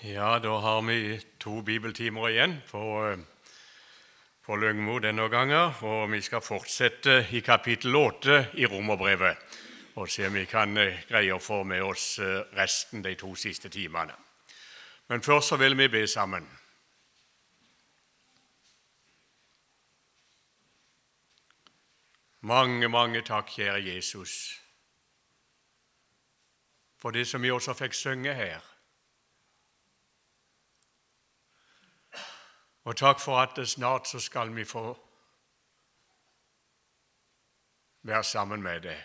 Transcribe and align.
Ja, 0.00 0.38
da 0.38 0.58
har 0.58 0.82
vi 0.82 1.20
to 1.38 1.62
bibeltimer 1.62 2.28
igjen 2.30 2.60
på, 2.70 3.06
eh, 3.06 3.18
på 4.46 4.56
Lyngmo 4.56 4.98
denne 4.98 5.28
gangen. 5.28 5.74
Og 5.82 6.10
vi 6.10 6.20
skal 6.22 6.40
fortsette 6.40 7.26
i 7.32 7.40
kapittel 7.40 7.96
8 7.96 8.46
i 8.54 8.66
Romerbrevet 8.66 9.36
og 9.94 10.08
se 10.08 10.26
om 10.26 10.34
vi 10.34 10.44
kan 10.46 10.76
eh, 10.76 11.02
greie 11.08 11.34
å 11.34 11.42
få 11.42 11.64
med 11.64 11.82
oss 11.82 12.18
eh, 12.18 12.44
resten 12.54 13.02
de 13.02 13.16
to 13.18 13.34
siste 13.34 13.68
timene. 13.68 14.14
Men 15.08 15.22
først 15.22 15.48
så 15.48 15.56
vil 15.56 15.74
vi 15.74 15.88
be 15.88 16.06
sammen. 16.06 16.46
Mange, 22.40 22.88
mange 22.88 23.26
takk, 23.26 23.50
kjære 23.50 23.82
Jesus, 23.82 24.62
for 26.98 27.10
det 27.10 27.26
som 27.26 27.42
vi 27.42 27.50
også 27.50 27.74
fikk 27.74 27.94
synge 27.94 28.34
her. 28.34 28.77
Og 32.88 32.96
takk 32.96 33.20
for 33.20 33.36
at 33.36 33.68
snart 33.68 34.08
så 34.08 34.20
skal 34.20 34.54
vi 34.56 34.64
få 34.64 34.96
være 38.02 38.24
sammen 38.24 38.62
med 38.62 38.80
deg 38.80 39.02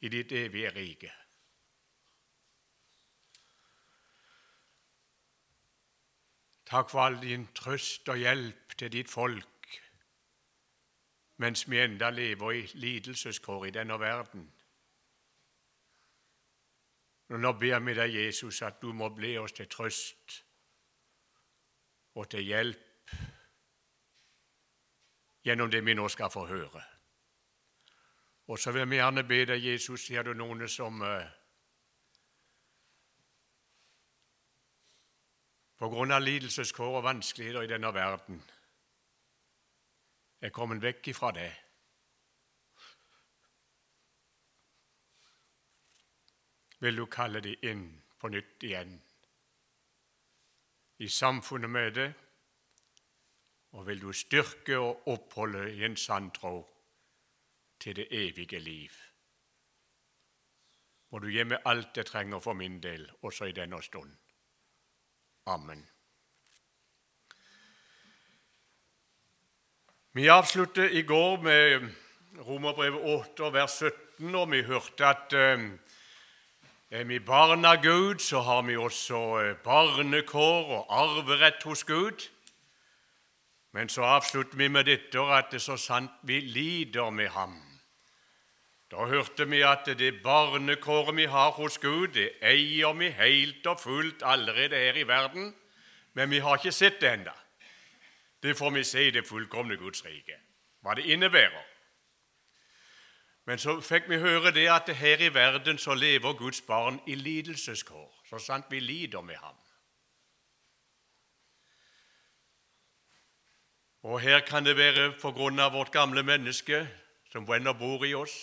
i 0.00 0.08
ditt 0.12 0.32
evige 0.32 0.72
rike. 0.74 1.12
Takk 6.68 6.90
for 6.92 7.06
all 7.06 7.16
din 7.22 7.48
trøst 7.56 8.08
og 8.08 8.20
hjelp 8.20 8.76
til 8.76 8.92
ditt 8.92 9.08
folk 9.10 9.48
mens 11.40 11.64
vi 11.70 11.80
enda 11.80 12.10
lever 12.10 12.52
i 12.52 12.66
lidelseskår 12.74 13.64
i 13.64 13.70
denne 13.70 14.00
verden. 14.00 14.44
Og 17.28 17.40
Nå 17.40 17.52
ber 17.52 17.78
vi 17.78 17.94
deg, 17.94 18.14
Jesus, 18.14 18.62
at 18.62 18.82
du 18.82 18.92
må 18.92 19.08
bli 19.08 19.38
oss 19.38 19.56
til 19.56 19.68
trøst 19.72 20.44
og 22.14 22.30
til 22.30 22.46
hjelp 22.46 23.14
gjennom 25.44 25.70
det 25.70 25.84
vi 25.84 25.94
nå 25.94 26.08
skal 26.08 26.30
få 26.30 26.46
høre. 26.46 26.82
Og 28.50 28.58
så 28.58 28.72
vil 28.72 28.88
vi 28.90 28.98
gjerne 28.98 29.22
be 29.24 29.44
deg, 29.46 29.64
Jesus, 29.64 30.06
sier 30.06 30.26
du 30.26 30.32
noen 30.34 30.66
som 30.68 31.02
uh, 31.06 31.22
på 35.78 35.88
grunn 35.88 36.12
av 36.12 36.24
lidelseskår 36.24 36.98
og 36.98 37.06
vanskeligheter 37.06 37.64
i 37.64 37.70
denne 37.70 37.92
verden 37.94 38.42
er 40.40 40.52
kommet 40.52 40.82
vekk 40.82 41.12
ifra 41.12 41.30
det. 41.36 41.50
Vil 46.80 46.96
du 46.96 47.06
kalle 47.12 47.42
de 47.44 47.54
inn 47.68 47.86
på 48.18 48.28
nytt 48.32 48.64
igjen? 48.64 48.98
I 51.00 51.08
samfunnet 51.08 51.70
med 51.70 51.92
det, 51.96 52.12
og 53.72 53.86
vil 53.86 54.02
du 54.02 54.12
styrke 54.12 54.78
og 54.78 55.08
oppholde 55.08 55.70
i 55.72 55.84
en 55.84 55.96
sann 55.96 56.30
tro 56.30 56.58
til 57.80 57.96
det 57.96 58.08
evige 58.10 58.58
liv. 58.58 58.90
Må 61.10 61.18
du 61.18 61.30
gi 61.32 61.44
meg 61.44 61.64
alt 61.66 61.96
jeg 61.96 62.06
trenger 62.06 62.42
for 62.44 62.54
min 62.54 62.78
del, 62.82 63.08
også 63.22 63.48
i 63.48 63.56
denne 63.56 63.80
stund. 63.82 64.12
Amen. 65.46 65.86
Vi 70.12 70.28
avsluttet 70.28 70.92
i 70.92 71.02
går 71.02 71.40
med 71.42 71.88
Romerbrevet 72.46 73.00
8, 73.00 73.52
vers 73.52 73.78
17, 73.78 74.34
og 74.34 74.50
vi 74.50 74.62
hørte 74.62 75.06
at 75.06 75.32
eh, 75.32 75.64
er 76.90 77.04
vi 77.04 77.20
barn 77.22 77.64
av 77.64 77.82
Gud, 77.82 78.18
så 78.18 78.40
har 78.42 78.62
vi 78.66 78.76
også 78.76 79.18
eh, 79.38 79.56
barnekår 79.62 80.72
og 80.74 80.86
arverett 80.90 81.62
hos 81.62 81.84
Gud. 81.84 82.26
Men 83.72 83.88
så 83.88 84.02
avslutter 84.02 84.58
vi 84.58 84.66
med 84.68 84.88
dette 84.90 85.22
at 85.22 85.52
det 85.52 85.60
er 85.60 85.66
så 85.68 85.76
sant 85.78 86.10
vi 86.26 86.40
lider 86.40 87.10
med 87.14 87.30
ham. 87.30 87.54
Da 88.90 89.06
hørte 89.06 89.46
vi 89.46 89.62
at 89.62 89.86
det 89.86 90.16
barnekåret 90.24 91.14
vi 91.16 91.28
har 91.30 91.54
hos 91.54 91.78
Gud, 91.78 92.08
det 92.18 92.32
eier 92.42 92.96
vi 92.98 93.12
helt 93.14 93.66
og 93.70 93.78
fullt 93.80 94.26
allerede 94.26 94.74
her 94.74 94.98
i 94.98 95.06
verden, 95.06 95.54
men 96.18 96.30
vi 96.30 96.42
har 96.42 96.58
ikke 96.58 96.74
sett 96.74 96.98
det 97.00 97.12
ennå. 97.12 97.36
Det 98.42 98.56
får 98.58 98.70
vi 98.74 98.84
se 98.84 99.06
i 99.06 99.14
det 99.14 99.28
fullkomne 99.28 99.76
Guds 99.78 100.02
rike, 100.04 100.42
hva 100.82 100.98
det 100.98 101.06
innebærer. 101.06 101.69
Men 103.50 103.58
så 103.58 103.72
fikk 103.82 104.04
vi 104.06 104.20
høre 104.22 104.52
det 104.54 104.68
at 104.70 104.92
her 104.94 105.18
i 105.26 105.28
verden 105.34 105.78
så 105.78 105.94
lever 105.98 106.36
Guds 106.38 106.60
barn 106.62 107.00
i 107.10 107.16
lidelseskår, 107.18 108.20
så 108.28 108.38
sant 108.38 108.68
vi 108.70 108.78
lider 108.78 109.24
med 109.26 109.34
ham. 109.42 109.56
Og 114.06 114.20
her 114.20 114.40
kan 114.46 114.64
det 114.64 114.76
være 114.76 115.16
på 115.18 115.32
grunn 115.34 115.58
av 115.58 115.72
vårt 115.74 115.90
gamle 115.90 116.22
menneske 116.22 116.78
som 117.32 117.50
ennå 117.50 117.72
bor 117.74 118.04
i 118.06 118.12
oss. 118.14 118.36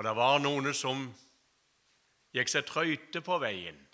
Og 0.00 0.08
det 0.08 0.16
var 0.16 0.40
noen 0.40 0.72
som 0.72 1.04
gikk 2.32 2.48
seg 2.48 2.64
trøyte 2.64 3.20
på 3.20 3.38
veien 3.44 3.84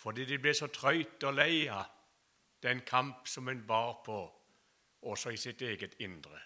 fordi 0.00 0.28
de 0.30 0.38
ble 0.38 0.54
så 0.54 0.70
trøyte 0.70 1.26
og 1.26 1.34
lei 1.42 1.66
av 1.68 1.90
den 2.62 2.86
kamp 2.86 3.26
som 3.28 3.50
en 3.50 3.66
bar 3.66 3.98
på, 4.06 4.20
også 5.02 5.34
i 5.34 5.42
sitt 5.42 5.60
eget 5.66 5.98
indre. 5.98 6.38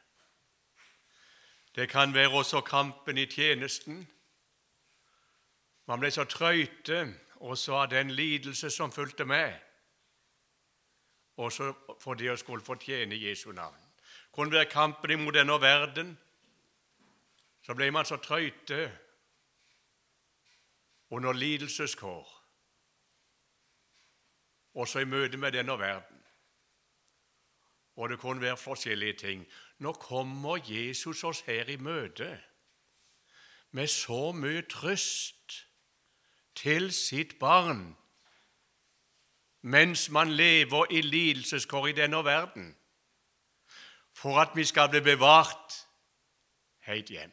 Det 1.75 1.89
kan 1.89 2.15
være 2.15 2.29
også 2.29 2.61
kampen 2.61 3.19
i 3.19 3.27
tjenesten. 3.27 4.09
Man 5.87 6.01
ble 6.01 6.11
så 6.11 6.25
trøyte 6.25 7.15
også 7.37 7.75
av 7.75 7.91
den 7.91 8.11
lidelse 8.11 8.71
som 8.71 8.93
fulgte 8.93 9.25
med, 9.25 9.53
også 11.37 11.73
fordi 12.01 12.31
å 12.31 12.37
skulle 12.39 12.65
fortjene 12.65 13.19
Jesu 13.19 13.51
navn. 13.53 13.81
Det 14.01 14.33
kunne 14.33 14.55
være 14.55 14.71
kampen 14.71 15.11
imot 15.11 15.35
denne 15.35 15.59
verden. 15.61 16.15
Så 17.63 17.75
ble 17.75 17.91
man 17.91 18.05
så 18.05 18.17
trøyte 18.17 18.91
under 21.11 21.33
lidelseskår, 21.33 22.31
også 24.75 25.01
i 25.01 25.09
møte 25.09 25.37
med 25.37 25.53
denne 25.53 25.79
verden. 25.79 26.24
Og 27.97 28.09
det 28.09 28.19
kunne 28.19 28.41
være 28.41 28.57
forskjellige 28.57 29.13
ting. 29.13 29.47
Nå 29.79 29.93
kommer 29.93 30.59
Jesus 30.65 31.25
oss 31.25 31.41
her 31.41 31.69
i 31.69 31.77
møte 31.77 32.41
med 33.71 33.87
så 33.87 34.33
mye 34.33 34.63
trøst 34.71 35.67
til 36.55 36.93
sitt 36.93 37.39
barn 37.39 37.97
mens 39.65 40.11
man 40.11 40.29
lever 40.31 40.93
i 40.93 41.01
lidelseskår 41.01 41.87
i 41.87 41.93
denne 41.97 42.25
verden, 42.25 42.77
for 44.13 44.39
at 44.41 44.53
vi 44.55 44.65
skal 44.65 44.91
bli 44.93 45.01
bevart 45.01 45.87
helt 46.85 47.09
hjem. 47.09 47.33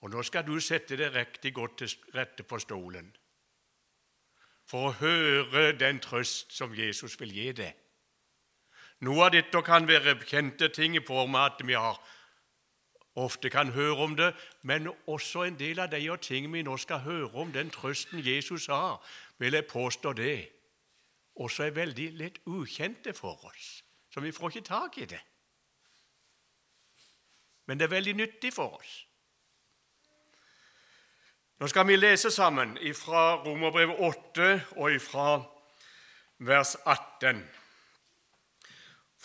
Og 0.00 0.10
Nå 0.10 0.22
skal 0.22 0.46
du 0.46 0.56
sette 0.60 0.96
deg 0.96 1.12
riktig 1.14 1.52
godt 1.54 1.76
til 1.78 2.14
rette 2.14 2.42
på 2.42 2.58
stolen 2.58 3.12
for 4.68 4.88
å 4.88 4.96
høre 5.00 5.72
den 5.80 6.00
trøst 6.00 6.52
som 6.52 6.74
Jesus 6.76 7.20
vil 7.20 7.32
gi 7.32 7.52
deg. 7.60 7.87
Noe 9.00 9.28
av 9.28 9.34
dette 9.34 9.60
kan 9.62 9.86
være 9.86 10.16
kjente 10.26 10.68
ting 10.74 10.96
i 10.98 11.04
form 11.06 11.36
av 11.38 11.52
at 11.52 11.66
vi 11.66 11.76
har, 11.78 11.98
ofte 13.18 13.50
kan 13.50 13.70
høre 13.74 13.96
om 14.02 14.16
det, 14.18 14.32
men 14.62 14.90
også 15.06 15.44
en 15.46 15.58
del 15.58 15.78
av 15.78 15.90
de 15.90 16.16
ting 16.22 16.50
vi 16.52 16.62
nå 16.62 16.76
skal 16.76 17.02
høre 17.06 17.30
om, 17.34 17.52
den 17.52 17.70
trøsten 17.70 18.22
Jesus 18.24 18.66
har, 18.66 18.98
vil 19.38 19.54
jeg 19.54 19.66
påstå 19.70 20.12
det, 20.12 20.48
også 21.38 21.68
er 21.68 21.76
veldig 21.76 22.08
litt 22.18 22.38
ukjente 22.46 23.14
for 23.14 23.38
oss. 23.46 23.82
Så 24.10 24.20
vi 24.20 24.32
får 24.32 24.50
ikke 24.50 24.66
tak 24.66 24.98
i 24.98 25.04
det. 25.06 25.20
Men 27.66 27.78
det 27.78 27.86
er 27.86 27.94
veldig 27.94 28.14
nyttig 28.16 28.52
for 28.54 28.78
oss. 28.80 29.04
Nå 31.58 31.66
skal 31.66 31.86
vi 31.86 31.96
lese 31.96 32.30
sammen 32.30 32.76
fra 32.94 33.42
Romerbrevet 33.44 33.98
8 33.98 34.48
og 34.78 35.00
fra 35.02 35.28
vers 36.38 36.76
18. 36.86 37.42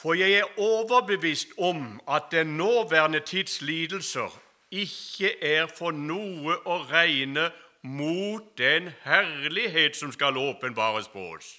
For 0.03 0.13
jeg 0.13 0.31
er 0.31 0.59
overbevist 0.59 1.47
om 1.57 2.01
at 2.11 2.23
den 2.31 2.47
nåværende 2.47 3.19
tids 3.19 3.61
lidelser 3.61 4.41
ikke 4.71 5.29
er 5.43 5.67
for 5.77 5.95
noe 5.95 6.57
å 6.67 6.75
regne 6.89 7.45
mot 7.87 8.49
den 8.57 8.89
herlighet 9.05 9.95
som 9.95 10.11
skal 10.11 10.37
åpenbares 10.37 11.07
på 11.13 11.23
oss. 11.37 11.53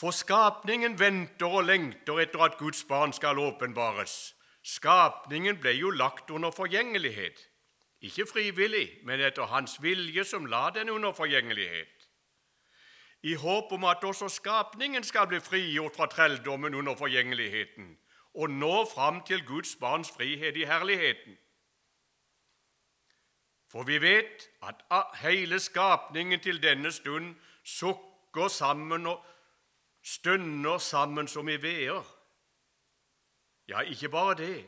For 0.00 0.10
skapningen 0.10 0.98
venter 0.98 1.54
og 1.60 1.68
lengter 1.70 2.18
etter 2.24 2.42
at 2.48 2.58
Guds 2.58 2.82
barn 2.90 3.14
skal 3.14 3.38
åpenbares. 3.38 4.34
Skapningen 4.66 5.60
ble 5.62 5.76
jo 5.78 5.94
lagt 5.94 6.34
under 6.34 6.50
forgjengelighet, 6.50 7.38
ikke 8.02 8.26
frivillig, 8.26 8.88
men 9.06 9.22
etter 9.22 9.46
Hans 9.54 9.78
vilje 9.82 10.26
som 10.26 10.50
la 10.50 10.72
den 10.74 10.90
under 10.90 11.14
forgjengelighet 11.14 12.03
i 13.24 13.34
håp 13.40 13.72
om 13.72 13.84
at 13.88 14.04
også 14.04 14.28
skapningen 14.28 15.04
skal 15.04 15.26
bli 15.30 15.40
frigjort 15.40 15.96
fra 15.96 16.06
trelldommen 16.12 16.74
under 16.74 16.96
forgjengeligheten 16.96 17.94
og 18.34 18.50
nå 18.50 18.84
fram 18.90 19.22
til 19.24 19.44
Guds 19.46 19.76
barns 19.80 20.10
frihet 20.10 20.56
i 20.56 20.66
herligheten. 20.68 21.36
For 23.70 23.82
vi 23.82 24.00
vet 24.02 24.48
at 24.62 25.06
hele 25.22 25.60
skapningen 25.60 26.40
til 26.40 26.62
denne 26.62 26.92
stund 26.92 27.34
sukker 27.62 28.48
sammen 28.48 29.06
og 29.06 29.24
stunder 30.02 30.78
sammen 30.78 31.28
som 31.28 31.48
i 31.48 31.56
veer. 31.62 32.02
Ja, 33.68 33.80
ikke 33.80 34.08
bare 34.08 34.34
det, 34.34 34.64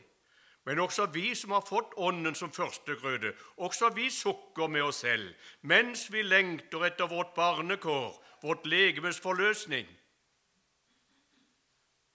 men 0.65 0.79
også 0.79 1.05
vi 1.05 1.35
som 1.35 1.51
har 1.51 1.61
fått 1.61 1.93
Ånden 1.97 2.35
som 2.35 2.51
førstegrøde, 2.51 3.33
også 3.57 3.89
vi 3.95 4.09
sukker 4.09 4.67
med 4.67 4.81
oss 4.81 5.03
selv 5.05 5.29
mens 5.61 6.07
vi 6.11 6.21
lengter 6.21 6.87
etter 6.89 7.07
vårt 7.07 7.35
barnekår, 7.35 8.17
vårt 8.41 8.65
legemes 8.65 9.19
forløsning. 9.19 9.87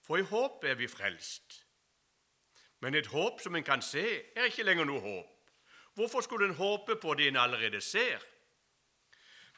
For 0.03 0.19
i 0.19 0.27
håp 0.27 0.65
er 0.65 0.75
vi 0.75 0.89
frelst. 0.89 1.67
Men 2.81 2.95
et 2.99 3.07
håp 3.07 3.41
som 3.41 3.55
en 3.57 3.65
kan 3.65 3.83
se, 3.83 4.05
er 4.37 4.51
ikke 4.51 4.67
lenger 4.67 4.85
noe 4.85 5.01
håp. 5.01 5.51
Hvorfor 5.95 6.21
skulle 6.21 6.49
en 6.49 6.59
håpe 6.59 6.97
på 6.97 7.15
det 7.15 7.29
en 7.29 7.37
allerede 7.37 7.81
ser? 7.81 8.23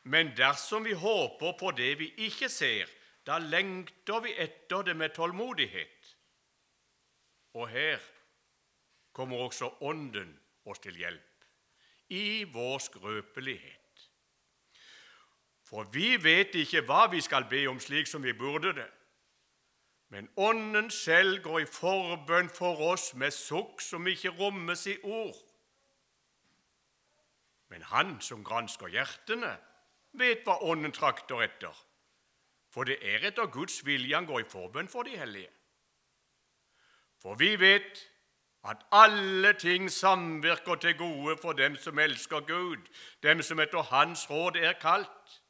Men 0.02 0.34
dersom 0.37 0.84
vi 0.84 0.93
håper 0.93 1.56
på 1.58 1.70
det 1.70 1.94
vi 1.99 2.11
ikke 2.26 2.49
ser, 2.49 2.90
da 3.26 3.38
lengter 3.38 4.20
vi 4.20 4.34
etter 4.37 4.82
det 4.84 4.96
med 4.96 5.14
tålmodighet. 5.16 6.11
Og 7.55 7.69
her 7.69 8.02
kommer 9.12 9.46
også 9.46 9.70
Ånden 9.81 10.34
oss 10.64 10.82
til 10.84 10.96
hjelp, 10.99 11.46
i 12.08 12.44
vår 12.44 12.78
skrøpelighet. 12.78 13.83
For 15.75 15.88
vi 15.91 16.12
vet 16.23 16.55
ikke 16.55 16.85
hva 16.87 17.09
vi 17.11 17.19
skal 17.19 17.49
be 17.50 17.65
om 17.67 17.81
slik 17.82 18.06
som 18.06 18.23
vi 18.23 18.32
burde 18.32 18.71
det. 18.76 18.87
Men 20.15 20.29
Ånden 20.37 20.91
selv 20.91 21.41
går 21.43 21.65
i 21.65 21.67
forbønn 21.67 22.47
for 22.55 22.79
oss 22.93 23.09
med 23.19 23.35
sukk 23.35 23.82
som 23.82 24.06
ikke 24.06 24.31
rommes 24.38 24.87
i 24.87 24.94
ord. 25.03 25.35
Men 27.75 27.82
Han 27.91 28.21
som 28.23 28.44
gransker 28.47 28.87
hjertene, 28.94 29.50
vet 30.12 30.47
hva 30.47 30.61
Ånden 30.62 30.94
trakter 30.94 31.43
etter, 31.43 31.75
for 32.71 32.87
det 32.87 33.00
er 33.03 33.26
etter 33.32 33.50
Guds 33.50 33.82
vilje 33.87 34.15
han 34.15 34.31
går 34.31 34.44
i 34.44 34.50
forbønn 34.55 34.88
for 34.88 35.03
de 35.03 35.19
hellige. 35.19 35.50
For 37.19 37.35
vi 37.35 37.56
vet 37.59 38.05
at 38.62 38.87
alle 38.93 39.56
ting 39.59 39.91
samvirker 39.91 40.79
til 40.79 40.94
gode 40.99 41.35
for 41.43 41.53
dem 41.53 41.75
som 41.76 41.99
elsker 41.99 42.47
Gud, 42.47 42.87
dem 43.23 43.43
som 43.43 43.59
etter 43.59 43.82
Hans 43.91 44.31
råd 44.31 44.62
er 44.62 44.79
kalt. 44.79 45.41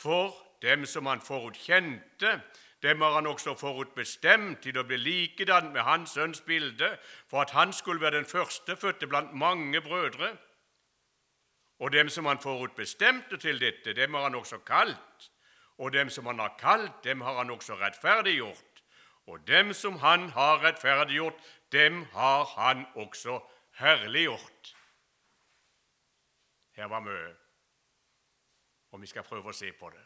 For 0.00 0.32
dem 0.62 0.86
som 0.86 1.06
han 1.06 1.20
forutkjente, 1.20 2.40
dem 2.82 3.00
har 3.00 3.12
han 3.12 3.26
også 3.26 3.54
forutbestemt 3.60 4.62
til 4.64 4.78
å 4.80 4.84
bli 4.88 4.96
likedan 4.96 5.72
med 5.74 5.84
Hans 5.84 6.14
sønns 6.16 6.40
bilde, 6.40 6.94
for 7.28 7.44
at 7.44 7.52
han 7.52 7.74
skulle 7.76 8.00
være 8.00 8.16
den 8.16 8.28
førstefødte 8.28 9.06
blant 9.10 9.34
mange 9.36 9.82
brødre. 9.84 10.30
Og 11.80 11.92
dem 11.92 12.08
som 12.08 12.26
han 12.26 12.40
forutbestemte 12.40 13.36
til 13.36 13.60
dette, 13.60 13.92
dem 13.92 14.14
har 14.14 14.28
han 14.28 14.34
også 14.34 14.62
kalt. 14.64 15.30
Og 15.78 15.92
dem 15.92 16.10
som 16.10 16.26
han 16.26 16.38
har 16.38 16.56
kalt, 16.58 17.04
dem 17.04 17.20
har 17.20 17.36
han 17.36 17.50
også 17.50 17.76
rettferdiggjort. 17.80 18.82
Og 19.26 19.46
dem 19.48 19.72
som 19.72 19.98
han 20.00 20.28
har 20.30 20.64
rettferdiggjort, 20.64 21.36
dem 21.72 22.04
har 22.12 22.44
han 22.56 22.86
også 22.94 23.40
herliggjort. 23.80 24.74
Her 26.76 26.88
var 26.88 27.00
mye, 27.04 27.32
og 28.90 29.00
vi 29.00 29.06
skal 29.06 29.22
prøve 29.22 29.50
å 29.50 29.56
se 29.56 29.72
på 29.72 29.90
det. 29.90 30.04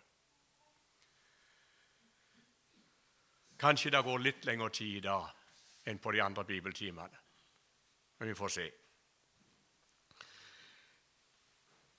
Kanskje 3.58 3.90
det 3.90 4.02
går 4.04 4.18
litt 4.18 4.44
lengre 4.44 4.70
tid 4.70 5.02
da 5.06 5.20
enn 5.86 5.98
på 5.98 6.12
de 6.12 6.22
andre 6.22 6.44
bibeltimene, 6.44 7.20
men 8.18 8.28
vi 8.28 8.34
får 8.34 8.48
se. 8.48 8.70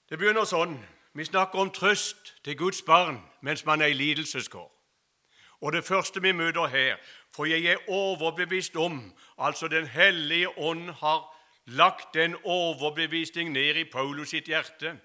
Det 0.06 0.18
begynner 0.18 0.46
sånn. 0.46 0.76
Vi 1.16 1.24
snakker 1.24 1.58
om 1.58 1.70
trøst 1.72 2.34
til 2.44 2.58
Guds 2.58 2.82
barn 2.86 3.22
mens 3.40 3.64
man 3.66 3.82
er 3.82 3.90
i 3.90 3.96
lidelseskår. 3.98 4.68
Og 5.60 5.72
det 5.72 5.84
første 5.84 6.20
vi 6.20 6.32
møter 6.36 6.66
her 6.68 6.98
For 7.32 7.48
jeg 7.48 7.64
er 7.64 7.88
overbevist 7.88 8.76
om 8.76 9.14
Altså 9.36 9.68
Den 9.68 9.86
hellige 9.86 10.58
ånd 10.58 10.90
har 10.90 11.24
lagt 11.66 12.16
en 12.16 12.36
overbevisning 12.44 13.52
ned 13.52 13.76
i 13.76 13.84
Paulus 13.84 14.30
sitt 14.30 14.46
hjerte. 14.46 14.96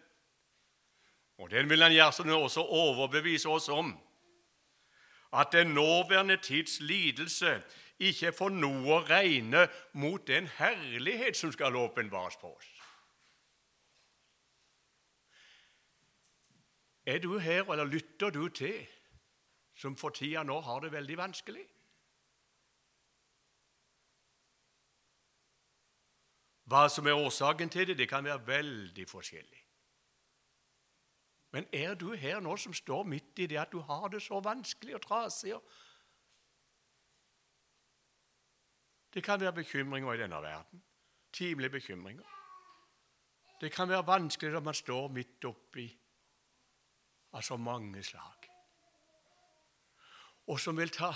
Og 1.41 1.49
den 1.49 1.69
vil 1.69 1.81
han 1.81 1.93
gjerne 1.93 2.35
også 2.37 2.61
overbevise 2.61 3.49
oss 3.49 3.69
om. 3.69 3.95
At 5.33 5.47
den 5.51 5.73
nåværende 5.73 6.37
tids 6.37 6.79
lidelse 6.79 7.63
ikke 7.99 8.33
får 8.33 8.53
noe 8.53 8.97
å 8.97 9.01
regne 9.07 9.65
mot 9.93 10.21
den 10.27 10.49
herlighet 10.57 11.37
som 11.37 11.53
skal 11.53 11.75
åpenbares 11.75 12.37
på 12.41 12.51
oss. 12.53 12.69
Er 17.05 17.17
du 17.19 17.37
her, 17.39 17.65
eller 17.71 17.89
lytter 17.89 18.29
du 18.29 18.47
til 18.49 18.85
som 19.75 19.95
for 19.97 20.13
tida 20.13 20.43
nå 20.45 20.59
har 20.61 20.83
det 20.83 20.91
veldig 20.93 21.17
vanskelig? 21.17 21.63
Hva 26.69 26.85
som 26.89 27.07
er 27.09 27.17
årsaken 27.17 27.73
til 27.73 27.89
det, 27.89 27.97
det 27.97 28.09
kan 28.09 28.23
være 28.23 28.45
veldig 28.47 29.09
forskjellig. 29.09 29.60
Men 31.51 31.67
er 31.73 31.93
du 31.95 32.13
her 32.15 32.39
nå 32.39 32.55
som 32.57 32.73
står 32.73 33.03
midt 33.03 33.39
i 33.39 33.47
det 33.51 33.59
at 33.59 33.71
du 33.71 33.79
har 33.79 34.07
det 34.07 34.21
så 34.21 34.39
vanskelig 34.39 34.95
og 34.95 35.01
trasig? 35.01 35.55
Det 39.13 39.23
kan 39.23 39.39
være 39.39 39.53
bekymringer 39.53 40.13
i 40.13 40.21
denne 40.21 40.41
verden. 40.41 40.83
Timelige 41.33 41.69
bekymringer. 41.69 42.37
Det 43.61 43.71
kan 43.71 43.89
være 43.89 44.07
vanskelig 44.07 44.51
når 44.51 44.59
man 44.59 44.73
står 44.73 45.07
midt 45.07 45.45
oppi 45.45 45.89
av 47.33 47.41
så 47.41 47.57
mange 47.57 48.03
slag 48.03 48.51
og 50.51 50.59
som 50.59 50.77
vil 50.77 50.89
ta 50.89 51.11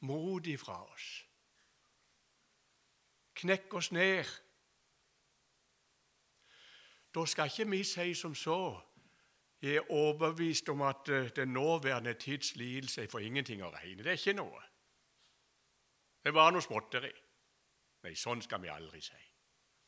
mot 0.00 0.46
ifra 0.46 0.78
oss. 0.92 1.06
Knekke 3.34 3.76
oss 3.76 3.92
ned. 3.92 4.24
Da 7.14 7.24
skal 7.26 7.50
ikke 7.50 7.70
vi 7.70 7.82
si 7.84 8.14
som 8.14 8.34
så 8.34 8.58
jeg 9.62 9.74
er 9.74 9.90
overbevist 9.90 10.68
om 10.68 10.82
at 10.82 11.08
eh, 11.08 11.30
den 11.36 11.48
nåværende 11.48 12.14
tids 12.14 12.56
lidelse 12.56 13.02
er 13.02 13.08
for 13.10 13.18
ingenting 13.18 13.62
å 13.62 13.72
regne. 13.74 14.02
Det 14.02 14.12
er 14.12 14.20
ikke 14.20 14.38
noe. 14.38 14.62
Det 16.22 16.30
er 16.30 16.36
bare 16.36 16.54
noe 16.54 16.62
småtteri. 16.62 17.10
Nei, 18.04 18.14
sånn 18.14 18.42
skal 18.42 18.62
vi 18.62 18.70
aldri 18.70 19.02
si. 19.02 19.18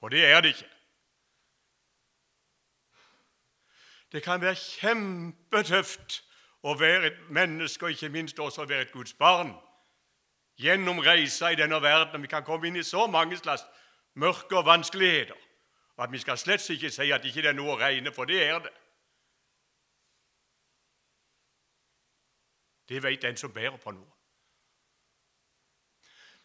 Og 0.02 0.10
det 0.10 0.24
er 0.26 0.40
det 0.42 0.54
ikke. 0.56 0.70
Det 4.12 4.22
kan 4.24 4.42
være 4.42 4.58
kjempetøft 4.58 6.22
å 6.66 6.74
være 6.74 7.12
et 7.12 7.20
menneske, 7.30 7.86
og 7.86 7.94
ikke 7.94 8.10
minst 8.10 8.40
også 8.42 8.64
å 8.64 8.68
være 8.68 8.88
et 8.88 8.92
Guds 8.92 9.14
barn. 9.14 9.52
Gjennom 10.58 10.98
reisa 10.98 11.52
i 11.52 11.56
denne 11.56 11.78
verden. 11.82 12.22
Vi 12.22 12.28
kan 12.28 12.44
komme 12.44 12.66
inn 12.68 12.80
i 12.80 12.84
så 12.84 13.06
mange 13.06 13.38
slags 13.38 13.62
mørke 14.14 14.58
og 14.58 14.66
vanskeligheter 14.66 15.38
Og 15.96 16.04
at 16.04 16.12
vi 16.12 16.18
skal 16.18 16.38
slett 16.38 16.70
ikke 16.70 16.90
si 16.90 17.10
at 17.12 17.24
ikke 17.24 17.42
det 17.42 17.48
er 17.52 17.56
noe 17.56 17.74
å 17.74 17.78
regne, 17.78 18.12
for 18.12 18.24
det 18.24 18.42
er 18.42 18.58
det. 18.64 18.72
Det 22.90 23.02
vet 23.02 23.22
den 23.22 23.36
som 23.38 23.52
bærer 23.54 23.78
på 23.78 23.94
noe. 23.94 24.10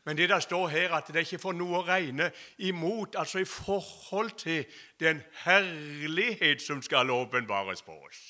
Men 0.06 0.18
det 0.18 0.30
der 0.30 0.40
står 0.40 0.68
her, 0.68 0.94
at 0.94 1.08
det 1.08 1.26
ikke 1.26 1.42
får 1.42 1.56
noe 1.58 1.80
å 1.80 1.86
regne 1.88 2.30
imot, 2.62 3.16
altså 3.18 3.42
i 3.42 3.50
forhold 3.50 4.36
til 4.38 4.66
den 5.02 5.24
herlighet 5.42 6.62
som 6.62 6.82
skal 6.86 7.10
åpenbares 7.10 7.82
på 7.82 7.96
oss. 8.06 8.28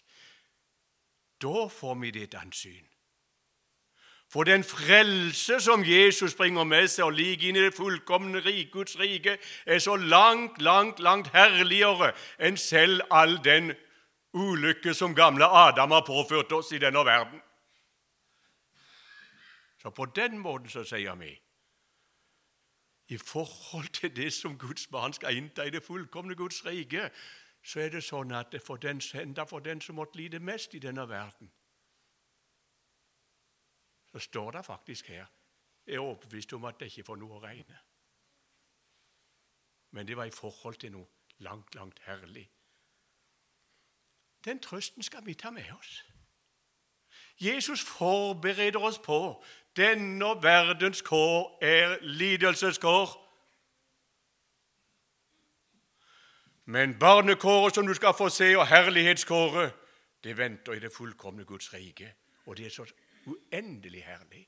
Da 1.44 1.68
får 1.68 1.98
vi 2.00 2.12
det 2.16 2.24
et 2.24 2.38
annet. 2.40 2.88
For 4.32 4.44
den 4.44 4.64
frelse 4.64 5.60
som 5.60 5.84
Jesus 5.84 6.36
bringer 6.36 6.64
med 6.64 6.88
seg 6.88 7.06
og 7.06 7.18
ligger 7.20 7.50
inn 7.50 7.60
i 7.60 7.66
det 7.68 7.76
fullkomne 7.76 8.40
rik, 8.46 8.72
Guds 8.72 8.96
rike, 9.00 9.38
er 9.66 9.80
så 9.80 9.96
langt, 9.96 10.62
langt, 10.62 11.00
langt 11.00 11.28
herligere 11.36 12.14
enn 12.40 12.58
selv 12.58 13.04
all 13.12 13.38
den 13.44 13.74
ulykke 14.34 14.94
som 14.94 15.16
gamle 15.16 15.46
Adam 15.46 15.92
har 15.92 16.08
påført 16.08 16.52
oss 16.52 16.72
i 16.72 16.80
denne 16.80 17.04
verden. 17.06 17.45
Så 19.86 19.90
på 19.90 20.06
den 20.06 20.40
måten 20.40 20.70
så 20.70 20.82
sier 20.84 21.16
vi 21.16 21.42
i 23.08 23.18
forhold 23.18 23.88
til 23.88 24.16
det 24.16 24.34
som 24.34 24.58
Guds 24.58 24.88
barn 24.88 25.14
skal 25.14 25.38
innta 25.38 25.64
i 25.64 25.70
det 25.70 25.84
fullkomne 25.84 26.36
Guds 26.36 26.66
rike, 26.66 27.12
så 27.62 27.80
er 27.80 27.92
det 27.94 28.02
sånn 28.04 28.34
at 28.34 28.50
det 28.52 28.64
for 28.66 28.82
den, 28.82 29.02
enda 29.14 29.46
for 29.46 29.60
den 29.60 29.82
som 29.82 30.00
måtte 30.02 30.18
lide 30.18 30.40
mest 30.40 30.74
i 30.74 30.82
denne 30.82 31.06
verden, 31.10 31.52
så 34.10 34.20
står 34.20 34.52
det 34.52 34.66
faktisk 34.66 35.08
her 35.14 35.28
Jeg 35.86 35.96
er 35.96 36.00
overbevist 36.00 36.54
om 36.54 36.66
at 36.66 36.80
det 36.80 36.86
ikke 36.90 37.04
får 37.04 37.22
noe 37.22 37.38
å 37.38 37.44
regne. 37.46 37.78
Men 39.92 40.08
det 40.08 40.18
var 40.18 40.26
i 40.26 40.34
forhold 40.34 40.82
til 40.82 40.92
noe 40.98 41.06
langt, 41.38 41.76
langt 41.76 42.00
herlig. 42.10 42.50
Den 44.46 44.60
trøsten 44.60 45.04
skal 45.04 45.26
vi 45.26 45.34
ta 45.34 45.52
med 45.52 45.70
oss. 45.78 46.15
Jesus 47.42 47.82
forbereder 47.84 48.80
oss 48.80 49.00
på 49.00 49.44
denne 49.76 50.26
verdens 50.42 51.02
kår 51.02 51.58
er 51.62 51.98
lidelseskår. 52.02 53.22
Men 56.66 57.00
barnekåret 57.00 57.76
som 57.76 57.88
du 57.88 57.94
skal 57.94 58.14
få 58.18 58.30
se, 58.30 58.58
og 58.58 58.68
herlighetskåret, 58.68 59.74
det 60.24 60.38
venter 60.38 60.74
i 60.74 60.80
det 60.80 60.92
fullkomne 60.92 61.46
Guds 61.46 61.74
rike. 61.74 62.14
Og 62.46 62.58
det 62.58 62.66
er 62.66 62.70
så 62.70 62.86
uendelig 63.26 64.04
herlig. 64.04 64.48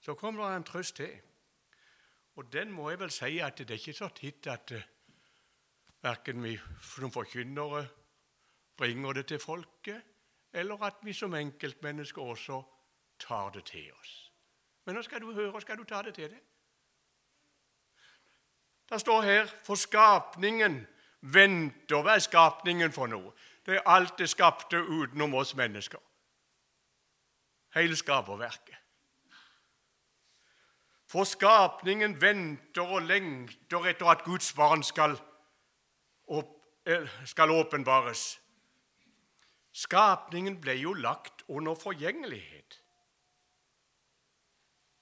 Så 0.00 0.14
kommer 0.14 0.48
det 0.48 0.56
en 0.56 0.64
trøst 0.64 0.96
til. 0.96 1.10
Og 2.36 2.52
den 2.52 2.72
må 2.72 2.90
jeg 2.90 2.98
vel 3.00 3.10
si 3.10 3.38
at 3.38 3.58
det 3.58 3.70
er 3.70 3.80
ikke 3.80 3.92
så 3.92 4.08
titt 4.16 4.46
at 4.46 4.72
eh, 4.72 4.84
verken 6.02 6.42
vi 6.42 6.54
som 6.82 7.12
forkynnere 7.12 7.86
bringer 8.80 9.12
det 9.12 9.26
til 9.26 9.38
folket, 9.38 10.02
eller 10.52 10.82
at 10.82 11.04
vi 11.04 11.12
som 11.12 11.34
enkeltmennesker 11.34 12.22
også 12.22 12.62
tar 13.20 13.50
det 13.50 13.64
til 13.64 13.92
oss. 14.00 14.32
Men 14.86 14.96
nå 14.96 15.02
skal 15.02 15.20
du 15.20 15.32
høre, 15.32 15.60
skal 15.60 15.78
du 15.78 15.84
ta 15.84 16.02
det 16.02 16.14
til 16.16 16.30
deg. 16.32 16.40
Det 18.90 19.00
står 19.00 19.22
her 19.22 19.46
for 19.46 19.78
skapningen 19.78 20.80
venter. 21.20 22.02
Hva 22.02 22.16
er 22.16 22.24
skapningen 22.24 22.92
for 22.92 23.06
noe? 23.06 23.30
Det 23.66 23.76
er 23.76 23.86
alt 23.86 24.18
det 24.18 24.30
skapte 24.32 24.80
utenom 24.80 25.34
oss 25.38 25.54
mennesker. 25.54 26.00
Hele 27.74 27.96
skaperverket. 27.96 28.80
For 31.10 31.24
skapningen 31.24 32.16
venter 32.22 32.82
og 32.82 33.02
lengter 33.02 33.86
etter 33.90 34.10
at 34.10 34.24
Guds 34.24 34.52
barn 34.54 34.82
skal, 34.82 35.16
opp, 36.26 36.52
skal 37.26 37.50
åpenbares. 37.50 38.39
Skapningen 39.72 40.60
ble 40.60 40.74
jo 40.80 40.92
lagt 40.92 41.44
under 41.48 41.74
forgjengelighet. 41.74 42.82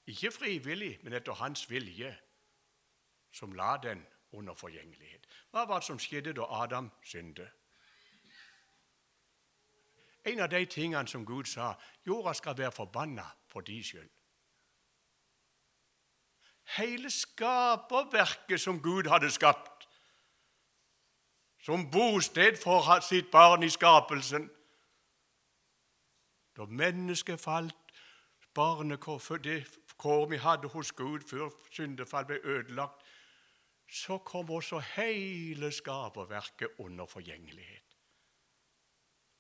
Ikke 0.07 0.31
frivillig, 0.31 0.99
men 1.03 1.13
etter 1.13 1.33
hans 1.33 1.71
vilje, 1.71 2.19
som 3.33 3.53
la 3.53 3.77
den 3.83 4.07
under 4.33 4.55
forgjengelighet. 4.55 5.27
Hva 5.51 5.65
var 5.69 5.81
det 5.81 5.87
som 5.87 5.99
skjedde 6.01 6.33
da 6.37 6.47
Adam 6.63 6.91
syndet? 7.05 7.49
En 10.25 10.41
av 10.41 10.51
de 10.53 10.65
tingene 10.67 11.09
som 11.09 11.25
Gud 11.27 11.49
sa 11.49 11.73
jorda 12.07 12.33
skal 12.37 12.59
være 12.59 12.73
forbanna 12.73 13.25
for 13.49 13.61
de 13.61 13.83
skyld. 13.85 14.11
Hele 16.77 17.11
skaperverket 17.11 18.61
som 18.61 18.83
Gud 18.83 19.09
hadde 19.09 19.31
skapt, 19.31 19.89
som 21.65 21.91
bosted 21.91 22.61
for 22.61 23.01
sitt 23.01 23.31
barn 23.31 23.63
i 23.63 23.71
skapelsen 23.73 24.51
Da 26.59 26.65
mennesket 26.67 27.41
falt, 27.41 27.75
barnekår, 28.55 29.37
det 29.45 29.61
kår 29.99 30.27
vi 30.27 30.37
hadde 30.37 30.69
hos 30.69 30.93
Gud 30.93 31.21
før 31.31 31.53
syndefall 31.71 32.27
ble 32.27 32.41
ødelagt, 32.43 33.05
så 33.89 34.19
kom 34.19 34.51
også 34.51 34.81
hele 34.97 35.73
skaperverket 35.73 36.69
under 36.79 37.07
forgjengelighet. 37.07 37.85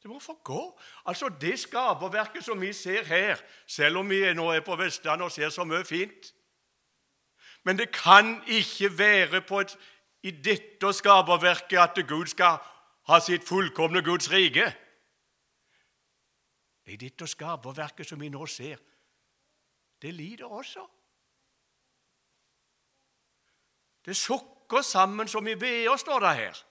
Det 0.02 0.10
må 0.10 0.20
forgå. 0.20 0.80
Altså 1.04 1.28
Det 1.28 1.58
skaperverket 1.58 2.44
som 2.44 2.60
vi 2.60 2.72
ser 2.72 3.04
her, 3.04 3.36
selv 3.66 3.96
om 3.96 4.10
vi 4.10 4.22
nå 4.34 4.50
er 4.50 4.60
på 4.60 4.76
Vestlandet 4.76 5.24
og 5.24 5.32
ser 5.32 5.48
så 5.50 5.64
mye 5.64 5.84
fint 5.84 6.34
Men 7.64 7.78
det 7.78 7.90
kan 7.92 8.42
ikke 8.46 8.98
være 8.98 9.42
et, 9.60 9.78
i 10.22 10.30
dette 10.30 10.92
skaperverket 10.92 11.78
at 11.78 12.06
Gud 12.08 12.26
skal 12.26 12.62
ha 13.08 13.20
sitt 13.20 13.44
fullkomne 13.44 14.02
Guds 14.02 14.30
rike. 14.32 14.72
Det 16.88 16.94
er 16.94 17.02
dette 17.02 17.26
skaperverket 17.28 18.08
som 18.08 18.20
vi 18.20 18.30
nå 18.32 18.46
ser. 18.48 18.78
Det 20.00 20.14
lider 20.14 20.46
også. 20.48 20.86
Det 24.04 24.16
sukker 24.16 24.80
sammen 24.80 25.28
som 25.28 25.44
i 25.46 25.52
veer, 25.60 25.96
står 26.00 26.24
det 26.24 26.30
her. 26.38 26.62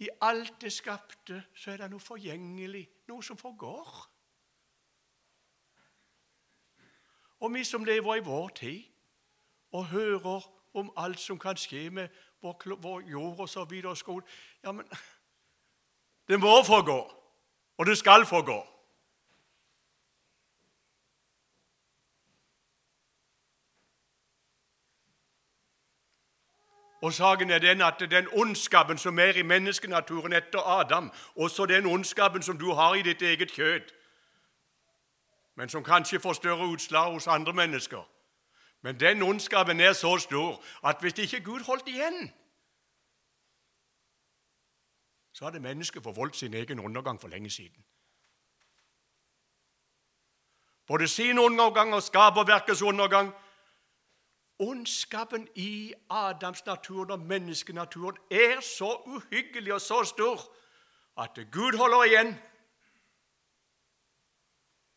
I 0.00 0.08
alt 0.20 0.56
det 0.64 0.72
skapte 0.72 1.42
så 1.52 1.74
er 1.74 1.82
det 1.82 1.90
noe 1.92 2.00
forgjengelig, 2.00 2.86
noe 3.12 3.22
som 3.22 3.36
forgår. 3.36 3.92
Og 7.44 7.52
vi 7.52 7.66
som 7.68 7.84
lever 7.84 8.16
i 8.16 8.24
vår 8.24 8.48
tid 8.48 8.80
og 9.76 9.92
hører 9.92 10.48
om 10.72 10.88
alt 10.96 11.20
som 11.20 11.36
kan 11.38 11.60
skje 11.60 11.90
med 11.90 12.08
vår, 12.40 12.80
vår 12.80 13.04
jord 13.12 13.44
og 13.44 13.48
så 13.48 13.64
videre 13.68 13.92
og 13.92 14.00
skole 14.00 14.24
Ja, 14.64 14.72
men 14.72 14.88
det 16.28 16.40
må 16.40 16.62
forgå, 16.62 17.00
og 17.78 17.86
det 17.86 17.98
skal 17.98 18.26
forgå. 18.26 18.66
Og 27.02 27.12
Saken 27.12 27.50
er 27.50 27.58
den 27.58 27.82
at 27.82 28.00
den 28.10 28.28
ondskapen 28.32 28.98
som 28.98 29.18
er 29.18 29.36
i 29.36 29.42
menneskenaturen 29.42 30.32
etter 30.32 30.78
Adam, 30.80 31.12
også 31.36 31.66
den 31.66 31.86
ondskapen 31.86 32.42
som 32.42 32.58
du 32.58 32.72
har 32.72 32.94
i 32.94 33.02
ditt 33.02 33.22
eget 33.22 33.52
kjød, 33.52 33.80
men 35.56 35.68
som 35.68 35.84
kanskje 35.84 36.20
får 36.20 36.32
større 36.32 36.66
utslag 36.66 37.12
hos 37.12 37.26
andre 37.26 37.52
mennesker 37.52 38.08
Men 38.82 39.00
den 39.00 39.22
ondskapen 39.22 39.80
er 39.80 39.92
så 39.92 40.18
stor 40.18 40.62
at 40.84 40.96
hvis 41.00 41.18
ikke 41.18 41.40
Gud 41.40 41.60
holdt 41.60 41.88
igjen, 41.88 42.32
så 45.34 45.44
hadde 45.44 45.60
mennesket 45.60 46.02
forvoldt 46.02 46.36
sin 46.36 46.54
egen 46.54 46.78
undergang 46.78 47.20
for 47.20 47.28
lenge 47.28 47.50
siden. 47.50 47.84
Både 50.86 51.08
sin 51.08 51.38
undergang 51.38 51.94
og 51.94 52.02
skaperverkets 52.02 52.82
undergang 52.82 53.32
Ondskapen 54.58 55.48
i 55.54 55.94
Adams-naturen 56.10 57.10
og 57.10 57.20
menneskenaturen 57.20 58.16
er 58.30 58.60
så 58.60 59.02
uhyggelig 59.06 59.74
og 59.74 59.80
så 59.80 60.04
stor 60.04 60.54
at 61.22 61.38
Gud 61.52 61.78
holder 61.78 62.04
igjen. 62.04 62.34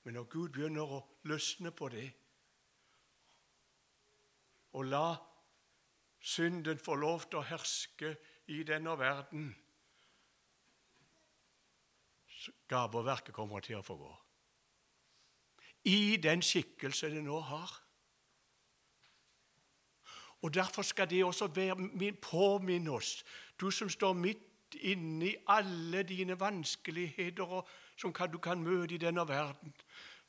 Men 0.04 0.14
når 0.14 0.24
Gud 0.24 0.50
begynner 0.50 0.82
å 0.82 1.02
løsne 1.24 1.72
på 1.72 1.90
det 1.90 2.12
og 4.78 4.86
la 4.86 5.16
synden 6.20 6.78
få 6.78 6.96
lov 6.96 7.26
til 7.26 7.40
å 7.40 7.48
herske 7.50 8.14
i 8.54 8.62
denne 8.64 8.94
verden 9.00 9.50
Gaveverket 12.68 13.36
kommer 13.36 13.64
til 13.64 13.80
å 13.80 13.86
få 13.86 13.98
gå. 14.00 14.14
I 15.88 16.18
den 16.24 16.42
skikkelse 16.44 17.10
det 17.14 17.24
nå 17.24 17.40
har. 17.48 17.72
Og 20.42 20.54
Derfor 20.54 20.82
skal 20.82 21.10
det 21.10 21.24
også 21.26 21.48
påminne 22.22 22.92
oss, 22.92 23.24
du 23.62 23.72
som 23.72 23.90
står 23.90 24.14
midt 24.14 24.76
inne 24.76 25.26
i 25.26 25.36
alle 25.48 26.04
dine 26.04 26.40
vanskeligheter 26.40 27.44
og 27.44 27.68
som 27.98 28.14
kan, 28.14 28.32
du 28.32 28.38
kan 28.38 28.62
møte 28.62 28.96
i 28.96 29.02
denne 29.02 29.28
verden. 29.28 29.74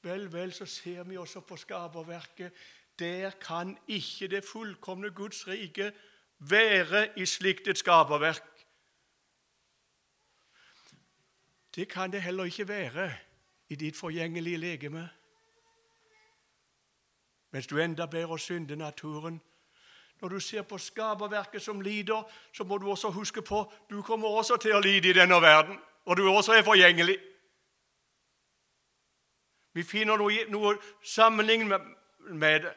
Vel, 0.02 0.32
vel, 0.32 0.52
så 0.52 0.66
ser 0.66 1.02
vi 1.04 1.16
også 1.16 1.40
på 1.40 1.56
skaperverket. 1.56 2.52
Der 2.98 3.30
kan 3.30 3.76
ikke 3.86 4.28
det 4.28 4.44
fullkomne 4.44 5.10
Guds 5.10 5.48
rike 5.48 5.92
være 6.38 7.08
i 7.18 7.26
slikt 7.26 7.68
et 7.68 7.78
skaperverk. 7.78 8.57
Det 11.78 11.88
kan 11.88 12.12
det 12.12 12.22
heller 12.22 12.44
ikke 12.44 12.68
være 12.68 13.12
i 13.68 13.74
ditt 13.74 13.96
forgjengelige 13.96 14.56
legeme. 14.56 15.08
Mens 17.50 17.66
du 17.66 17.78
enda 17.78 18.06
bærer 18.06 18.36
syndenaturen, 18.36 19.40
når 20.20 20.28
du 20.28 20.40
ser 20.40 20.62
på 20.62 20.78
skaperverket 20.78 21.62
som 21.62 21.80
lider, 21.80 22.30
så 22.52 22.64
må 22.64 22.78
du 22.78 22.90
også 22.90 23.10
huske 23.10 23.42
på 23.42 23.72
du 23.90 24.02
kommer 24.02 24.28
også 24.28 24.56
til 24.56 24.74
å 24.74 24.80
lide 24.80 25.08
i 25.08 25.12
denne 25.12 25.38
verden, 25.42 25.78
og 26.04 26.16
du 26.16 26.28
også 26.28 26.52
er 26.52 26.62
forgjengelig. 26.62 27.18
Vi 29.72 29.82
finner 29.82 30.16
noe, 30.16 30.44
noe 30.50 30.74
sammenligning 31.04 31.68
med, 31.68 31.80
med 32.18 32.60
det. 32.60 32.74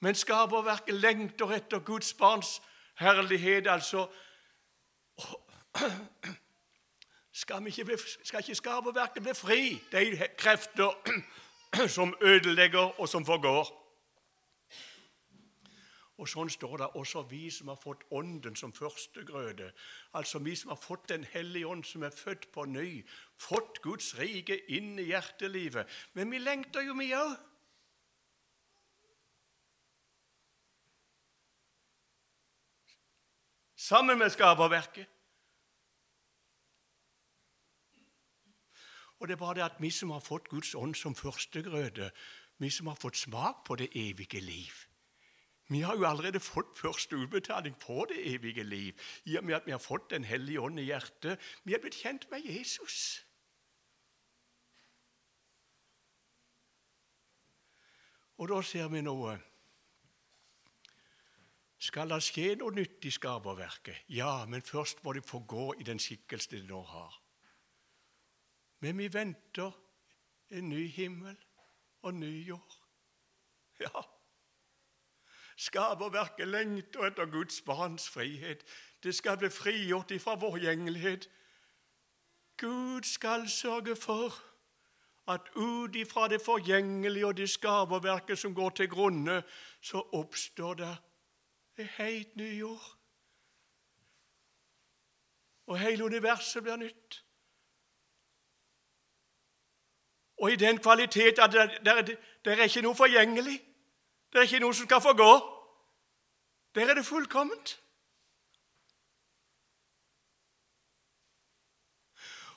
Men 0.00 0.14
skaperverket 0.14 0.94
lengter 0.94 1.58
etter 1.58 1.78
Guds 1.78 2.14
barns 2.14 2.62
herlighet, 2.94 3.66
altså 3.66 4.06
skal, 7.36 7.66
ikke 7.66 7.84
bli, 7.84 7.96
skal 8.24 8.40
ikke 8.40 8.54
skaperverket 8.54 9.22
bli 9.22 9.34
fri, 9.36 9.62
de 9.92 10.28
krefter 10.38 10.94
som 11.96 12.14
ødelegger 12.20 13.00
og 13.00 13.08
som 13.08 13.26
forgår? 13.28 13.68
Og 16.16 16.28
sånn 16.32 16.48
står 16.48 16.78
det 16.80 16.86
også 16.96 17.26
vi 17.28 17.50
som 17.52 17.68
har 17.68 17.76
fått 17.76 18.06
Ånden 18.16 18.54
som 18.56 18.72
førstegrøde. 18.72 19.66
Altså 20.16 20.40
vi 20.40 20.54
som 20.56 20.72
har 20.72 20.78
fått 20.80 21.10
Den 21.12 21.26
hellige 21.28 21.68
ånd, 21.68 21.84
som 21.84 22.06
er 22.08 22.14
født 22.14 22.48
på 22.52 22.64
ny. 22.64 23.04
Fått 23.36 23.82
Guds 23.84 24.14
rike 24.16 24.56
inn 24.72 24.94
i 24.98 25.10
hjertelivet. 25.10 25.84
Men 26.16 26.32
vi 26.32 26.40
lengter 26.40 26.86
jo, 26.88 26.96
vi 26.96 27.10
òg. 27.12 27.36
Sammen 33.76 34.18
med 34.18 34.32
skaperverket. 34.32 35.15
Og 39.26 39.28
det 39.28 39.34
er 39.34 39.38
bare 39.38 39.54
det 39.54 39.62
at 39.62 39.80
vi 39.82 39.88
som 39.90 40.10
har 40.14 40.20
fått 40.22 40.48
Guds 40.48 40.74
ånd 40.78 40.94
som 40.94 41.14
førstegrøde, 41.18 42.10
vi 42.62 42.68
som 42.70 42.86
har 42.86 42.94
fått 42.94 43.16
smak 43.18 43.64
på 43.66 43.74
det 43.74 43.88
evige 43.98 44.38
liv. 44.40 44.74
Vi 45.68 45.80
har 45.80 45.96
jo 45.96 46.06
allerede 46.06 46.40
fått 46.40 46.78
første 46.78 47.16
utbetaling 47.16 47.74
på 47.82 48.06
det 48.08 48.20
evige 48.34 48.62
liv 48.62 48.94
i 49.24 49.34
og 49.36 49.44
med 49.44 49.54
at 49.54 49.66
vi 49.66 49.74
har 49.74 49.82
fått 49.82 50.10
Den 50.10 50.24
hellige 50.24 50.60
ånd 50.60 50.78
i 50.78 50.86
hjertet. 50.86 51.42
Vi 51.64 51.74
er 51.74 51.82
blitt 51.82 51.98
kjent 51.98 52.30
med 52.30 52.46
Jesus. 52.46 53.26
Og 58.38 58.48
da 58.48 58.62
ser 58.62 58.88
vi 58.94 59.02
noe. 59.02 59.38
Skal 61.78 62.14
det 62.14 62.22
skje 62.22 62.54
noe 62.62 62.78
nytt 62.78 63.02
i 63.02 63.10
skaperverket? 63.10 64.06
Ja, 64.06 64.44
men 64.46 64.62
først 64.62 65.02
må 65.02 65.18
de 65.18 65.22
få 65.22 65.42
gå 65.42 65.72
i 65.80 65.82
den 65.82 65.98
skikkelse 65.98 66.54
de 66.54 66.62
nå 66.70 66.86
har. 66.94 67.25
Men 68.86 68.98
vi 68.98 69.12
venter 69.12 69.72
en 70.50 70.68
ny 70.68 70.88
himmel 70.88 71.36
og 72.02 72.14
ny 72.14 72.46
jord. 72.46 72.74
Ja, 73.80 74.02
skaperverket 75.56 76.46
lengter 76.48 77.08
etter 77.08 77.26
Guds 77.26 77.58
barns 77.66 78.06
frihet. 78.08 78.62
Det 79.02 79.14
skal 79.14 79.40
bli 79.42 79.50
frigjort 79.50 80.14
ifra 80.14 80.36
vår 80.38 80.60
gjengelighet. 80.68 81.26
Gud 82.56 83.02
skal 83.02 83.48
sørge 83.50 83.96
for 83.96 84.38
at 85.34 85.50
ut 85.56 85.96
ifra 85.98 86.28
det 86.28 86.40
forgjengelige 86.46 87.26
og 87.26 87.36
det 87.36 87.50
skaperverket 87.50 88.38
som 88.38 88.54
går 88.54 88.70
til 88.70 88.90
grunne, 88.90 89.42
så 89.82 90.06
oppstår 90.12 90.74
det 90.74 90.96
en 91.78 91.92
helt 91.98 92.36
ny 92.36 92.58
jord. 92.58 92.90
Og 95.66 95.78
hele 95.78 96.04
universet 96.04 96.62
blir 96.62 96.76
nytt. 96.76 97.25
Og 100.36 100.52
i 100.52 100.56
den 100.56 100.78
kvalitet 100.78 101.38
at 101.38 101.52
det, 101.52 102.18
det, 102.44 102.52
er 102.52 102.62
ikke 102.62 102.82
noe 102.82 102.94
forgjengelig. 102.94 103.56
Det 104.32 104.38
er 104.38 104.42
ikke 104.42 104.60
noe 104.60 104.74
som 104.74 104.88
skal 104.88 105.00
forgå. 105.00 105.32
Der 106.74 106.90
er 106.90 106.94
det 106.94 107.06
fullkomment. 107.06 107.80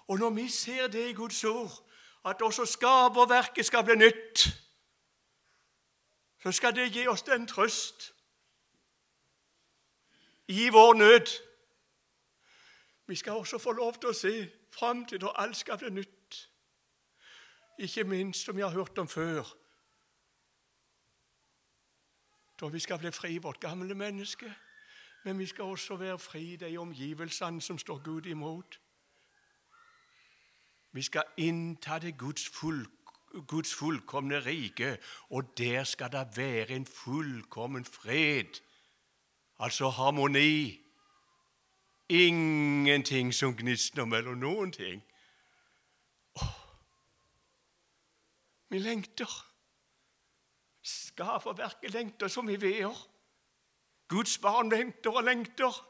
Og 0.08 0.20
når 0.20 0.30
vi 0.30 0.50
ser 0.50 0.88
det 0.88 1.10
i 1.10 1.14
Guds 1.14 1.44
ord, 1.44 1.72
at 2.26 2.42
også 2.42 2.66
skaperverket 2.66 3.66
skal 3.66 3.84
bli 3.84 3.96
nytt, 3.96 4.48
så 6.44 6.52
skal 6.52 6.76
det 6.76 6.92
gi 6.92 7.08
oss 7.08 7.24
den 7.24 7.48
trøst 7.48 8.14
i 10.48 10.70
vår 10.70 10.94
nød. 10.94 11.28
Vi 13.08 13.16
skal 13.16 13.34
også 13.34 13.58
få 13.58 13.72
lov 13.72 13.94
til 13.94 14.10
å 14.10 14.14
se 14.14 14.34
fram 14.72 15.06
til 15.06 15.22
når 15.22 15.38
alt 15.42 15.58
skal 15.58 15.78
bli 15.78 15.90
nytt. 15.90 16.19
Ikke 17.80 18.04
minst, 18.04 18.46
som 18.46 18.56
vi 18.56 18.62
har 18.62 18.70
hørt 18.70 18.98
om 18.98 19.08
før, 19.08 19.44
da 22.60 22.68
vi 22.68 22.80
skal 22.80 23.00
bli 23.00 23.12
fri 23.12 23.38
vårt 23.38 23.60
gamle 23.60 23.96
menneske. 23.96 24.56
Men 25.24 25.40
vi 25.40 25.46
skal 25.46 25.64
også 25.64 25.96
være 25.96 26.20
fri 26.20 26.56
de 26.56 26.78
omgivelsene 26.78 27.62
som 27.62 27.78
står 27.78 28.04
Gud 28.04 28.26
imot. 28.26 28.80
Vi 30.92 31.02
skal 31.02 31.24
innta 31.38 32.00
det 32.00 32.18
Guds, 32.18 32.50
full, 32.50 32.88
Guds 33.48 33.76
fullkomne 33.76 34.40
rike, 34.46 34.98
og 35.30 35.58
der 35.58 35.84
skal 35.84 36.12
det 36.12 36.28
være 36.36 36.70
en 36.70 36.86
fullkommen 36.86 37.86
fred, 37.86 38.62
altså 39.60 39.90
harmoni. 39.90 40.82
Ingenting 42.10 43.34
som 43.34 43.56
gnisner 43.56 44.06
mellom 44.06 44.38
noen 44.38 44.72
ting. 44.72 45.04
Vi 48.70 48.80
lengter. 48.80 49.46
Skaperverket 50.82 51.94
lengter 51.94 52.28
som 52.28 52.48
vi 52.48 52.56
veer. 52.62 52.96
Guds 54.10 54.38
barn 54.38 54.70
lengter 54.70 55.12
og 55.12 55.24
lengter. 55.24 55.86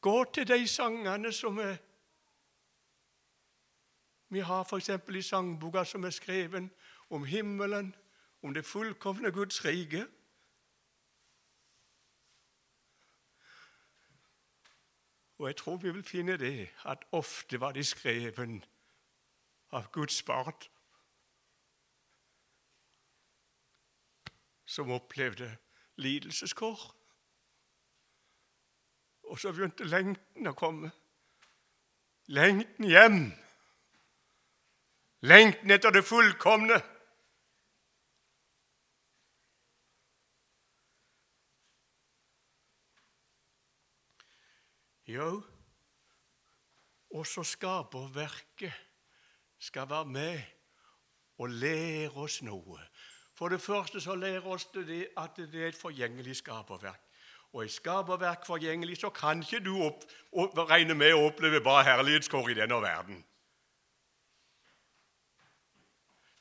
Gå 0.00 0.24
til 0.34 0.48
de 0.48 0.68
sangene 0.68 1.32
som 1.32 1.58
er 1.58 1.76
vi 4.28 4.40
har 4.40 4.64
f.eks. 4.64 4.90
i 4.90 5.22
sangboka 5.22 5.84
som 5.84 6.04
er 6.04 6.10
skreven 6.10 6.70
om 7.10 7.24
himmelen, 7.24 7.94
om 8.42 8.54
det 8.54 8.66
fullkomne 8.66 9.30
Guds 9.32 9.64
rike. 9.64 10.06
Og 15.38 15.46
jeg 15.46 15.56
tror 15.56 15.76
vi 15.76 15.90
vil 15.90 16.04
finne 16.04 16.36
det 16.36 16.68
at 16.84 17.04
ofte 17.12 17.60
var 17.60 17.72
de 17.72 17.84
skreven 17.84 18.64
av 19.70 19.90
Guds 19.92 20.22
barn 20.22 20.54
som 24.66 24.90
opplevde 24.90 25.48
lidelseskår. 25.96 26.84
Og 29.26 29.38
så 29.38 29.52
begynte 29.52 29.88
lengten 29.88 30.46
å 30.46 30.54
komme. 30.58 30.92
Lengten 32.26 32.88
hjem 32.90 33.20
Lengten 35.26 35.70
etter 35.70 35.90
det 35.90 36.04
fullkomne. 36.04 36.76
Jo, 45.06 45.42
også 47.14 47.42
skaperverket 47.46 48.74
skal 49.58 49.88
være 49.90 50.04
med 50.04 50.40
og 51.38 51.48
lære 51.50 52.10
oss 52.26 52.40
noe. 52.42 52.80
For 53.36 53.48
det 53.48 53.60
første 53.60 54.00
så 54.00 54.14
lærer 54.14 54.46
oss 54.46 54.64
det 54.72 55.08
at 55.16 55.36
det 55.36 55.62
er 55.62 55.68
et 55.68 55.76
forgjengelig 55.76 56.36
skaperverk. 56.36 57.02
Og 57.52 57.64
i 57.64 57.68
skaperverk 57.68 58.46
forgjengelig 58.46 58.96
så 58.96 59.10
kan 59.10 59.42
ikke 59.42 59.60
du 59.64 59.74
opp, 59.84 60.04
opp, 60.32 60.58
regne 60.70 60.94
med 60.94 61.12
å 61.14 61.26
oppleve 61.28 61.60
bare 61.60 61.84
herlighetskår 61.84 62.50
i 62.50 62.56
denne 62.56 62.80
verden. 62.82 63.20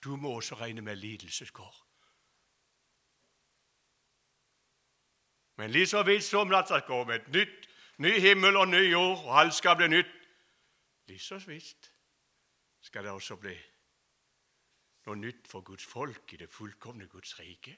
Du 0.03 0.15
må 0.15 0.37
også 0.37 0.55
regne 0.55 0.81
med 0.81 0.95
lidelseskår. 0.95 1.75
Men 5.55 5.71
like 5.71 5.87
så 5.87 6.03
vidt 6.03 6.23
som 6.23 6.49
det 6.49 6.65
skal 6.67 6.83
komme 6.87 7.15
et 7.15 7.27
nytt, 7.31 7.69
ny 7.97 8.19
himmel 8.19 8.55
og 8.55 8.67
ny 8.67 8.83
jord, 8.91 9.23
og 9.23 9.39
alt 9.39 9.55
skal 9.55 9.75
bli 9.79 9.87
nytt, 9.87 10.11
like 11.07 11.23
så 11.23 11.39
visst 11.47 11.91
skal 12.81 13.03
det 13.03 13.11
også 13.11 13.35
bli 13.35 13.55
noe 15.05 15.15
nytt 15.19 15.47
for 15.47 15.61
Guds 15.61 15.85
folk 15.85 16.33
i 16.33 16.39
det 16.41 16.49
fullkomne 16.49 17.07
Guds 17.07 17.39
rike. 17.39 17.77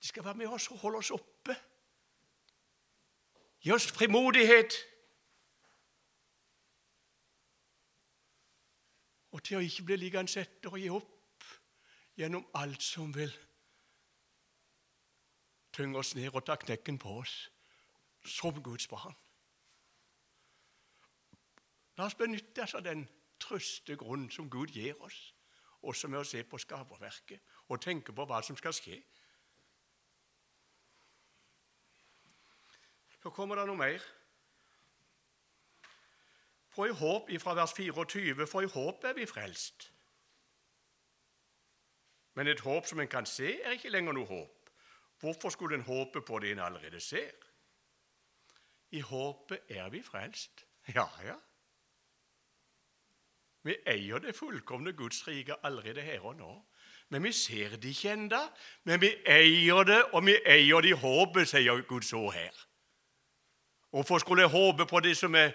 De 0.00 0.06
skal 0.06 0.24
være 0.24 0.34
med 0.34 0.46
oss 0.46 0.70
og 0.70 0.78
holde 0.78 0.98
oss 0.98 1.10
oppe. 1.10 1.56
Gi 3.60 3.72
oss 3.74 3.90
frimodighet. 3.92 4.78
Og 9.32 9.42
til 9.44 9.58
å 9.58 9.64
ikke 9.64 9.84
bli 9.90 9.98
liggende 10.00 10.40
etter 10.40 10.72
og 10.72 10.80
gi 10.80 10.88
opp 10.94 11.44
gjennom 12.18 12.46
alt 12.58 12.82
som 12.82 13.12
vil 13.14 13.34
tynge 15.74 15.98
oss 16.00 16.14
ned 16.18 16.32
og 16.32 16.42
ta 16.46 16.56
knekken 16.58 16.98
på 16.98 17.18
oss 17.20 17.34
som 18.24 18.62
Guds 18.62 18.88
barn. 18.90 19.14
La 21.98 22.06
oss 22.06 22.16
benytte 22.18 22.62
oss 22.62 22.74
av 22.78 22.86
den 22.86 23.04
trøste 23.42 23.96
grunnen 23.98 24.30
som 24.30 24.50
Gud 24.50 24.74
gir 24.74 24.98
oss, 25.02 25.18
også 25.82 26.08
med 26.08 26.20
å 26.20 26.26
se 26.26 26.42
på 26.44 26.58
skaperverket 26.58 27.54
og 27.68 27.80
tenke 27.82 28.12
på 28.12 28.26
hva 28.26 28.40
som 28.42 28.56
skal 28.58 28.74
skje. 28.74 28.98
Så 33.22 33.30
kommer 33.34 33.58
det 33.58 33.66
noe 33.68 33.78
mer. 33.78 34.04
For 36.72 36.86
i 36.86 36.94
håp 36.94 37.30
fra 37.42 37.56
vers 37.58 37.74
24, 37.74 38.46
for 38.46 38.62
i 38.62 38.70
håp 38.70 39.04
er 39.04 39.16
vi 39.18 39.26
frelst. 39.26 39.88
Men 42.38 42.46
et 42.46 42.62
håp 42.62 42.86
som 42.86 43.00
en 43.02 43.10
kan 43.10 43.26
se, 43.26 43.56
er 43.58 43.74
ikke 43.74 43.90
lenger 43.90 44.14
noe 44.14 44.28
håp. 44.28 44.70
Hvorfor 45.18 45.50
skulle 45.50 45.74
en 45.74 45.86
håpe 45.88 46.22
på 46.22 46.38
det 46.38 46.52
en 46.54 46.62
allerede 46.62 47.00
ser? 47.02 47.34
I 48.94 49.00
håpet 49.02 49.66
er 49.74 49.88
vi 49.90 50.02
frelst. 50.02 50.62
Ja, 50.94 51.08
ja. 51.24 51.34
Vi 53.62 53.76
eier 53.86 54.18
det 54.22 54.36
fullkomne 54.36 54.92
Guds 54.92 55.26
rike 55.28 55.56
allerede 55.66 56.02
her 56.02 56.24
og 56.24 56.36
nå. 56.36 56.52
Men 57.08 57.24
vi 57.24 57.32
ser 57.32 57.76
det 57.76 57.84
ikke 57.84 58.12
ennå. 58.12 58.40
Men 58.84 59.00
vi 59.00 59.12
eier 59.26 59.84
det, 59.84 60.02
og 60.12 60.26
vi 60.26 60.36
eier 60.46 60.80
det 60.84 60.92
i 60.92 61.00
håpet, 61.00 61.48
sier 61.48 61.80
Guds 61.88 62.12
ord 62.12 62.32
her. 62.34 62.64
Hvorfor 63.90 64.18
skulle 64.18 64.42
jeg 64.42 64.50
håpe 64.50 64.86
på 64.86 65.00
det 65.00 65.16
som 65.16 65.34
jeg 65.34 65.54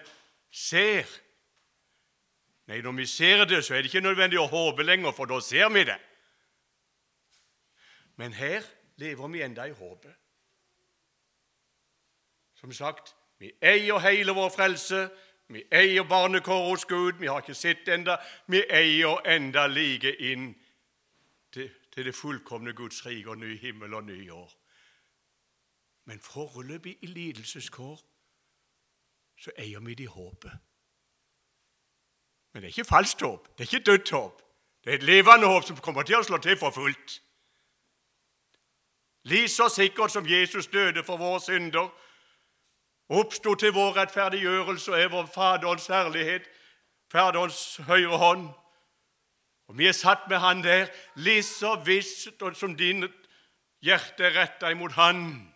ser? 0.52 1.10
Nei, 2.68 2.82
når 2.82 2.92
vi 2.92 3.06
ser 3.06 3.46
det, 3.46 3.62
så 3.66 3.76
er 3.76 3.84
det 3.84 3.92
ikke 3.92 4.02
nødvendig 4.02 4.40
å 4.40 4.48
håpe 4.50 4.84
lenger, 4.84 5.12
for 5.12 5.30
da 5.30 5.40
ser 5.44 5.70
vi 5.70 5.84
det. 5.86 6.00
Men 8.16 8.34
her 8.34 8.66
lever 9.02 9.28
vi 9.28 9.42
enda 9.42 9.68
i 9.68 9.76
håpet. 9.76 10.16
Som 12.56 12.72
sagt, 12.72 13.16
vi 13.38 13.52
eier 13.62 14.00
hele 14.00 14.32
vår 14.32 14.50
frelse. 14.50 15.10
Vi 15.48 15.64
eier 15.72 16.04
barnekår 16.04 16.70
hos 16.70 16.86
Gud. 16.86 17.14
Vi 17.20 17.28
har 17.28 17.42
ikke 17.42 17.54
sett 17.54 17.88
enda. 17.88 18.18
Vi 18.48 18.64
eier 18.70 19.22
enda 19.28 19.68
like 19.68 20.16
inn 20.16 20.54
til, 21.52 21.70
til 21.92 22.06
det 22.06 22.16
fullkomne 22.16 22.74
Guds 22.74 23.06
rike 23.06 23.30
og 23.30 23.38
ny 23.38 23.58
himmel 23.60 23.94
og 23.94 24.04
ny 24.04 24.30
år. 24.32 24.54
Men 26.06 26.20
foreløpig 26.20 26.98
i 27.02 27.08
lidelseskår 27.08 28.00
så 29.40 29.52
eier 29.58 29.80
vi 29.80 29.94
det 29.94 30.04
i 30.04 30.12
håpet. 30.12 30.52
Men 32.54 32.62
det 32.62 32.68
er 32.68 32.78
ikke 32.78 32.90
falskt 32.90 33.22
håp, 33.22 33.48
det 33.58 33.64
er 33.64 33.76
ikke 33.76 33.92
dødt 33.92 34.10
håp. 34.10 34.42
Det 34.84 34.92
er 34.92 34.96
et 34.96 35.04
levende 35.04 35.48
håp 35.48 35.64
som 35.64 35.78
kommer 35.78 36.04
til 36.04 36.20
å 36.20 36.26
slå 36.28 36.38
til 36.44 36.58
for 36.60 36.76
fullt. 36.76 37.22
Like 39.24 39.48
så 39.48 39.70
sikkert 39.72 40.12
som 40.12 40.28
Jesus 40.28 40.68
døde 40.68 41.04
for 41.04 41.18
våre 41.18 41.40
synder, 41.42 41.88
oppsto 43.14 43.56
til 43.56 43.74
vår 43.76 43.96
rettferdiggjørelse 43.98 44.92
og 44.92 45.00
er 45.00 45.10
vår 45.14 45.30
Faderens 45.34 45.88
herlighet, 45.88 46.46
Faderens 47.12 47.80
høyre 47.88 48.18
hånd. 48.18 48.48
Og 49.68 49.78
vi 49.78 49.88
er 49.88 49.96
satt 49.96 50.28
med 50.30 50.38
Han 50.44 50.64
der, 50.64 50.88
like 51.16 51.44
så 51.44 51.76
visst 51.86 52.44
som 52.60 52.76
din 52.78 53.08
hjerte 53.82 54.24
er 54.24 54.38
retta 54.42 54.72
imot 54.72 54.92
Han. 54.92 55.50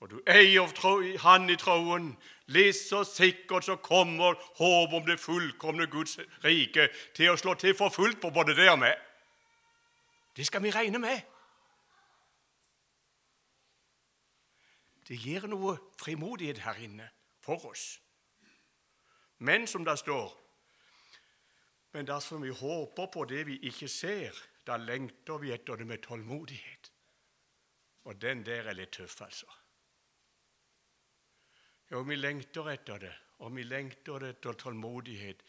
Og 0.00 0.10
du 0.10 0.20
eier 0.26 1.18
Han 1.22 1.50
i 1.50 1.56
troen, 1.56 2.16
like 2.46 2.72
så 2.72 3.04
sikkert 3.04 3.64
så 3.64 3.76
kommer 3.76 4.34
håp 4.58 4.92
om 4.92 5.06
det 5.06 5.20
fullkomne 5.20 5.86
Guds 5.86 6.18
rike 6.44 6.88
til 7.14 7.30
å 7.30 7.36
slå 7.36 7.54
til 7.54 7.76
for 7.76 7.88
fullt 7.88 8.20
på 8.20 8.30
både 8.30 8.56
det 8.56 8.70
og 8.70 8.78
meg. 8.78 8.98
Det 10.36 10.46
skal 10.46 10.62
vi 10.62 10.70
regne 10.70 10.98
med. 10.98 11.33
Det 15.08 15.16
gir 15.20 15.44
noe 15.48 15.76
frimodighet 16.00 16.62
her 16.64 16.80
inne 16.80 17.10
for 17.44 17.66
oss. 17.68 18.00
Men 19.38 19.66
som 19.66 19.84
det 19.84 19.98
står 19.98 20.40
Men 21.94 22.06
dersom 22.06 22.42
vi 22.42 22.50
håper 22.50 23.06
på 23.06 23.24
det 23.24 23.44
vi 23.46 23.58
ikke 23.68 23.88
ser, 23.88 24.34
da 24.66 24.76
lengter 24.76 25.38
vi 25.38 25.52
etter 25.54 25.76
det 25.76 25.86
med 25.86 26.02
tålmodighet. 26.02 26.90
Og 28.04 28.22
den 28.22 28.42
der 28.42 28.66
er 28.66 28.74
litt 28.74 28.96
tøff, 28.96 29.20
altså. 29.22 29.46
Jo, 31.92 32.00
vi 32.02 32.16
lengter 32.16 32.72
etter 32.72 32.98
det, 32.98 33.12
og 33.38 33.54
vi 33.54 33.62
lengter 33.62 34.26
etter 34.26 34.58
tålmodighet. 34.58 35.44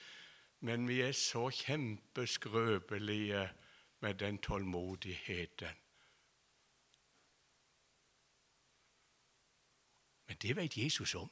Men 0.60 0.86
vi 0.88 1.00
er 1.02 1.18
så 1.18 1.50
kjempeskrøpelige 1.50 3.48
med 4.06 4.22
den 4.22 4.38
tålmodigheten. 4.38 5.85
Men 10.28 10.38
det 10.42 10.56
vet 10.56 10.78
Jesus 10.78 11.16
om. 11.16 11.32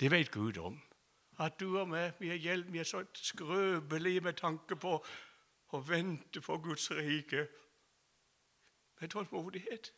Det 0.00 0.10
vet 0.10 0.30
Gud 0.30 0.58
om. 0.58 0.82
At 1.38 1.60
du 1.60 1.78
og 1.78 1.88
meg 1.88 2.12
vi 2.20 2.30
er, 2.30 2.62
vi 2.70 2.78
er 2.78 2.84
så 2.84 3.04
skrøpelige 3.12 4.20
med 4.20 4.36
tanke 4.38 4.76
på 4.76 4.98
å 5.74 5.80
vente 5.82 6.40
på 6.40 6.58
Guds 6.62 6.90
rike 6.90 7.46
med 9.00 9.10
tålmodighet. 9.10 9.92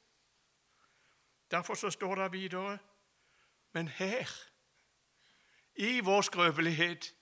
Derfor 1.51 1.75
så 1.75 1.91
står 1.91 2.15
det 2.15 2.33
videre 2.33 2.79
Men 3.75 3.89
her, 3.89 4.31
i 5.75 6.01
vår 6.01 6.23
skrøpelighet, 6.23 7.15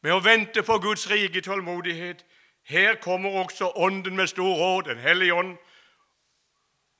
med 0.00 0.12
å 0.12 0.20
vente 0.20 0.62
på 0.62 0.78
Guds 0.82 1.06
rike 1.10 1.40
tålmodighet, 1.40 2.24
her 2.62 2.98
kommer 3.02 3.30
også 3.30 3.70
Ånden 3.76 4.16
med 4.16 4.26
stor 4.26 4.56
råd, 4.58 4.84
Den 4.84 4.98
hellige 4.98 5.34
ånd, 5.34 5.56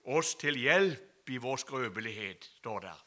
oss 0.04 0.34
til 0.34 0.58
hjelp 0.58 1.07
i 1.28 1.36
vår 1.36 1.56
skrøpelighet, 1.56 2.44
står 2.44 2.80
der. 2.80 3.06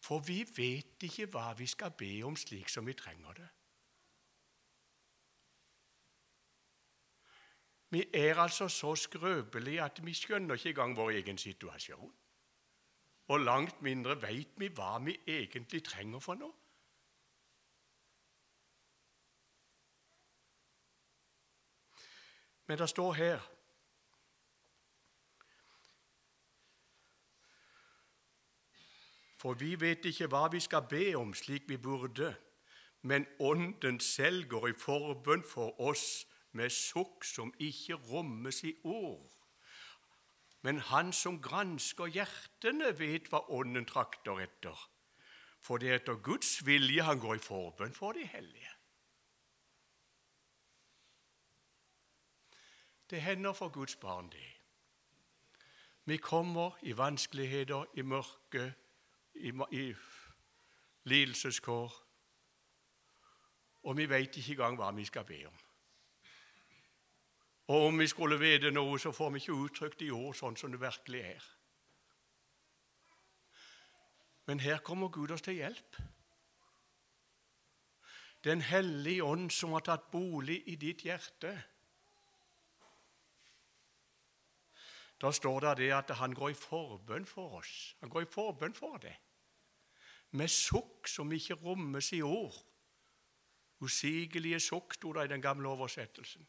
For 0.00 0.18
vi 0.18 0.44
vet 0.56 1.02
ikke 1.02 1.26
hva 1.26 1.52
vi 1.58 1.66
skal 1.66 1.92
be 1.92 2.22
om 2.24 2.36
slik 2.36 2.68
som 2.68 2.86
vi 2.86 2.94
trenger 2.96 3.32
det. 3.32 3.48
Vi 7.90 8.04
er 8.14 8.38
altså 8.38 8.68
så 8.68 8.94
skrøpelige 8.94 9.82
at 9.82 9.98
vi 10.04 10.14
skjønner 10.14 10.54
ikke 10.54 10.68
engang 10.68 10.96
vår 10.96 11.10
egen 11.10 11.38
situasjon. 11.38 12.14
Og 13.28 13.40
langt 13.40 13.82
mindre 13.82 14.16
veit 14.22 14.54
vi 14.56 14.68
hva 14.68 14.98
vi 15.04 15.16
egentlig 15.26 15.82
trenger 15.84 16.22
for 16.22 16.38
noe. 16.38 16.54
Men 22.70 22.78
det 22.78 22.88
står 22.88 23.12
her 23.12 23.46
For 29.40 29.56
vi 29.56 29.72
vet 29.80 30.04
ikke 30.04 30.26
hva 30.28 30.50
vi 30.52 30.60
skal 30.60 30.84
be 30.88 31.14
om 31.16 31.30
slik 31.34 31.68
vi 31.68 31.78
burde, 31.80 32.34
men 33.02 33.24
Ånden 33.40 34.00
selv 34.04 34.48
går 34.52 34.66
i 34.68 34.76
forbønn 34.76 35.44
for 35.48 35.80
oss 35.80 36.26
med 36.52 36.68
sukk 36.68 37.24
som 37.24 37.52
ikke 37.56 37.96
rommes 38.10 38.60
i 38.68 38.74
ord. 38.84 39.30
Men 40.60 40.78
Han 40.90 41.12
som 41.12 41.38
gransker 41.40 42.12
hjertene, 42.12 42.92
vet 42.98 43.30
hva 43.32 43.40
Ånden 43.48 43.88
trakter 43.88 44.42
etter. 44.44 44.76
For 45.60 45.80
det 45.80 45.88
er 45.88 46.02
etter 46.02 46.20
Guds 46.20 46.66
vilje 46.66 47.02
han 47.02 47.20
går 47.20 47.38
i 47.38 47.44
forbønn 47.44 47.96
for 47.96 48.12
de 48.12 48.26
hellige. 48.28 48.74
Det 53.10 53.22
hender 53.22 53.52
for 53.52 53.68
Guds 53.68 53.96
barn, 53.96 54.28
det. 54.28 54.52
Vi 56.04 56.16
kommer 56.16 56.76
i 56.82 56.92
vanskeligheter, 56.96 57.84
i 57.94 58.02
mørke, 58.02 58.74
i, 59.40 59.52
i 59.72 59.94
lidelseskår, 61.04 61.92
og 63.82 63.96
vi 63.96 64.08
veit 64.08 64.36
ikke 64.36 64.52
engang 64.52 64.76
hva 64.76 64.90
vi 64.96 65.04
skal 65.08 65.24
be 65.24 65.40
om. 65.48 65.58
Og 67.70 67.86
om 67.86 67.98
vi 67.98 68.06
skulle 68.10 68.38
vite 68.40 68.72
noe, 68.74 68.98
så 68.98 69.12
får 69.14 69.30
vi 69.30 69.40
ikke 69.40 69.56
uttrykt 69.64 70.02
i 70.02 70.10
ord 70.10 70.34
sånn 70.34 70.56
som 70.58 70.72
det 70.72 70.80
virkelig 70.82 71.20
er. 71.22 71.44
Men 74.50 74.60
her 74.60 74.82
kommer 74.82 75.12
Gud 75.14 75.30
oss 75.30 75.44
til 75.46 75.60
hjelp. 75.60 76.00
Den 78.44 78.64
hellige 78.64 79.22
ånd 79.24 79.52
som 79.54 79.76
har 79.76 79.84
tatt 79.86 80.10
bolig 80.10 80.58
i 80.72 80.74
ditt 80.80 81.04
hjerte. 81.06 81.52
Da 85.20 85.30
står 85.30 85.74
det, 85.78 85.92
at 85.94 86.10
han 86.18 86.34
går 86.34 86.50
i 86.50 86.58
forbønn 86.58 87.28
for 87.28 87.60
oss. 87.60 87.94
Han 88.00 88.10
går 88.10 88.26
i 88.26 88.32
forbønn 88.34 88.74
for 88.74 88.98
det 88.98 89.14
med 90.30 90.48
sukk 90.48 91.08
som 91.08 91.32
ikke 91.32 91.54
rommes 91.54 92.12
i 92.12 92.22
ord. 92.22 92.54
Usigelige 93.80 94.60
sukk, 94.60 94.94
sto 94.94 95.12
det 95.12 95.24
i 95.24 95.32
den 95.32 95.42
gamle 95.42 95.68
oversettelsen. 95.68 96.48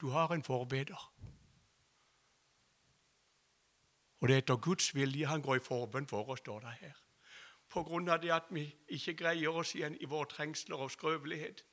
Du 0.00 0.08
har 0.08 0.32
en 0.32 0.42
forbeder. 0.42 1.14
Og 4.20 4.28
det 4.28 4.34
er 4.34 4.38
etter 4.38 4.56
Guds 4.56 4.94
vilje 4.94 5.26
han 5.26 5.42
går 5.42 5.56
i 5.56 5.64
forbønn 5.64 6.06
for 6.06 6.28
oss, 6.28 6.38
står 6.38 6.60
det 6.60 6.72
her. 6.80 7.00
På 7.68 7.82
grunn 7.82 8.08
av 8.08 8.20
det 8.22 8.32
at 8.32 8.50
vi 8.50 8.64
ikke 8.88 9.14
greier 9.14 9.52
oss 9.52 9.74
igjen 9.74 9.96
i 10.00 10.08
våre 10.08 10.28
trengsler 10.30 10.80
og 10.80 10.90
skrøpelighet, 10.90 11.64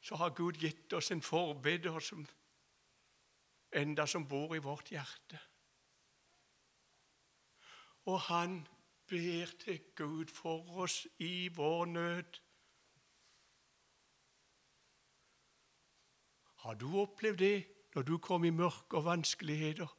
så 0.00 0.16
har 0.16 0.34
Gud 0.34 0.58
gitt 0.58 0.92
oss 0.92 1.10
en 1.10 1.22
forbeder 1.22 1.98
som 2.00 2.26
enda 3.72 4.06
som 4.06 4.28
bor 4.28 4.56
i 4.56 4.62
vårt 4.62 4.90
hjerte. 4.90 5.38
Og 8.06 8.20
han 8.20 8.68
ber 9.08 9.46
til 9.64 9.80
Gud 9.96 10.26
for 10.26 10.78
oss 10.78 11.06
i 11.18 11.48
vår 11.48 11.84
nød. 11.84 12.40
Har 16.62 16.74
du 16.74 17.00
opplevd 17.00 17.38
det 17.38 17.66
når 17.94 18.02
du 18.02 18.18
kom 18.18 18.44
i 18.44 18.50
mørke 18.50 18.96
og 18.96 19.04
vanskeligheter? 19.04 19.96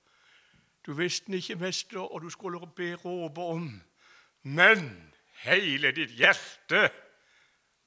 Du 0.85 0.93
visste 0.93 1.31
ikke, 1.31 1.55
mester, 1.55 1.99
og 1.99 2.21
du 2.21 2.29
skulle 2.29 2.59
be 2.75 2.95
råpe 2.95 3.41
om. 3.41 3.81
Men 4.41 5.13
hele 5.43 5.91
ditt 5.91 6.11
hjerte 6.11 6.89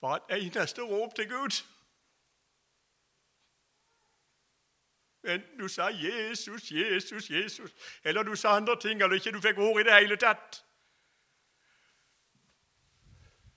var 0.01 0.17
et 0.17 0.47
eneste 0.47 0.83
råp 0.83 1.15
til 1.15 1.29
Gud. 1.29 1.63
Enten 5.27 5.59
du 5.59 5.69
sa 5.69 5.89
'Jesus, 5.91 6.71
Jesus, 6.71 7.31
Jesus', 7.31 7.75
eller 8.05 8.23
du 8.23 8.37
sa 8.37 8.57
andre 8.57 8.81
ting, 8.81 9.03
eller 9.03 9.15
ikke 9.15 9.33
du 9.33 9.41
fikk 9.41 9.59
ord 9.59 9.81
i 9.81 9.85
det 9.85 9.95
hele 9.95 10.17
tatt. 10.17 10.65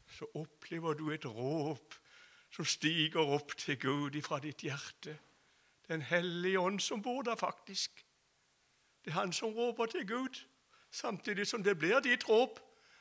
Så 0.08 0.26
opplever 0.34 0.94
du 0.94 1.12
et 1.12 1.26
råp 1.26 1.96
som 2.52 2.66
stiger 2.66 3.20
opp 3.20 3.58
til 3.58 3.80
Gud 3.80 4.16
ifra 4.16 4.40
ditt 4.40 4.62
hjerte. 4.62 5.20
Den 5.88 6.02
hellige 6.02 6.60
ånd 6.60 6.80
som 6.80 7.02
bor 7.02 7.22
der, 7.22 7.36
faktisk. 7.36 8.06
Det 9.06 9.12
er 9.12 9.20
han 9.20 9.34
som 9.34 9.54
råper 9.54 9.86
til 9.86 10.08
Gud, 10.08 10.46
samtidig 10.92 11.48
som 11.48 11.64
det 11.64 11.80
blir 11.80 12.00
ditt 12.00 12.30
råp. 12.30 12.60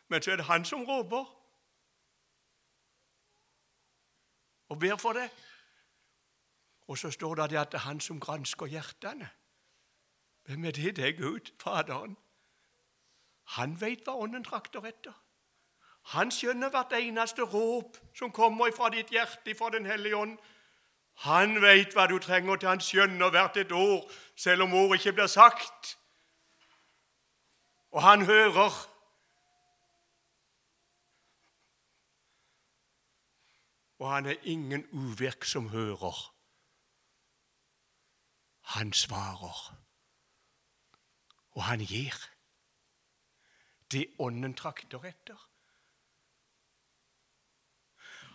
Men 0.08 0.22
så 0.22 0.30
er 0.30 0.36
det 0.36 0.44
han 0.44 0.64
som 0.64 0.84
råper 0.84 1.24
og 4.68 4.78
ber 4.78 4.96
for 4.96 5.12
det. 5.12 5.30
Og 6.88 6.98
så 6.98 7.10
står 7.10 7.34
det 7.34 7.56
at 7.56 7.72
det 7.72 7.78
er 7.78 7.86
han 7.86 8.00
som 8.00 8.20
gransker 8.20 8.66
hjertene. 8.66 9.28
Hvem 10.48 10.64
er 10.64 10.70
det? 10.70 10.96
Det 10.96 11.04
er 11.08 11.16
Gud, 11.16 11.52
Faderen. 11.60 12.16
Han 13.56 13.80
veit 13.80 14.04
hva 14.04 14.14
Ånden 14.16 14.44
trakter 14.44 14.84
etter. 14.88 15.12
Han 16.14 16.30
skjønner 16.32 16.72
hvert 16.72 16.92
eneste 16.96 17.44
råp 17.44 17.98
som 18.16 18.32
kommer 18.32 18.72
fra 18.76 18.88
ditt 18.88 19.12
hjerte, 19.12 19.54
fra 19.54 19.68
Den 19.70 19.86
hellige 19.86 20.16
ånd. 20.16 20.38
Han 21.28 21.60
veit 21.60 21.92
hva 21.92 22.06
du 22.08 22.16
trenger 22.18 22.56
til. 22.56 22.68
Han 22.68 22.80
skjønner 22.80 23.30
hvert 23.30 23.56
et 23.56 23.72
ord, 23.72 24.08
selv 24.36 24.64
om 24.64 24.74
ordet 24.74 25.00
ikke 25.00 25.12
blir 25.12 25.26
sagt. 25.26 25.98
Og 27.90 28.02
han 28.02 28.24
hører. 28.24 28.72
Og 33.98 34.10
han 34.12 34.26
er 34.26 34.40
ingen 34.42 34.86
uvirksom 34.92 35.68
hører. 35.68 36.37
Han 38.68 38.92
svarer, 38.92 39.76
og 41.50 41.62
han 41.62 41.80
gir. 41.80 42.14
Det 43.92 44.06
ånden 44.18 44.54
trakter 44.54 45.04
etter. 45.04 45.48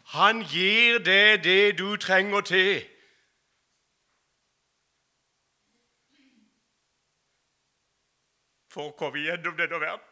Han 0.06 0.42
gir 0.42 0.98
deg 1.06 1.44
det 1.44 1.78
du 1.78 1.96
trenger 1.98 2.42
til. 2.42 2.82
For 8.74 8.90
å 8.90 8.98
komme 8.98 9.22
gjennom 9.22 9.54
denne 9.62 9.80
verden. 9.86 10.10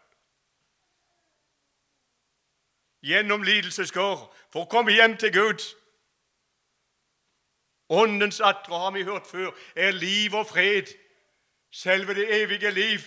Gjennom 3.01 3.41
lidelseskår, 3.41 4.27
for 4.53 4.67
å 4.67 4.69
komme 4.69 4.93
hjem 4.93 5.17
til 5.17 5.33
Gud. 5.33 5.71
Åndens 7.91 8.39
atre, 8.39 8.79
har 8.79 8.91
vi 8.91 9.03
hørt 9.03 9.27
før, 9.27 9.51
er 9.75 9.91
liv 9.91 10.33
og 10.33 10.47
fred. 10.47 10.83
Selve 11.71 12.13
det 12.13 12.41
evige 12.43 12.71
liv. 12.71 12.99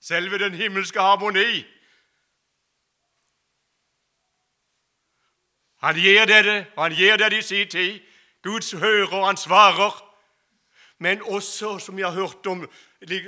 Selve 0.00 0.38
den 0.38 0.54
himmelske 0.54 1.00
harmoni. 1.00 1.64
Han 5.78 5.94
gir 5.94 6.24
det 6.24 6.44
det, 6.44 6.66
og 6.76 6.82
han 6.82 6.92
gir 6.92 7.16
det 7.16 7.32
i 7.32 7.42
sin 7.42 7.68
tid. 7.68 8.00
Guds 8.42 8.72
hører, 8.72 9.12
og 9.12 9.26
han 9.26 9.36
svarer. 9.36 10.02
Men 10.98 11.22
også, 11.22 11.78
som 11.78 11.96
vi 11.96 12.02
har 12.02 12.10
hørt 12.10 12.46
om, 12.46 12.70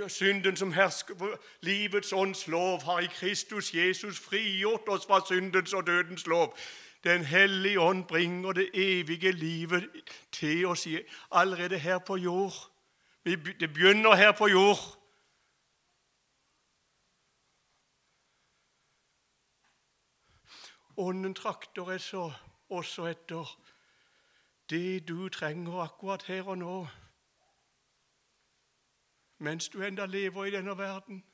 synden 0.08 0.56
som 0.56 0.72
hersker 0.72 1.36
livets 1.60 2.12
ånds 2.12 2.46
lov, 2.46 2.82
har 2.82 2.98
i 2.98 3.06
Kristus 3.06 3.74
Jesus 3.74 4.18
frigjort 4.18 4.88
oss 4.88 5.06
fra 5.06 5.20
syndens 5.26 5.72
og 5.72 5.86
dødens 5.86 6.26
lov. 6.26 6.58
Den 7.08 7.24
hellige 7.24 7.80
ånd 7.80 8.04
bringer 8.04 8.52
det 8.52 8.70
evige 8.74 9.32
livet 9.32 9.90
til 10.32 10.66
oss 10.66 10.88
allerede 11.32 11.78
her 11.78 11.98
på 11.98 12.16
jord. 12.16 12.52
Det 13.24 13.72
begynner 13.72 14.14
her 14.14 14.32
på 14.32 14.46
jord. 14.46 14.78
Ånden 20.96 21.34
trakter 21.34 21.98
så 21.98 22.32
også 22.68 23.06
etter 23.06 23.58
det 24.70 25.08
du 25.08 25.28
trenger 25.28 25.80
akkurat 25.80 26.22
her 26.22 26.42
og 26.42 26.58
nå, 26.58 26.86
mens 29.38 29.68
du 29.68 29.82
enda 29.82 30.06
lever 30.06 30.44
i 30.44 30.50
denne 30.50 30.78
verden. 30.78 31.24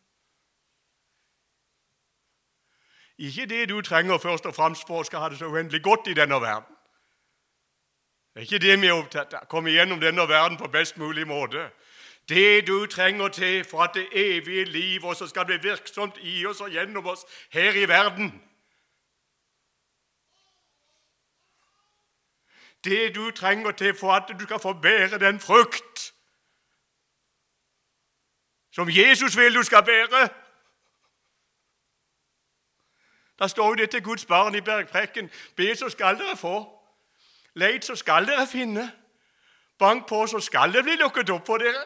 Ikke 3.18 3.46
det 3.46 3.68
du 3.68 3.80
trenger 3.80 4.18
først 4.18 4.46
og 4.46 4.54
fremst 4.54 4.86
for 4.86 5.00
å 5.00 5.06
skal 5.06 5.22
ha 5.22 5.28
det 5.28 5.38
så 5.38 5.46
uendelig 5.46 5.82
godt 5.82 6.08
i 6.10 6.14
denne 6.18 6.40
verden. 6.42 6.74
Det 8.34 8.40
er 8.40 8.46
ikke 8.48 8.58
det 8.58 8.80
vi 8.82 8.86
er 8.86 8.98
opptatt 8.98 9.34
av. 9.34 9.44
Komme 9.46 9.70
gjennom 9.70 10.00
denne 10.02 10.28
verden 10.28 10.58
på 10.58 10.68
best 10.68 10.96
mulig 10.98 11.26
måte. 11.26 11.68
Det 12.28 12.66
du 12.66 12.86
trenger 12.86 13.28
til 13.28 13.64
for 13.64 13.84
at 13.84 13.94
det 13.94 14.08
evige 14.12 14.64
liv 14.64 15.04
også 15.04 15.26
skal 15.26 15.46
bli 15.46 15.60
virksomt 15.62 16.18
i 16.22 16.46
oss 16.46 16.60
og 16.60 16.70
gjennom 16.70 17.06
oss 17.06 17.22
her 17.52 17.76
i 17.78 17.88
verden. 17.88 18.32
Det 22.84 23.14
du 23.14 23.30
trenger 23.30 23.70
til 23.70 23.94
for 23.94 24.12
at 24.12 24.34
du 24.38 24.44
skal 24.44 24.58
få 24.60 24.72
bære 24.72 25.18
den 25.18 25.40
frukt 25.40 26.10
som 28.74 28.88
Jesus 28.90 29.36
vil 29.36 29.54
du 29.54 29.62
skal 29.62 29.84
bære. 29.84 30.28
Da 33.38 33.48
står 33.48 33.68
jo 33.68 33.74
det 33.74 33.90
til 33.90 34.02
Guds 34.02 34.24
barn 34.24 34.54
i 34.54 34.60
bergprekken. 34.60 35.30
Be, 35.56 35.76
så 35.76 35.88
skal 35.88 36.18
dere 36.18 36.36
få. 36.36 36.80
Leit, 37.54 37.84
så 37.84 37.96
skal 37.96 38.26
dere 38.26 38.46
finne. 38.46 38.92
Bank 39.78 40.08
på, 40.08 40.26
så 40.26 40.40
skal 40.40 40.72
det 40.72 40.84
bli 40.84 40.96
lukket 40.96 41.30
opp 41.30 41.46
for 41.46 41.58
dere. 41.58 41.84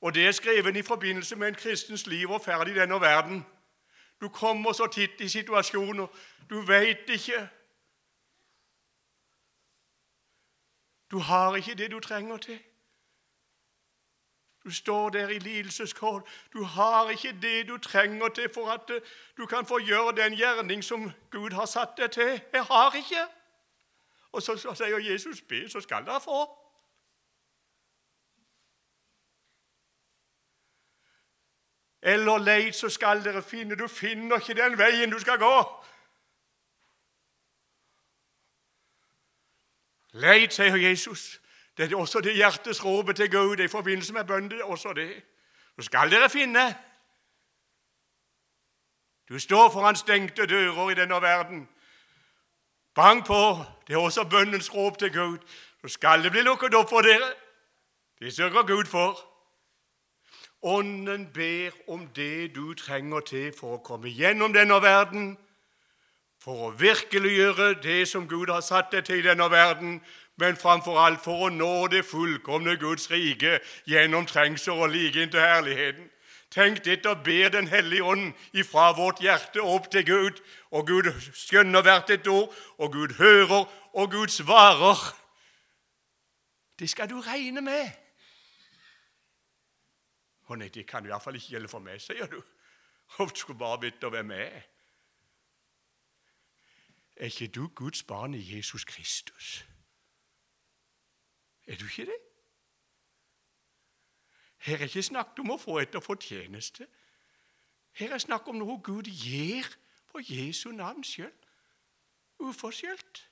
Og 0.00 0.14
det 0.14 0.26
er 0.26 0.32
skrevet 0.32 0.76
i 0.76 0.82
forbindelse 0.82 1.36
med 1.36 1.48
en 1.48 1.54
kristens 1.54 2.06
liv 2.06 2.30
og 2.30 2.40
ferd 2.44 2.68
i 2.68 2.74
denne 2.74 3.00
verden. 3.00 3.46
Du 4.20 4.28
kommer 4.28 4.72
så 4.72 4.86
titt 4.86 5.20
i 5.20 5.28
situasjoner 5.28 6.06
du 6.50 6.60
veit 6.60 7.08
ikke. 7.08 7.48
Du 11.10 11.18
har 11.18 11.56
ikke 11.56 11.74
det 11.74 11.90
du 11.90 12.00
trenger 12.00 12.36
til. 12.36 12.58
Du 14.66 14.70
står 14.70 15.10
der 15.10 15.28
i 15.28 15.38
lidelseskår. 15.38 16.28
Du 16.52 16.62
har 16.64 17.10
ikke 17.10 17.38
det 17.42 17.68
du 17.68 17.78
trenger 17.78 18.28
til 18.28 18.50
for 18.54 18.70
at 18.70 18.90
eh, 18.90 19.00
du 19.36 19.46
kan 19.46 19.66
få 19.66 19.78
gjøre 19.78 20.16
den 20.16 20.34
gjerning 20.34 20.84
som 20.84 21.12
Gud 21.30 21.50
har 21.50 21.66
satt 21.66 21.88
deg 21.96 22.10
til. 22.10 22.40
Jeg 22.52 22.64
har 22.64 22.94
ikke. 22.94 23.26
Og 24.32 24.42
så, 24.42 24.56
så 24.56 24.74
sier 24.74 24.98
Jesus, 24.98 25.40
be, 25.40 25.68
så 25.70 25.80
skal 25.80 26.04
dere 26.04 26.20
få. 26.20 26.50
Eller 32.02 32.38
leit, 32.38 32.74
så 32.74 32.88
skal 32.88 33.24
dere 33.24 33.42
finne. 33.42 33.76
Du 33.76 33.86
finner 33.88 34.36
ikke 34.36 34.62
den 34.62 34.78
veien 34.78 35.10
du 35.10 35.18
skal 35.18 35.38
gå. 35.38 35.62
Leit, 40.12 40.54
sier 40.54 40.76
Jesus. 40.76 41.40
Det 41.76 41.92
er 41.92 41.96
også 41.96 42.20
det 42.20 42.34
hjertes 42.34 42.84
råpet 42.84 43.16
til 43.16 43.30
Gud 43.30 43.56
i 43.56 43.68
forbindelse 43.68 44.12
med 44.12 44.24
bønn. 44.24 44.52
også 44.62 44.92
det. 44.92 45.22
Så 45.76 45.82
skal 45.82 46.10
dere 46.10 46.30
finne. 46.30 46.76
Du 49.28 49.38
står 49.38 49.70
foran 49.70 49.96
stengte 49.96 50.46
dører 50.46 50.90
i 50.90 50.94
denne 50.94 51.14
verden. 51.22 51.68
Bank 52.94 53.26
på. 53.26 53.64
Det 53.86 53.94
er 53.94 53.98
også 53.98 54.24
bønnens 54.24 54.74
rop 54.74 54.98
til 54.98 55.12
Gud. 55.12 55.38
Så 55.80 55.88
skal 55.88 56.22
det 56.22 56.32
bli 56.32 56.40
lukket 56.40 56.74
opp 56.74 56.88
for 56.88 57.00
dere. 57.00 57.32
Det 58.18 58.34
sørger 58.34 58.62
Gud 58.62 58.84
for. 58.84 59.20
Ånden 60.62 61.32
ber 61.34 61.70
om 61.88 62.06
det 62.06 62.54
du 62.56 62.74
trenger 62.74 63.20
til 63.20 63.52
for 63.58 63.76
å 63.76 63.82
komme 63.84 64.08
gjennom 64.08 64.54
denne 64.56 64.80
verden, 64.82 65.36
for 66.42 66.68
å 66.68 66.70
virkeliggjøre 66.78 67.82
det 67.82 68.08
som 68.08 68.28
Gud 68.28 68.50
har 68.50 68.64
satt 68.64 68.90
deg 68.92 69.04
til 69.04 69.20
i 69.20 69.26
denne 69.28 69.50
verden, 69.50 70.00
men 70.36 70.56
framfor 70.56 70.98
alt 71.00 71.22
for 71.24 71.46
å 71.46 71.52
nå 71.52 71.86
det 71.92 72.04
fullkomne 72.04 72.76
Guds 72.80 73.10
rike 73.10 73.58
gjennom 73.88 74.26
trengsel 74.28 74.82
og 74.82 74.92
like 74.92 75.22
inntil 75.22 75.40
herligheten. 75.40 76.10
Tenk 76.50 76.84
dette 76.84 77.10
og 77.10 77.24
ber 77.24 77.48
Den 77.48 77.66
hellige 77.68 78.04
ånd 78.04 78.32
ifra 78.52 78.92
vårt 78.96 79.20
hjerte 79.20 79.62
opp 79.62 79.90
til 79.90 80.06
Gud. 80.06 80.40
Og 80.70 80.86
Gud 80.86 81.10
skjønner 81.34 81.82
hvert 81.82 82.10
et 82.10 82.28
ord, 82.28 82.54
og 82.78 82.92
Gud 82.92 83.16
hører, 83.18 83.66
og 83.92 84.10
Gud 84.10 84.28
svarer. 84.28 85.00
Det 86.78 86.90
skal 86.90 87.10
du 87.10 87.20
regne 87.20 87.60
med. 87.60 87.90
Å 90.46 90.54
nei, 90.54 90.68
det 90.68 90.86
kan 90.86 91.04
i 91.04 91.10
hvert 91.10 91.24
fall 91.24 91.36
ikke 91.36 91.56
gjelde 91.56 91.68
for 91.68 91.82
meg, 91.82 92.00
sier 92.00 92.28
du. 92.30 92.38
Du 93.18 93.28
skulle 93.34 93.58
bare 93.58 93.80
vite 93.82 94.08
hvem 94.10 94.30
jeg 94.30 94.46
er. 94.46 94.66
Er 97.16 97.32
ikke 97.32 97.48
du 97.48 97.66
Guds 97.68 98.02
barn 98.02 98.34
i 98.34 98.56
Jesus 98.56 98.84
Kristus? 98.84 99.64
Er 101.66 101.76
du 101.76 101.84
ikke 101.84 102.06
det? 102.06 102.18
Her 104.66 104.76
er 104.76 104.88
ikke 104.88 105.02
snakk 105.02 105.38
om 105.38 105.52
å 105.54 105.58
få 105.60 105.78
etter 105.82 106.02
fortjeneste. 106.02 106.86
Her 107.96 108.14
er 108.16 108.22
snakk 108.22 108.48
om 108.50 108.58
noe 108.58 108.78
Gud 108.82 109.08
gir 109.10 109.68
på 110.10 110.22
Jesu 110.26 110.70
navn 110.74 111.04
sjøl, 111.06 111.32
uforskjølt. 112.42 113.22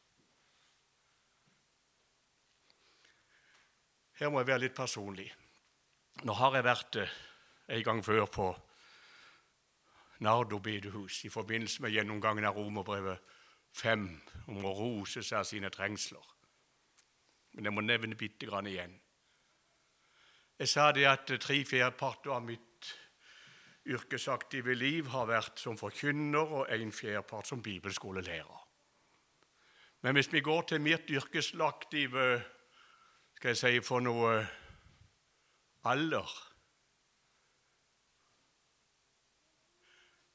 Her 4.20 4.30
må 4.30 4.40
jeg 4.40 4.50
være 4.52 4.64
litt 4.66 4.76
personlig. 4.76 5.26
Nå 6.22 6.36
har 6.38 6.54
jeg 6.54 6.66
vært 6.68 7.00
eh, 7.02 7.16
en 7.74 7.82
gang 7.82 8.04
før 8.06 8.28
på 8.30 8.50
Nardo 10.22 10.60
bedehus 10.62 11.24
i 11.26 11.32
forbindelse 11.34 11.82
med 11.82 11.96
gjennomgangen 11.96 12.46
av 12.46 12.54
Romerbrevet 12.56 13.34
5 13.74 14.06
om 14.54 14.62
å 14.62 14.76
rose 14.78 15.22
seg 15.22 15.40
av 15.40 15.48
sine 15.50 15.70
trengsler 15.74 16.33
men 17.54 17.64
jeg 17.64 17.74
må 17.74 17.84
nevne 17.84 18.18
bitte 18.18 18.46
grann 18.46 18.66
igjen. 18.66 18.94
Jeg 20.58 20.70
sa 20.70 20.90
det 20.94 21.06
at 21.10 21.30
tre 21.42 21.56
fjerdeparter 21.66 22.34
av 22.34 22.44
mitt 22.46 22.90
yrkesaktive 23.90 24.74
liv 24.74 25.10
har 25.12 25.26
vært 25.28 25.60
som 25.60 25.76
forkynner 25.78 26.54
og 26.60 26.70
en 26.72 26.92
fjerdepart 26.94 27.50
som 27.50 27.62
bibelskolelærer. 27.62 28.62
Men 30.02 30.16
hvis 30.16 30.32
vi 30.32 30.40
går 30.40 30.62
til 30.68 30.80
mitt 30.84 31.10
yrkesaktive 31.10 32.26
skal 33.34 33.50
jeg 33.50 33.60
si 33.60 33.80
for 33.84 34.04
noe 34.04 34.34
alder 35.84 36.30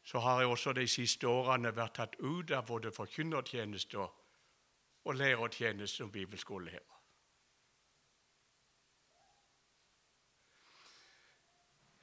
så 0.09 0.19
har 0.19 0.39
jeg 0.41 0.49
også 0.49 0.73
de 0.73 0.87
siste 0.87 1.27
årene 1.27 1.69
vært 1.75 1.99
tatt 1.99 2.15
ut 2.19 2.51
av 2.51 2.65
både 2.65 2.91
forkynnertjeneste 2.91 3.99
og 4.01 5.13
lærertjeneste 5.15 6.01
som 6.01 6.11
bibelskolelærer. 6.11 6.98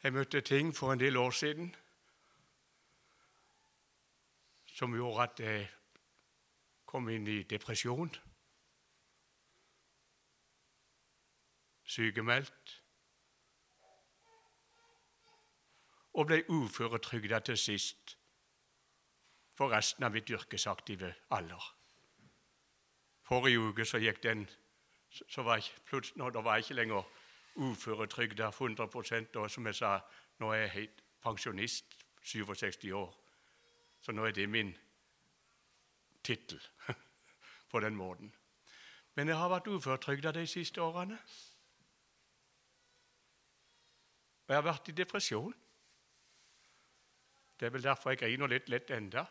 Jeg 0.06 0.12
møtte 0.12 0.40
ting 0.40 0.68
for 0.76 0.92
en 0.92 1.00
del 1.00 1.16
år 1.16 1.30
siden 1.30 1.74
som 4.66 4.94
gjorde 4.94 5.22
at 5.22 5.40
jeg 5.42 5.64
kom 6.86 7.08
inn 7.10 7.26
i 7.26 7.40
depresjon. 7.42 8.12
Sykemeldt. 11.96 12.76
Og 16.14 16.30
ble 16.30 16.44
uføretrygda 16.46 17.42
til 17.50 17.58
sist 17.58 18.14
for 19.58 19.74
resten 19.74 20.06
av 20.06 20.14
mitt 20.14 20.30
yrkesaktive 20.30 21.16
alder. 21.34 21.70
Forrige 23.26 23.58
uke 23.72 23.90
så 23.90 23.98
gikk 23.98 24.22
den 24.22 24.46
så 25.10 25.42
var 25.42 25.58
jeg, 25.58 25.72
plutselig, 25.90 26.22
nå, 26.22 26.30
Da 26.30 26.46
var 26.46 26.60
jeg 26.60 26.68
ikke 26.68 26.82
lenger 26.84 27.15
uføretrygda 27.56 28.50
100% 28.50 29.36
og 29.36 29.50
som 29.50 29.66
jeg 29.66 29.74
sa, 29.74 29.98
nå 30.38 30.52
er 30.52 30.66
jeg 30.66 30.88
pensjonist, 31.22 31.96
67 32.22 32.92
år. 32.92 33.12
Så 34.00 34.12
nå 34.12 34.24
er 34.26 34.34
det 34.34 34.48
min 34.48 34.74
tittel 36.24 36.60
på 37.70 37.80
den 37.80 37.96
måten. 37.96 38.32
Men 39.14 39.28
jeg 39.28 39.36
har 39.36 39.48
vært 39.48 39.70
uføretrygda 39.70 40.32
de 40.32 40.46
siste 40.46 40.82
årene. 40.82 41.18
Og 44.46 44.52
jeg 44.52 44.56
har 44.56 44.66
vært 44.66 44.88
i 44.88 44.94
depresjon. 44.94 45.54
Det 47.60 47.66
er 47.66 47.72
vel 47.72 47.82
derfor 47.82 48.12
jeg 48.12 48.20
griner 48.20 48.52
litt 48.52 48.68
lett 48.68 48.90
enda. 48.90 49.24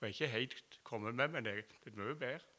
Og 0.00 0.08
jeg 0.08 0.10
er 0.10 0.14
ikke 0.14 0.32
helt 0.32 0.80
kommet 0.82 1.14
med, 1.14 1.28
men 1.28 1.46
det 1.46 1.54
er 1.62 1.96
mye 1.96 2.16
bedre. 2.18 2.53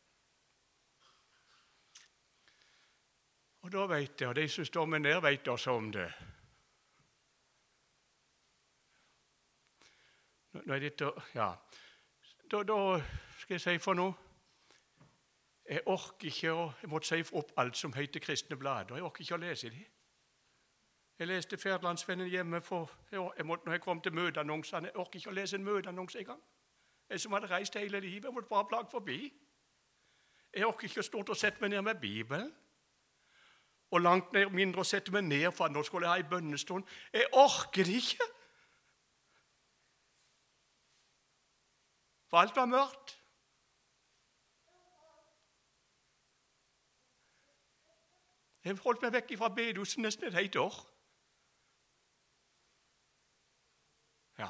Og 3.65 3.71
da 3.71 3.85
vet 3.89 4.21
jeg, 4.21 4.29
og 4.29 4.35
de 4.35 4.49
som 4.49 4.65
står 4.65 4.85
meg 4.85 4.99
ned, 5.01 5.21
vet 5.21 5.47
også 5.47 5.71
om 5.71 5.87
det. 5.91 6.05
Nå 10.53 10.73
er 10.73 10.79
dette, 10.79 11.07
ja, 11.33 11.47
da, 12.51 12.59
da, 12.63 12.75
skal 13.39 13.55
jeg 13.55 13.61
si 13.61 13.77
for 13.83 13.97
noe 13.97 14.13
Jeg 15.65 15.81
orker 15.85 16.27
ikke 16.29 16.51
å 16.53 16.67
Jeg 16.81 16.89
måtte 16.89 17.09
si 17.09 17.23
opp 17.33 17.55
alt 17.57 17.77
som 17.77 17.93
heter 17.93 18.21
Kristne 18.21 18.55
Blader. 18.55 18.99
Jeg 18.99 19.03
orker 19.03 19.23
ikke 19.25 19.35
å 19.35 19.41
lese 19.41 19.69
dem. 19.73 19.87
Jeg 21.19 21.27
leste 21.27 21.57
Fædrelandsvennen 21.57 22.29
hjemme 22.29 22.61
for, 22.61 22.91
jeg 23.11 23.45
måtte, 23.45 23.65
når 23.65 23.73
jeg 23.73 23.81
kom 23.81 24.01
til 24.01 24.13
møteannonsene. 24.13 24.91
Jeg 24.93 25.01
orker 25.01 25.19
ikke 25.19 25.33
å 25.33 25.33
lese 25.39 25.57
en 25.57 25.65
møteannonse 25.65 26.19
engang. 26.21 26.43
Jeg 27.09 27.19
som 27.19 27.33
hadde 27.33 27.49
reist 27.49 27.79
hele 27.81 27.99
livet. 27.99 28.29
Jeg 28.29 28.33
måtte 28.33 28.53
bare 28.53 28.69
plage 28.69 28.91
forbi. 28.91 29.33
Jeg 30.53 30.65
orker 30.69 30.85
ikke 30.85 31.01
å 31.01 31.09
stå 31.09 31.25
og 31.25 31.37
sette 31.37 31.65
meg 31.65 31.73
ned 31.73 31.81
med 31.89 31.99
Bibelen. 32.01 32.53
Og 33.91 34.01
langt 34.01 34.33
mindre 34.53 34.81
å 34.81 34.87
sette 34.87 35.13
meg 35.13 35.27
ned 35.27 35.51
for 35.53 35.67
at 35.67 35.75
nå 35.75 35.83
skulle 35.85 36.07
jeg 36.07 36.13
ha 36.13 36.23
en 36.23 36.31
bønnestund. 36.31 36.87
Jeg 37.13 37.29
orker 37.33 37.85
det 37.85 37.99
ikke. 38.01 38.27
For 42.29 42.41
alt 42.41 42.55
var 42.55 42.65
mørkt. 42.65 43.19
Jeg 48.65 48.77
holdt 48.81 49.03
meg 49.05 49.13
vekk 49.13 49.35
fra 49.37 49.51
bedehuset 49.53 50.01
nesten 50.01 50.27
et 50.27 50.33
helt 50.33 50.55
år. 50.57 50.77
Ja. 54.41 54.49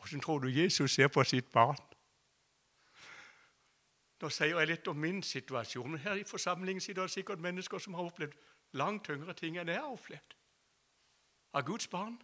Hvordan 0.00 0.24
tror 0.24 0.38
du 0.38 0.48
Jesus 0.48 0.96
ser 0.96 1.12
på 1.12 1.24
sitt 1.28 1.52
barn? 1.52 1.76
Nå 4.20 4.28
sier 4.28 4.58
jeg 4.58 4.66
litt 4.66 4.88
om 4.88 4.96
min 4.96 5.22
situasjon, 5.22 5.90
men 5.90 6.00
her 6.00 6.18
i 6.18 6.24
forsamlingen 6.26 6.80
sitter 6.80 7.02
det 7.02 7.10
sikkert 7.10 7.38
mennesker 7.38 7.78
som 7.78 7.94
har 7.94 8.08
opplevd 8.10 8.34
langt 8.72 9.04
tyngre 9.04 9.34
ting 9.34 9.58
enn 9.58 9.68
jeg 9.68 9.78
har 9.78 9.92
opplevd. 9.92 10.34
Av 11.54 11.62
Guds 11.64 11.86
barn. 11.88 12.18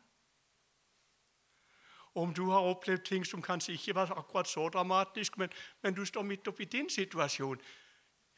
Om 2.15 2.35
du 2.35 2.45
har 2.51 2.61
opplevd 2.61 3.05
ting 3.05 3.27
som 3.27 3.43
kanskje 3.43 3.73
ikke 3.73 3.95
var 3.95 4.13
akkurat 4.19 4.49
så 4.49 4.69
dramatisk, 4.69 5.39
men, 5.39 5.51
men 5.83 5.95
du 5.95 6.05
står 6.05 6.23
midt 6.23 6.49
oppi 6.49 6.65
din 6.65 6.91
situasjon 6.91 7.63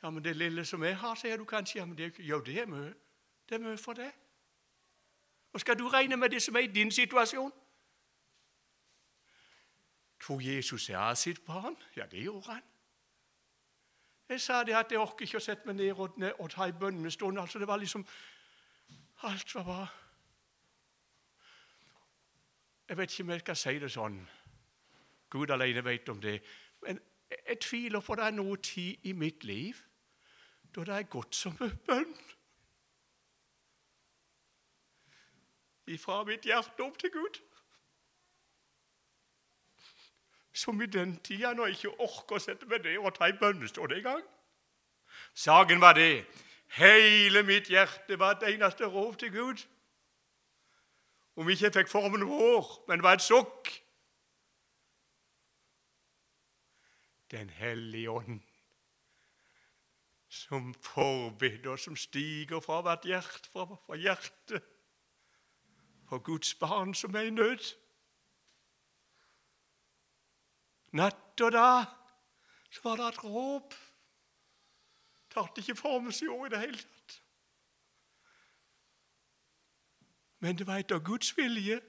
Ja, 0.03 0.11
men 0.11 0.25
det 0.25 0.37
lille 0.37 0.65
som 0.65 0.85
jeg 0.85 0.97
har, 0.97 1.15
sier 1.15 1.37
du 1.37 1.45
kanskje. 1.45 1.79
Ja, 1.79 1.85
men 1.85 1.99
det, 1.99 2.13
jo, 2.19 2.41
det 2.41 2.61
er 2.61 2.67
mye. 2.67 2.93
Det 3.49 3.55
er 3.55 3.59
mye 3.65 3.79
for 3.81 3.97
deg. 3.97 4.13
Og 5.53 5.61
skal 5.61 5.79
du 5.79 5.89
regne 5.89 6.17
med 6.17 6.31
det 6.31 6.43
som 6.43 6.57
er 6.57 6.61
i 6.61 6.67
din 6.67 6.91
situasjon? 6.93 7.53
Tror 10.21 10.41
Jesus 10.41 10.91
er 10.91 11.15
sitt 11.15 11.45
barn? 11.45 11.77
Ja, 11.97 12.07
det 12.07 12.23
gjorde 12.23 12.53
han. 12.53 12.63
Jeg 14.29 14.41
sa 14.41 14.63
det 14.65 14.75
at 14.75 14.91
jeg 14.91 14.99
orker 14.99 15.27
ikke 15.27 15.39
å 15.39 15.45
sette 15.45 15.67
meg 15.69 15.77
ned 15.79 15.93
og, 15.93 16.17
og 16.39 16.51
ta 16.51 16.67
en 16.67 16.79
bønnestund. 16.79 17.39
Altså, 17.39 17.59
det 17.59 17.69
var 17.69 17.79
liksom 17.79 18.07
Alt 19.23 19.55
var 19.55 19.65
bare 19.65 19.89
Jeg 22.89 22.97
vet 22.97 23.13
ikke 23.13 23.23
om 23.23 23.31
jeg 23.31 23.41
skal 23.41 23.57
si 23.57 23.79
det 23.83 23.91
sånn. 23.91 24.19
Gud 25.31 25.51
alene 25.51 25.83
vet 25.85 26.09
om 26.09 26.21
det. 26.23 26.37
Men 26.83 27.01
jeg 27.49 27.59
tviler 27.61 28.01
på 28.01 28.15
det 28.15 28.25
er 28.25 28.35
noe 28.37 28.57
tid 28.63 29.09
i 29.11 29.13
mitt 29.13 29.45
liv 29.45 29.83
da 30.77 30.85
det 30.85 30.95
er 30.95 31.09
gått 31.11 31.35
som 31.35 31.57
en 31.65 31.73
bønn. 31.87 32.13
Ifra 35.87 36.21
mitt 36.29 36.45
hjerte 36.45 36.85
opp 36.85 36.99
til 36.99 37.11
Gud. 37.15 37.41
Som 40.57 40.81
i 40.83 40.87
den 40.89 41.19
tida 41.21 41.53
når 41.53 41.67
jeg 41.67 41.77
ikke 41.77 42.01
orker 42.01 42.39
å 42.39 42.41
sette 42.41 42.69
meg 42.71 42.85
ned 42.87 42.99
og 42.99 43.13
ta 43.17 43.29
en 43.29 43.41
bønnestund 43.41 43.93
engang. 43.93 44.23
Saken 45.37 45.81
var 45.81 45.99
det. 45.99 46.25
Hele 46.79 47.43
mitt 47.47 47.69
hjerte 47.69 48.19
var 48.19 48.37
et 48.37 48.55
eneste 48.55 48.89
rov 48.89 49.15
til 49.21 49.33
Gud. 49.35 49.67
Om 51.37 51.51
ikke 51.53 51.69
jeg 51.69 51.75
fikk 51.77 51.93
formen 51.93 52.25
vår, 52.25 52.71
men 52.89 53.05
var 53.05 53.19
et 53.19 53.25
sukk. 53.25 53.69
Den 57.31 57.51
hellige 57.51 58.11
ånd 58.11 58.41
som 60.37 60.75
forbeder, 60.75 61.77
som 61.77 61.97
stiger 61.97 62.61
fra 62.61 62.81
hvert 62.81 63.05
hjerte, 63.05 63.49
fra, 63.53 63.65
fra 63.87 63.97
hjertet, 63.97 64.63
for 66.09 66.19
Guds 66.19 66.55
barn 66.55 66.95
som 66.95 67.15
er 67.15 67.29
i 67.29 67.31
nød. 67.31 67.73
Natt 70.97 71.41
og 71.45 71.53
dag 71.53 71.85
så 72.71 72.81
var 72.85 72.97
det 72.97 73.09
et 73.09 73.25
råp. 73.25 73.75
Klarte 75.33 75.61
ikke 75.61 75.77
forme 75.77 76.13
seg 76.13 76.31
i 76.33 76.51
det 76.53 76.61
hele 76.63 76.79
tatt. 76.81 77.17
Men 80.41 80.59
det 80.59 80.67
var 80.67 80.81
etter 80.81 80.99
Guds 81.05 81.37
vilje. 81.37 81.81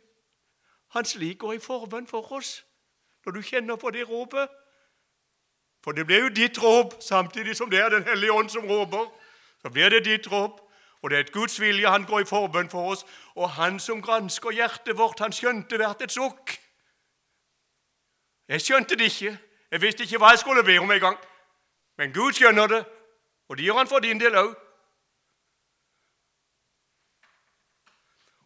Hans 0.95 1.15
slik 1.15 1.39
går 1.39 1.53
i 1.57 1.63
forbønn 1.63 2.07
for 2.07 2.31
oss 2.35 2.63
når 3.25 3.35
du 3.35 3.41
kjenner 3.43 3.75
på 3.75 3.91
det 3.91 4.05
råpet. 4.09 4.51
For 5.83 5.91
det 5.95 6.05
blir 6.07 6.25
jo 6.25 6.29
ditt 6.35 6.59
råp 6.63 6.97
samtidig 7.03 7.55
som 7.55 7.69
det 7.69 7.79
er 7.79 7.89
Den 7.89 8.03
hellige 8.03 8.31
ånd 8.31 8.49
som 8.49 8.65
råper. 8.67 9.07
Så 9.61 9.69
blir 9.69 9.89
det 9.89 10.05
ditt 10.05 10.31
råp, 10.31 10.59
og 11.01 11.09
det 11.09 11.17
er 11.17 11.23
et 11.25 11.31
Guds 11.31 11.59
vilje. 11.61 11.89
Han 11.89 12.05
går 12.05 12.21
i 12.21 12.25
forbønn 12.25 12.69
for 12.69 12.91
oss. 12.91 13.05
Og 13.35 13.49
han 13.49 13.79
som 13.79 14.01
gransker 14.01 14.51
hjertet 14.51 14.97
vårt, 14.97 15.19
han 15.19 15.31
skjønte 15.31 15.77
hvert 15.77 16.01
et 16.01 16.11
sukk. 16.11 16.57
Jeg 18.47 18.61
skjønte 18.61 18.95
det 18.95 19.11
ikke. 19.11 19.39
Jeg 19.71 19.81
visste 19.81 20.03
ikke 20.03 20.17
hva 20.17 20.29
jeg 20.31 20.39
skulle 20.39 20.63
be 20.63 20.77
om 20.79 20.91
engang. 20.91 21.17
Men 21.97 22.13
Gud 22.13 22.33
skjønner 22.33 22.67
det, 22.67 22.85
og 23.47 23.57
det 23.57 23.65
gjør 23.65 23.77
han 23.77 23.87
for 23.87 23.99
din 23.99 24.19
del 24.19 24.35
òg. 24.35 24.55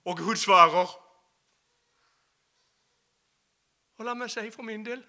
Og 0.06 0.18
Gud 0.18 0.36
svarer. 0.36 0.98
Og 3.98 4.06
la 4.06 4.14
meg 4.18 4.32
si 4.34 4.50
for 4.50 4.66
min 4.66 4.86
del 4.86 5.04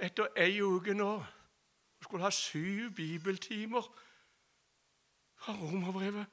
Etter 0.00 0.30
ei 0.38 0.62
uke 0.62 0.94
nå 0.94 1.08
Vi 1.18 2.04
skulle 2.06 2.24
ha 2.24 2.30
syv 2.30 2.92
bibeltimer 2.96 3.82
fra 5.36 5.52
Romerbrevet. 5.52 6.26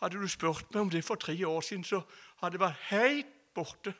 Hadde 0.00 0.18
du 0.18 0.28
spurt 0.28 0.74
meg 0.74 0.80
om 0.80 0.90
det 0.90 1.04
for 1.04 1.14
tre 1.14 1.36
år 1.48 1.60
siden, 1.60 1.84
så 1.84 2.00
hadde 2.40 2.52
det 2.52 2.60
vært 2.60 2.82
helt 2.90 3.30
borte. 3.54 3.94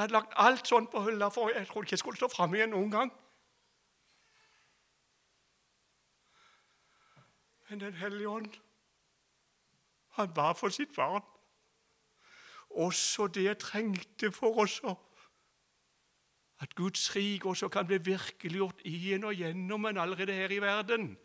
Jeg 0.00 0.06
hadde 0.06 0.16
lagt 0.16 0.36
alt 0.40 0.64
sånn 0.64 0.86
på 0.88 1.00
hylla, 1.04 1.26
for 1.28 1.50
jeg 1.52 1.66
trodde 1.68 1.84
ikke 1.84 1.92
jeg 1.92 2.00
skulle 2.00 2.16
stå 2.16 2.28
fram 2.32 2.54
igjen 2.56 2.70
noen 2.72 2.88
gang. 2.88 3.10
Men 7.68 7.82
Den 7.82 7.98
hellige 8.00 8.28
ånd, 8.28 8.56
han 10.16 10.32
var 10.36 10.56
for 10.56 10.72
sitt 10.72 10.94
barn. 10.96 11.20
Også 12.70 13.26
det 13.28 13.44
jeg 13.44 13.58
trengte 13.60 14.32
for 14.32 14.62
oss. 14.64 14.80
At 16.64 16.74
Guds 16.74 17.04
rik 17.16 17.44
også 17.44 17.68
kan 17.68 17.84
bli 17.86 18.00
virkeliggjort 18.00 18.80
i 18.88 19.12
en 19.12 19.28
og 19.28 19.36
gjennom 19.36 19.84
en 19.84 20.00
allerede 20.00 20.32
her 20.32 20.50
i 20.50 20.62
verden. 20.64 21.18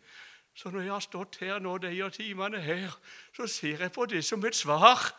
Så 0.52 0.68
når 0.70 0.80
jeg 0.80 0.92
har 0.92 1.08
stått 1.08 1.40
her 1.40 1.58
nå 1.64 1.78
de 1.78 1.96
og 2.04 2.12
timene 2.12 2.60
her, 2.60 2.92
så 3.32 3.46
ser 3.46 3.88
jeg 3.88 3.92
på 3.92 4.04
det 4.04 4.24
som 4.24 4.44
et 4.44 4.54
svar 4.54 5.14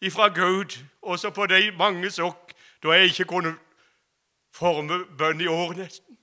ifra 0.00 0.28
Gud, 0.28 0.84
også 1.00 1.30
på 1.30 1.46
de 1.46 1.72
mange 1.72 2.10
sokk 2.10 2.59
da 2.82 2.96
jeg 2.96 3.04
ikke 3.12 3.24
kunne 3.24 3.54
forme 4.54 5.04
bønn 5.18 5.40
i 5.40 5.46
år, 5.46 5.74
nesten. 5.78 6.16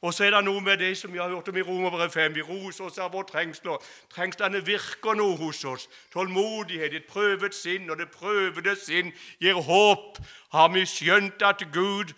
Og 0.00 0.14
så 0.14 0.24
er 0.24 0.30
det 0.32 0.44
noe 0.44 0.60
med 0.64 0.78
det 0.80 0.94
som 0.96 1.12
vi 1.12 1.18
har 1.18 1.28
hørt 1.28 1.48
om 1.48 1.56
i 1.56 1.62
Romerbrevet 1.62 2.12
5. 2.12 2.34
Vi 2.34 2.42
roser 2.42 2.84
oss 2.84 2.98
av 2.98 3.12
vår 3.12 3.26
trengsler. 3.28 3.76
Trengslene 4.08 4.62
virker 4.64 5.14
noe 5.14 5.36
hos 5.36 5.60
oss. 5.64 5.88
Tålmodighet, 6.12 6.94
et 6.94 7.04
prøvet 7.04 7.54
sinn, 7.54 7.90
og 7.90 7.98
det 8.00 8.08
prøvede 8.08 8.76
sinn 8.80 9.12
gir 9.40 9.60
håp. 9.60 10.16
Har 10.56 10.72
vi 10.72 10.86
skjønt 10.88 11.44
at 11.44 11.66
Gud 11.72 12.14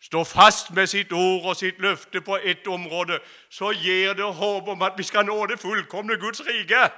står 0.00 0.24
fast 0.24 0.70
med 0.70 0.86
sitt 0.86 1.12
ord 1.12 1.50
og 1.50 1.56
sitt 1.56 1.82
løfte 1.84 2.20
på 2.20 2.38
ett 2.44 2.66
område, 2.66 3.18
så 3.50 3.74
gir 3.76 4.14
det 4.14 4.34
håp 4.40 4.68
om 4.68 4.82
at 4.82 4.96
vi 4.96 5.04
skal 5.04 5.26
nå 5.26 5.46
det 5.46 5.60
fullkomne 5.60 6.16
Guds 6.16 6.40
rike. 6.46 6.88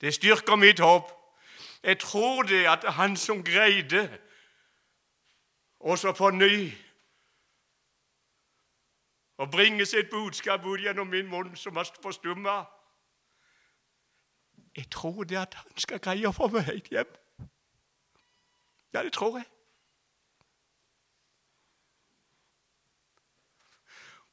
Det 0.00 0.14
styrker 0.14 0.56
mitt 0.56 0.78
håp. 0.78 1.10
Jeg 1.82 1.98
tror 2.00 2.42
det 2.42 2.66
at 2.66 2.84
han 2.94 3.16
som 3.16 3.44
greide 3.44 4.18
også 5.80 6.12
på 6.12 6.30
ny 6.30 6.72
å 9.38 9.46
bringe 9.50 9.86
sitt 9.86 10.10
budskap 10.10 10.64
ut 10.64 10.80
gjennom 10.80 11.10
min 11.10 11.28
munn, 11.28 11.56
som 11.56 11.76
er 11.76 11.90
forstumma. 12.02 12.62
Jeg 14.76 14.90
tror 14.90 15.24
det 15.24 15.38
at 15.38 15.54
han 15.54 15.78
skal 15.78 16.00
greie 16.00 16.28
å 16.28 16.34
få 16.34 16.48
meg 16.54 16.66
helt 16.70 16.90
hjem. 16.90 17.10
Ja, 18.94 19.02
det 19.02 19.12
tror 19.12 19.38
jeg. 19.38 19.48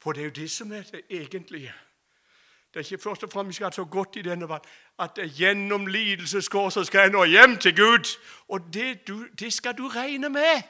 For 0.02 0.12
det 0.12 0.22
er 0.22 0.30
jo 0.30 0.38
det 0.40 0.50
som 0.50 0.72
er 0.72 0.82
det 0.82 1.04
egentlige. 1.10 1.74
Det 2.72 2.80
er 2.80 2.92
ikke 2.92 3.02
først 3.02 3.22
og 3.22 3.30
fremst 3.30 3.60
vi 3.60 3.66
så 3.72 3.84
godt 3.84 4.16
i 4.16 4.22
denne 4.22 4.48
verden 4.48 4.70
at 4.98 5.18
gjennom 5.38 5.86
lidelseskår 5.86 6.70
så 6.70 6.84
skal 6.84 7.00
jeg 7.00 7.10
nå 7.10 7.24
hjem 7.24 7.58
til 7.58 7.76
Gud. 7.76 8.18
Og 8.48 8.60
det, 8.72 9.08
du, 9.08 9.26
det 9.38 9.52
skal 9.52 9.78
du 9.78 9.88
regne 9.88 10.28
med. 10.28 10.62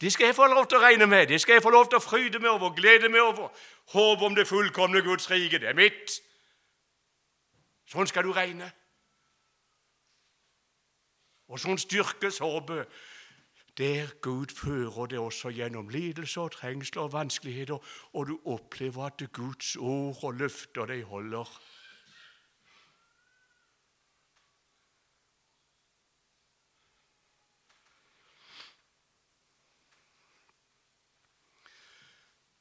Det 0.00 0.12
skal 0.12 0.24
jeg 0.24 0.34
få 0.34 0.46
lov 0.46 0.66
til 0.66 0.78
å 0.78 0.80
regne 0.80 1.06
med, 1.06 1.26
det 1.26 1.40
skal 1.40 1.52
jeg 1.52 1.62
få 1.62 1.70
lov 1.70 1.88
til 1.88 1.98
å 1.98 2.04
fryde 2.04 2.38
meg 2.38 2.50
over, 2.50 2.70
glede 2.74 3.08
meg 3.08 3.20
over. 3.20 3.48
Håpe 3.92 4.24
om 4.24 4.34
det 4.34 4.46
fullkomne 4.46 5.02
Guds 5.02 5.30
rike, 5.30 5.58
det 5.58 5.68
er 5.68 5.74
mitt. 5.74 6.20
Sånn 7.88 8.06
skal 8.06 8.28
du 8.28 8.32
regne. 8.36 8.68
Og 11.48 11.58
sånn 11.58 11.80
styrkes 11.80 12.38
håpet 12.44 12.86
der 13.78 14.06
Gud 14.20 14.46
fører 14.54 15.06
det 15.06 15.18
også 15.18 15.50
gjennom 15.54 15.88
lidelser, 15.88 16.48
trengsler 16.48 17.02
og 17.02 17.12
vanskeligheter, 17.12 17.78
og 18.12 18.26
du 18.26 18.38
opplever 18.44 19.06
at 19.06 19.22
Guds 19.32 19.76
ord 19.76 20.24
og 20.24 20.34
løfter 20.34 20.86
deg 20.90 21.04
holder. 21.06 21.60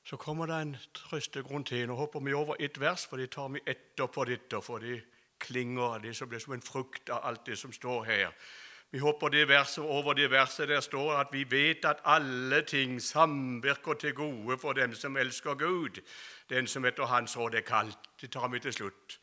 Så 0.08 0.16
kommer 0.16 0.46
det 0.46 0.62
en 0.62 0.78
trøstegrunn 0.96 1.66
til. 1.68 1.88
Nå 1.88 1.96
hopper 2.00 2.24
vi 2.24 2.34
over 2.34 2.56
ett 2.60 2.80
vers, 2.80 3.04
for 3.06 3.20
det 3.20 3.34
tar 3.36 3.50
vi 3.52 3.60
etterpå 3.68 4.24
dette. 4.24 4.62
For 4.64 4.80
det 4.80 5.02
klinger 5.44 6.00
det 6.00 6.14
som 6.16 6.30
blir 6.30 6.40
som 6.40 6.54
en 6.56 6.64
frukt 6.64 7.10
av 7.12 7.26
alt 7.28 7.44
det 7.46 7.58
som 7.60 7.74
står 7.76 8.06
her. 8.08 8.32
Vi 8.92 9.00
hopper 9.00 9.30
det 9.30 9.48
verset 9.48 9.84
over 9.84 10.14
det 10.14 10.32
verset 10.32 10.70
der 10.70 10.80
står 10.80 11.14
at 11.14 11.28
vi 11.32 11.44
vet 11.52 11.86
at 11.86 12.00
alle 12.06 12.62
ting 12.62 13.02
samvirker 13.02 13.94
til 13.94 14.14
gode 14.14 14.58
for 14.58 14.74
dem 14.74 14.94
som 14.94 15.18
elsker 15.18 15.54
Gud, 15.54 16.02
den 16.50 16.68
som 16.68 16.86
etter 16.86 17.06
Hans 17.06 17.38
råd 17.38 17.54
er 17.54 17.62
kalt. 17.62 17.98
Det 18.22 18.32
tar 18.32 18.48
vi 18.48 18.60
til 18.60 18.74
slutt. 18.74 19.20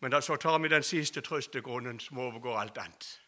Men 0.00 0.10
da, 0.10 0.20
så 0.20 0.36
tar 0.36 0.58
vi 0.58 0.68
den 0.68 0.82
siste 0.82 1.20
trøstegrunnen 1.20 2.00
som 2.00 2.18
overgår 2.18 2.58
alt 2.58 2.78
annet. 2.78 3.20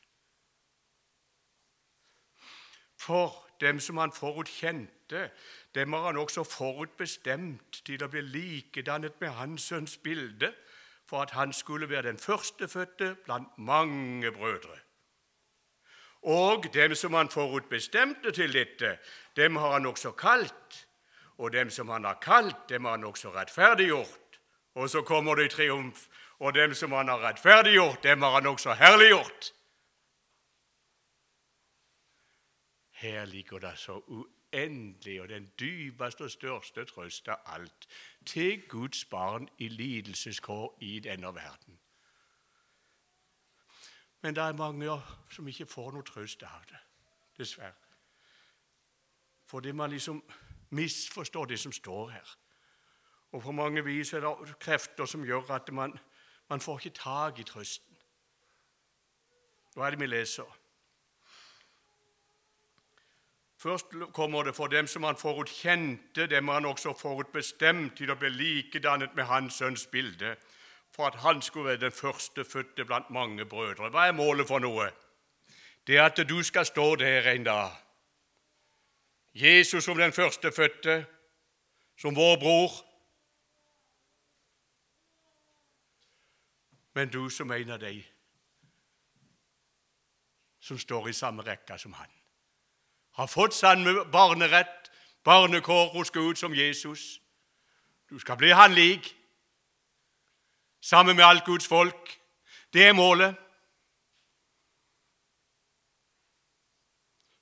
For 3.01 3.47
dem 3.61 3.81
som 3.81 3.97
han 3.97 4.13
forutkjente, 4.13 5.31
dem 5.75 5.93
har 5.93 6.07
han 6.07 6.17
også 6.17 6.45
forutbestemt 6.45 7.83
til 7.85 8.05
å 8.05 8.09
bli 8.13 8.21
likedannet 8.21 9.19
med 9.21 9.35
Hans 9.41 9.67
sønns 9.73 9.97
bilde, 9.97 10.53
for 11.07 11.25
at 11.25 11.35
han 11.35 11.53
skulle 11.53 11.89
være 11.91 12.07
den 12.07 12.19
førstefødte 12.19 13.17
blant 13.25 13.59
mange 13.59 14.31
brødre. 14.33 14.79
Og 16.23 16.65
dem 16.75 16.95
som 16.95 17.15
han 17.15 17.29
forutbestemte 17.29 18.33
til 18.33 18.53
dette, 18.53 18.99
dem 19.37 19.57
har 19.57 19.73
han 19.73 19.87
også 19.87 20.11
kalt. 20.11 20.87
Og 21.39 21.53
dem 21.53 21.71
som 21.71 21.89
han 21.89 22.05
har 22.05 22.19
kalt, 22.23 22.69
dem 22.69 22.85
har 22.85 22.91
han 22.91 23.05
også 23.05 23.31
rettferdiggjort. 23.35 24.41
Og 24.75 24.91
så 24.91 25.03
kommer 25.03 25.35
det 25.35 25.45
i 25.45 25.49
triumf. 25.49 26.07
Og 26.39 26.55
dem 26.55 26.75
som 26.75 26.93
han 26.93 27.09
har 27.09 27.29
rettferdiggjort, 27.29 28.03
dem 28.03 28.23
har 28.23 28.31
han 28.31 28.47
også 28.47 28.73
herliggjort. 28.73 29.53
Her 32.91 33.25
ligger 33.25 33.59
det 33.59 33.79
så 33.79 34.03
uendelig 34.07 35.21
og 35.21 35.29
den 35.29 35.51
dypeste 35.61 36.25
og 36.25 36.31
største 36.31 36.85
trøst 36.85 37.29
av 37.29 37.39
alt 37.47 37.89
til 38.27 38.63
Guds 38.69 39.05
barn 39.05 39.49
i 39.59 39.69
lidelseskår 39.69 40.77
i 40.81 40.99
denne 41.01 41.35
verden. 41.35 41.80
Men 44.23 44.35
det 44.35 44.43
er 44.43 44.53
mange 44.53 45.03
som 45.31 45.49
ikke 45.49 45.67
får 45.67 45.93
noe 45.95 46.05
trøst 46.05 46.43
av 46.43 46.65
det, 46.69 46.81
dessverre. 47.39 47.73
Fordi 49.47 49.73
man 49.73 49.91
liksom 49.91 50.23
misforstår 50.71 51.45
det 51.45 51.59
som 51.59 51.73
står 51.73 52.11
her. 52.11 52.37
Og 53.33 53.43
på 53.43 53.53
mange 53.53 53.85
vis 53.85 54.13
er 54.13 54.21
det 54.21 54.59
krefter 54.61 55.07
som 55.07 55.25
gjør 55.25 55.51
at 55.55 55.73
man, 55.73 55.99
man 56.49 56.61
får 56.61 56.79
ikke 56.79 56.99
tak 56.99 57.39
i 57.39 57.47
trøsten. 57.47 57.97
Hva 59.75 59.87
er 59.87 59.95
det 59.95 60.01
vi 60.01 60.07
leser? 60.07 60.57
Først 63.61 63.87
kommer 64.13 64.43
det 64.43 64.55
for 64.57 64.67
dem 64.67 64.87
som 64.87 65.05
han 65.05 65.17
forutkjente, 65.17 66.27
dem 66.27 66.49
han 66.49 66.65
også 66.65 66.95
forutbestemt 66.97 67.97
til 67.97 68.11
å 68.11 68.17
bli 68.17 68.31
likedannet 68.33 69.15
med 69.15 69.29
hans 69.29 69.61
sønns 69.61 69.87
bilde 69.87 70.37
for 71.01 71.07
at 71.07 71.15
han 71.15 71.43
skulle 71.43 71.67
være 71.67 71.77
den 71.77 71.93
førstefødte 71.93 72.85
blant 72.85 73.11
mange 73.11 73.45
brødre. 73.47 73.89
Hva 73.89 74.07
er 74.07 74.13
målet 74.13 74.49
for 74.49 74.61
noe? 74.61 74.91
Det 75.87 75.97
er 75.97 76.05
at 76.05 76.19
du 76.29 76.43
skal 76.43 76.67
stå 76.67 76.97
der 77.01 77.31
en 77.31 77.45
dag. 77.45 77.71
Jesus 79.35 79.85
som 79.85 79.97
den 79.97 80.13
førstefødte, 80.13 81.07
som 81.97 82.17
vår 82.17 82.37
bror. 82.37 82.71
Men 86.95 87.09
du 87.09 87.31
som 87.31 87.53
en 87.53 87.71
av 87.71 87.81
de 87.81 88.03
som 90.61 90.79
står 90.79 91.09
i 91.09 91.13
samme 91.17 91.43
rekke 91.43 91.79
som 91.79 91.93
han. 91.97 92.11
Har 93.17 93.27
fått 93.27 93.57
samme 93.57 94.05
barnerett, 94.13 94.93
barnekår 95.25 95.89
hos 95.97 96.11
Gud 96.11 96.37
som 96.37 96.55
Jesus. 96.55 97.23
Du 98.11 98.19
skal 98.19 98.37
bli 98.37 98.53
han 98.53 98.77
lik 98.77 99.15
sammen 100.81 101.17
med 101.17 101.25
alt 101.25 101.45
Guds 101.45 101.69
folk. 101.69 102.21
Det 102.73 102.87
er 102.87 102.93
målet. 102.93 103.35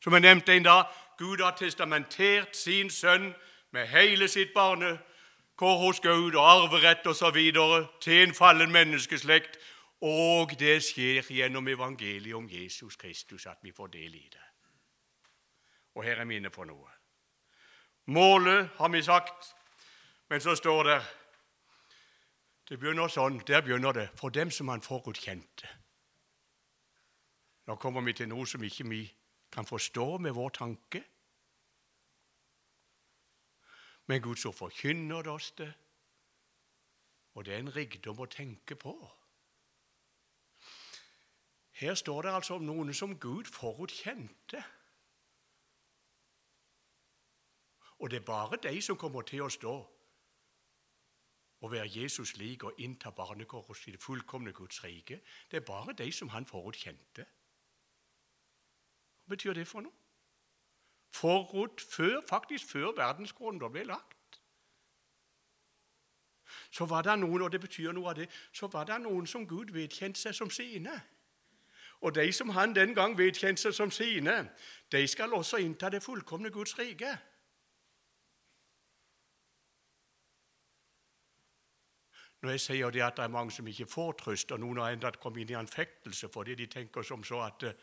Som 0.02 0.12
jeg 0.12 0.20
nevnte 0.20 0.56
en 0.56 0.62
dag, 0.62 0.84
Gud 1.18 1.42
har 1.42 1.56
testamentert 1.56 2.56
sin 2.56 2.90
sønn 2.90 3.34
med 3.70 3.86
hele 3.86 4.28
sitt 4.28 4.54
barnekår 4.54 5.78
hos 5.78 6.00
Gud 6.00 6.34
og 6.34 6.50
arverett 6.50 7.06
osv. 7.06 7.38
til 8.00 8.22
en 8.22 8.34
fallen 8.34 8.72
menneskeslekt. 8.72 9.58
Og 10.00 10.54
det 10.58 10.82
skjer 10.84 11.26
gjennom 11.26 11.68
evangeliet 11.68 12.34
om 12.34 12.48
Jesus 12.50 12.96
Kristus 12.96 13.46
at 13.46 13.58
vi 13.62 13.72
får 13.72 13.86
del 13.86 14.14
i 14.14 14.28
det. 14.32 14.44
Og 15.94 16.04
her 16.04 16.20
er 16.20 16.24
vi 16.24 16.36
inne 16.36 16.50
på 16.50 16.64
noe. 16.64 16.90
Målet 18.06 18.70
har 18.78 18.88
vi 18.88 19.02
sagt, 19.02 19.54
men 20.30 20.40
så 20.40 20.54
står 20.54 20.82
det 20.82 21.00
det 22.68 22.76
begynner 22.76 23.08
sånn, 23.08 23.40
Der 23.46 23.62
begynner 23.62 23.92
det 23.92 24.10
for 24.16 24.28
dem 24.28 24.50
som 24.50 24.68
han 24.68 24.84
forutkjente. 24.84 25.68
Nå 27.66 27.76
kommer 27.76 28.00
vi 28.04 28.12
til 28.12 28.28
noe 28.28 28.46
som 28.46 28.62
ikke 28.64 28.88
vi 28.88 29.02
kan 29.52 29.64
forstå 29.64 30.18
med 30.18 30.32
vår 30.36 30.48
tanke. 30.48 31.02
Men 34.06 34.22
Gud 34.22 34.36
så 34.36 34.52
forkynner 34.52 35.22
det 35.22 35.32
oss 35.32 35.50
det, 35.52 35.72
og 37.34 37.44
det 37.44 37.54
er 37.54 37.58
en 37.58 37.76
rikdom 37.76 38.20
å 38.20 38.26
tenke 38.26 38.76
på. 38.76 38.94
Her 41.78 41.94
står 41.94 42.22
det 42.22 42.32
altså 42.34 42.56
om 42.56 42.64
noen 42.66 42.94
som 42.94 43.18
Gud 43.20 43.46
forutkjente. 43.52 44.62
Og 47.98 48.10
det 48.10 48.20
er 48.20 48.24
bare 48.24 48.56
de 48.62 48.80
som 48.82 48.96
kommer 48.96 49.22
til 49.22 49.44
å 49.44 49.52
stå 49.52 49.76
å 51.60 51.70
være 51.70 51.88
Jesus 51.90 52.36
lik 52.36 52.64
og 52.64 52.78
innta 52.78 53.10
barnekår 53.10 53.72
i 53.86 53.94
det 53.94 54.02
fullkomne 54.02 54.52
Guds 54.52 54.84
rike. 54.84 55.20
Det 55.50 55.56
er 55.56 55.66
bare 55.66 55.92
de 55.92 56.12
som 56.12 56.28
han 56.28 56.46
forutkjente. 56.46 57.26
Hva 59.24 59.34
betyr 59.34 59.52
det 59.52 59.66
for 59.66 59.84
noe? 59.84 59.92
Forut, 61.10 61.80
før, 61.80 62.20
faktisk 62.28 62.70
før 62.70 62.92
verdensgrunnen 62.96 63.72
ble 63.72 63.84
lagt. 63.84 64.18
så 66.70 66.86
var 66.86 67.02
det 67.02 67.18
noen 67.18 67.42
og 67.42 67.52
det 67.52 67.60
betyr 67.60 67.92
noe 67.92 68.10
av 68.10 68.16
det, 68.18 68.28
så 68.52 68.68
var 68.72 68.84
det 68.88 69.00
noen 69.02 69.26
som 69.26 69.46
Gud 69.48 69.72
vedkjente 69.72 70.20
seg 70.20 70.34
som 70.34 70.50
sine. 70.50 70.94
Og 72.00 72.14
de 72.14 72.32
som 72.32 72.50
han 72.54 72.74
den 72.74 72.94
gang 72.94 73.16
vedkjente 73.18 73.62
seg 73.62 73.74
som 73.74 73.90
sine, 73.90 74.36
de 74.92 75.06
skal 75.06 75.34
også 75.34 75.58
innta 75.64 75.90
det 75.90 76.02
fullkomne 76.02 76.50
Guds 76.50 76.78
rike. 76.78 77.16
Når 82.42 82.50
jeg 82.50 82.60
sier 82.60 82.90
det 82.94 83.02
at 83.02 83.16
det 83.16 83.24
er 83.24 83.34
mange 83.34 83.50
som 83.50 83.66
ikke 83.66 83.86
får 83.86 84.12
trøst, 84.12 84.52
og 84.52 84.60
noen 84.60 84.78
har 84.78 84.94
enda 84.94 85.10
kommet 85.10 85.42
inn 85.42 85.54
i 85.56 85.58
anfektelse 85.58 86.28
fordi 86.30 86.54
de 86.54 86.66
tenker 86.70 87.02
som 87.02 87.24
så 87.24 87.40
at 87.48 87.64
eh, 87.66 87.80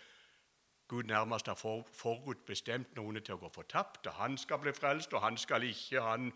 Gud 0.87 1.03
nærmest 1.09 1.47
har 1.47 1.57
forutbestemt 1.93 2.95
noen 2.95 3.17
til 3.23 3.35
å 3.35 3.41
gå 3.41 3.49
fortapt, 3.49 4.05
og 4.07 4.13
han 4.19 4.37
skal 4.37 4.61
bli 4.61 4.73
frelst, 4.73 5.13
og 5.13 5.21
han 5.25 5.37
skal 5.37 5.63
ikke, 5.65 6.01
han 6.01 6.29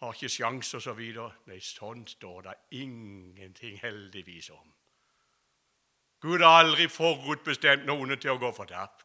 har 0.00 0.14
ikke 0.14 0.30
sjanse, 0.30 0.78
osv. 0.78 1.02
Nei, 1.50 1.58
sånn 1.60 2.06
står 2.06 2.46
det 2.46 2.54
ingenting 2.78 3.80
heldigvis 3.82 4.52
om. 4.54 4.70
Gud 6.22 6.40
har 6.46 6.62
aldri 6.62 6.86
forutbestemt 6.88 7.84
noen 7.90 8.14
til 8.16 8.36
å 8.36 8.40
gå 8.40 8.52
fortapt. 8.54 9.04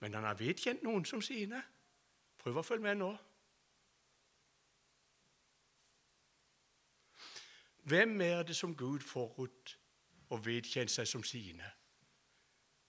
Men 0.00 0.14
han 0.14 0.24
har 0.28 0.38
vedkjent 0.38 0.84
noen 0.86 1.04
som 1.08 1.22
sine. 1.24 1.60
Prøv 2.38 2.60
å 2.60 2.64
følge 2.64 2.86
med 2.86 3.00
nå. 3.02 3.10
Hvem 7.86 8.20
er 8.20 8.42
det 8.42 8.56
som 8.56 8.76
Gud 8.76 9.00
forut 9.00 9.78
og 10.28 10.46
vedkjent 10.46 10.90
seg 10.90 11.06
som 11.06 11.22
sine? 11.22 11.68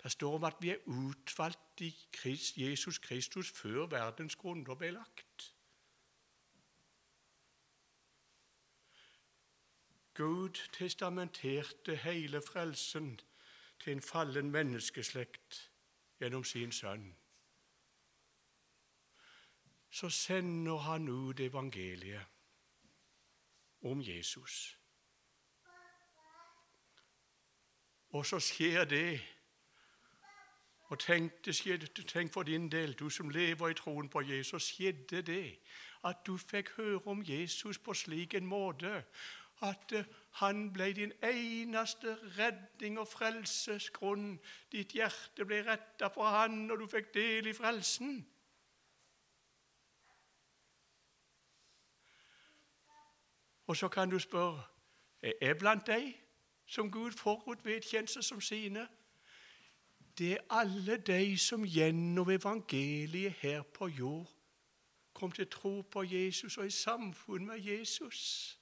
Det 0.03 0.11
står 0.11 0.35
om 0.35 0.43
at 0.43 0.55
vi 0.61 0.69
er 0.69 0.87
utvalgt 0.89 1.81
i 1.81 1.89
Christ, 2.19 2.57
Jesus 2.57 2.97
Kristus 2.97 3.51
før 3.51 3.85
verdens 3.85 4.35
grunnlov 4.35 4.77
ble 4.77 4.89
lagt. 4.95 5.53
Gud 10.13 10.57
testamenterte 10.73 11.95
hele 11.95 12.41
frelsen 12.41 13.19
til 13.79 13.93
en 13.93 14.01
fallen 14.01 14.49
menneskeslekt 14.51 15.71
gjennom 16.19 16.43
sin 16.43 16.71
sønn. 16.71 17.15
Så 19.89 20.09
sender 20.09 20.77
han 20.77 21.07
ut 21.07 21.39
evangeliet 21.39 22.25
om 23.81 24.01
Jesus. 24.01 24.76
Og 28.09 28.25
så 28.25 28.39
skjer 28.39 28.85
det. 28.85 29.21
Og 30.89 30.99
tenk, 30.99 31.45
det 31.45 31.55
skjedde, 31.55 32.03
tenk 32.03 32.33
for 32.33 32.43
din 32.43 32.71
del, 32.71 32.93
du 32.93 33.09
som 33.09 33.29
lever 33.29 33.69
i 33.69 33.73
troen 33.73 34.09
på 34.09 34.21
Jesus, 34.21 34.63
skjedde 34.63 35.21
det 35.21 35.59
at 36.05 36.21
du 36.27 36.37
fikk 36.37 36.69
høre 36.77 37.01
om 37.05 37.23
Jesus 37.27 37.77
på 37.77 37.93
slik 37.93 38.33
en 38.33 38.45
måte 38.45 39.03
at 39.61 39.91
eh, 39.91 40.05
han 40.31 40.73
ble 40.73 40.91
din 40.93 41.13
eneste 41.23 42.17
redning 42.37 42.99
og 42.99 43.07
frelsesgrunn. 43.07 44.39
Ditt 44.71 44.93
hjerte 44.93 45.45
ble 45.45 45.63
retta 45.65 46.11
på 46.13 46.25
han, 46.25 46.71
og 46.71 46.79
du 46.79 46.87
fikk 46.87 47.13
del 47.13 47.47
i 47.47 47.53
frelsen. 47.57 48.19
Og 53.67 53.75
så 53.75 53.89
kan 53.89 54.09
du 54.09 54.19
spørre 54.19 54.63
er 55.21 55.33
jeg 55.41 55.57
blant 55.57 55.87
deg 55.87 56.13
som 56.67 56.91
Gud 56.91 57.11
forut 57.11 57.65
vedkjente 57.65 58.23
som 58.23 58.41
sine, 58.41 58.87
det 60.17 60.31
er 60.33 60.37
alle 60.49 60.97
de 60.97 61.37
som 61.37 61.63
gjennom 61.63 62.29
evangeliet 62.29 63.33
her 63.41 63.61
på 63.61 63.87
jord 63.87 64.33
kom 65.13 65.31
til 65.31 65.47
tro 65.47 65.81
på 65.81 66.03
Jesus 66.03 66.57
og 66.57 66.65
i 66.65 66.69
samfunn 66.69 67.45
med 67.45 67.59
Jesus. 67.59 68.53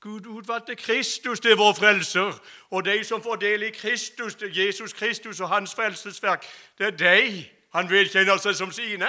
Gud 0.00 0.26
utvalgte 0.26 0.74
Kristus 0.74 1.40
til 1.40 1.56
vår 1.56 1.72
frelser, 1.72 2.32
og 2.70 2.84
de 2.84 3.04
som 3.04 3.22
får 3.22 3.36
del 3.36 3.62
i 3.62 3.70
Kristus, 3.70 4.36
Jesus 4.40 4.92
Kristus 4.92 5.40
og 5.40 5.48
hans 5.48 5.74
frelsesverk, 5.74 6.44
det 6.78 6.86
er 6.86 6.90
de 6.90 7.46
han 7.72 7.90
vedkjenner 7.90 8.36
seg 8.36 8.54
som 8.54 8.72
sine. 8.72 9.08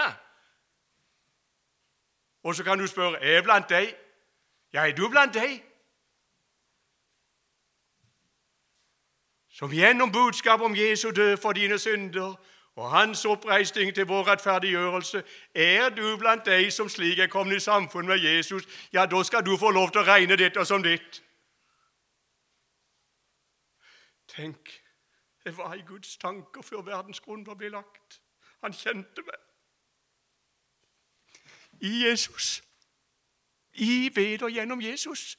Og 2.44 2.56
så 2.56 2.64
kan 2.64 2.80
du 2.80 2.88
spørre 2.88 3.20
er 3.20 3.42
blant 3.44 3.70
deg. 3.70 3.92
Ja, 4.74 4.88
er 4.88 4.96
du 4.96 5.10
blant 5.10 5.34
deg? 5.34 5.65
Som 9.56 9.72
gjennom 9.72 10.12
budskap 10.12 10.62
om 10.62 10.76
Jesu 10.76 11.12
død 11.12 11.38
for 11.38 11.52
dine 11.52 11.80
synder 11.80 12.36
og 12.76 12.92
hans 12.92 13.26
oppreisning 13.26 13.96
til 13.96 14.06
vår 14.06 14.28
rettferdiggjørelse, 14.28 15.24
er 15.56 15.90
du 15.90 16.18
blant 16.18 16.46
de 16.46 16.72
som 16.72 16.90
slik 16.90 17.20
er 17.20 17.28
kommet 17.28 17.56
i 17.56 17.60
samfunn 17.60 18.08
med 18.08 18.18
Jesus, 18.18 18.64
ja, 18.94 19.06
da 19.06 19.24
skal 19.24 19.46
du 19.46 19.58
få 19.58 19.72
lov 19.72 19.92
til 19.92 20.02
å 20.02 20.04
regne 20.04 20.36
dette 20.36 20.66
som 20.66 20.84
ditt. 20.84 21.22
Tenk, 24.28 24.84
det 25.44 25.58
var 25.58 25.74
i 25.74 25.88
Guds 25.88 26.18
tanker 26.18 26.62
før 26.62 26.84
verdens 26.84 27.24
grunn 27.24 27.48
ble 27.48 27.72
lagt. 27.72 28.20
Han 28.60 28.76
kjente 28.76 29.24
meg. 29.24 29.40
I 31.80 32.08
Jesus. 32.08 32.64
I, 33.74 34.12
ved 34.16 34.44
og 34.44 34.52
gjennom 34.52 34.82
Jesus. 34.82 35.38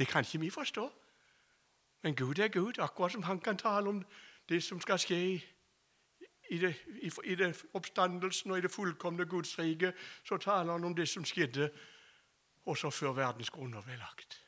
Det 0.00 0.08
kan 0.08 0.24
ikke 0.24 0.40
vi 0.40 0.50
forstå. 0.50 0.92
Men 2.02 2.16
Gud 2.16 2.38
er 2.38 2.48
Gud, 2.48 2.78
akkurat 2.78 3.12
som 3.12 3.22
han 3.22 3.40
kan 3.40 3.56
tale 3.56 3.88
om 3.88 4.04
det 4.48 4.62
som 4.62 4.80
skal 4.80 4.98
skje 4.98 5.18
i, 6.50 6.58
det, 6.58 6.74
i, 7.02 7.10
i 7.24 7.34
det 7.34 7.64
oppstandelsen 7.74 8.50
og 8.50 8.58
i 8.58 8.60
det 8.64 8.70
fullkomne 8.70 9.26
Guds 9.26 9.58
rike. 9.58 9.92
Så 10.24 10.36
taler 10.36 10.72
han 10.72 10.84
om 10.84 10.94
det 10.96 11.08
som 11.08 11.24
skjedde 11.24 11.68
også 12.64 12.90
før 12.90 13.12
verdens 13.12 13.50
grunner 13.50 13.84
ble 13.84 13.98
lagt. 14.00 14.40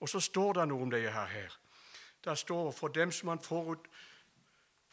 Og 0.00 0.08
så 0.08 0.20
står 0.20 0.52
det 0.52 0.68
noe 0.68 0.82
om 0.82 0.90
det 0.90 1.02
her. 1.12 1.26
her. 1.26 1.58
Det 2.24 2.38
står 2.38 2.70
for 2.70 2.88
dem 2.88 3.12
som 3.12 3.28
han 3.28 3.40
forut 3.40 3.88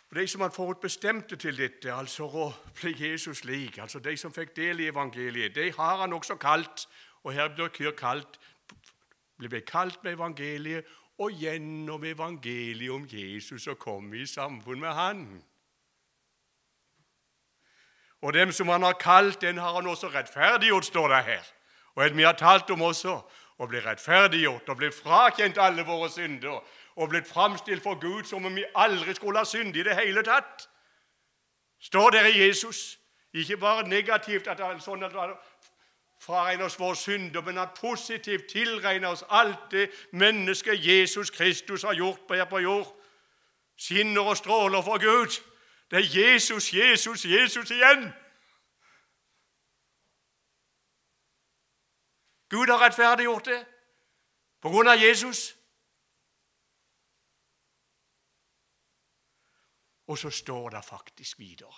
for 0.09 0.15
De 0.15 0.27
som 0.27 0.41
han 0.41 0.51
forutbestemte 0.51 1.35
til 1.35 1.57
dette, 1.57 1.93
altså 1.93 2.25
å 2.25 2.53
bli 2.79 2.95
Jesus 2.97 3.43
lik, 3.43 3.77
altså 3.77 3.99
de 3.99 4.17
som 4.17 4.33
fikk 4.33 4.55
del 4.55 4.79
i 4.79 4.87
evangeliet, 4.89 5.55
de 5.55 5.71
har 5.71 5.97
han 5.97 6.13
også 6.13 6.35
kalt, 6.35 6.87
og 7.23 7.33
her 7.33 7.51
blir 7.53 7.69
Kyr 7.69 7.91
kalt 7.91 8.39
ble 9.47 9.61
kalt 9.61 10.03
med 10.03 10.17
evangeliet, 10.17 10.85
og 11.19 11.31
gjennom 11.31 12.03
evangeliet 12.03 12.91
om 12.91 13.05
Jesus 13.07 13.63
så 13.63 13.75
kom 13.75 14.11
vi 14.11 14.23
i 14.23 14.27
samfunn 14.27 14.79
med 14.79 14.93
Han. 14.93 15.43
Og 18.21 18.33
dem 18.33 18.51
som 18.51 18.67
han 18.67 18.83
har 18.83 18.93
kalt, 18.99 19.41
den 19.41 19.57
har 19.57 19.73
han 19.73 19.87
også 19.87 20.07
rettferdiggjort, 20.07 20.85
står 20.85 21.07
det 21.07 21.23
her. 21.23 21.43
Og 21.95 22.17
vi 22.17 22.23
har 22.23 22.33
talt 22.33 22.69
om 22.69 22.81
også, 22.81 23.21
å 23.59 23.67
bli 23.67 23.79
rettferdiggjort 23.83 24.69
og 24.71 24.77
bli 24.79 24.89
frakjent 24.91 25.57
alle 25.59 25.83
våre 25.83 26.07
synder 26.11 26.61
og 26.95 27.09
blitt 27.11 27.27
framstilt 27.27 27.83
for 27.83 27.99
Gud 27.99 28.23
som 28.27 28.45
om 28.45 28.55
vi 28.55 28.63
aldri 28.75 29.15
skulle 29.15 29.41
ha 29.43 29.47
synd 29.47 29.75
i 29.75 29.83
det 29.83 29.97
hele 29.97 30.23
tatt. 30.23 30.69
Står 31.79 32.15
der 32.15 32.29
i 32.31 32.37
Jesus. 32.39 32.99
Ikke 33.33 33.57
bare 33.57 33.87
negativt 33.87 34.47
at 34.47 34.57
det 34.57 34.65
er 34.65 34.79
sånn 34.83 35.03
at 35.03 35.15
fraregner 36.19 36.65
oss 36.65 36.79
våre 36.79 36.95
synder, 36.95 37.41
men 37.41 37.57
at 37.57 37.73
positivt 37.81 38.49
tilregner 38.51 39.07
oss 39.07 39.23
alt 39.29 39.71
det 39.71 39.89
mennesket 40.11 40.85
Jesus 40.85 41.29
Kristus 41.29 41.83
har 41.83 41.93
gjort 41.93 42.27
på 42.27 42.33
her 42.33 42.45
på 42.45 42.59
jord. 42.59 42.95
Skinner 43.77 44.21
og 44.21 44.37
stråler 44.37 44.81
for 44.81 44.99
Gud. 44.99 45.43
Det 45.91 45.97
er 45.99 46.21
Jesus, 46.21 46.73
Jesus, 46.73 47.25
Jesus 47.25 47.71
igjen. 47.71 48.11
Gud 52.49 52.67
har 52.67 52.81
rettferdiggjort 52.81 53.45
det 53.45 53.65
på 54.61 54.69
grunn 54.69 54.89
av 54.89 54.97
Jesus. 54.99 55.55
Og 60.09 60.17
så 60.17 60.29
står 60.29 60.69
det 60.69 60.83
faktisk 60.85 61.39
videre. 61.39 61.75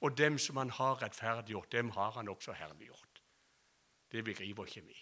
Og 0.00 0.18
dem 0.18 0.38
som 0.38 0.56
han 0.56 0.70
har 0.70 1.02
rettferdiggjort, 1.02 1.72
dem 1.72 1.90
har 1.90 2.10
han 2.10 2.28
også 2.28 2.52
herliggjort. 2.52 3.09
Det 4.12 4.24
begriper 4.24 4.64
ikke 4.64 4.84
vi. 4.86 4.96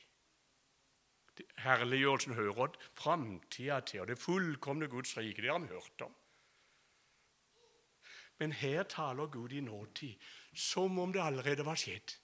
Herliggjørelsen 1.59 2.35
hører 2.35 2.73
framtida 2.95 3.81
til, 3.81 4.01
og 4.01 4.09
det 4.09 4.19
fullkomne 4.19 4.89
Guds 4.89 5.17
rike. 5.17 5.43
Det 5.43 5.51
har 5.51 5.59
vi 5.59 5.67
hørt 5.67 6.01
om. 6.01 6.15
Men 8.39 8.53
her 8.53 8.83
taler 8.83 9.27
Gud 9.27 9.53
i 9.53 9.61
nåtid 9.61 10.15
som 10.55 10.99
om 10.99 11.13
det 11.13 11.23
allerede 11.23 11.65
var 11.67 11.75
skjedd. 11.75 12.15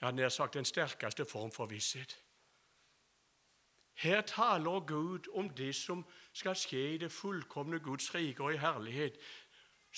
Jeg 0.00 0.06
har 0.06 0.12
nær 0.14 0.28
sagt 0.28 0.54
den 0.54 0.64
sterkeste 0.64 1.24
form 1.24 1.50
for 1.52 1.66
visshet. 1.66 2.20
Her 3.98 4.20
taler 4.20 4.86
Gud 4.86 5.26
om 5.34 5.50
det 5.50 5.74
som 5.74 6.04
skal 6.32 6.54
skje 6.54 6.82
i 6.94 6.98
det 7.02 7.10
fullkomne 7.12 7.80
Guds 7.82 8.14
rike 8.14 8.42
og 8.42 8.54
i 8.54 8.60
herlighet, 8.62 9.18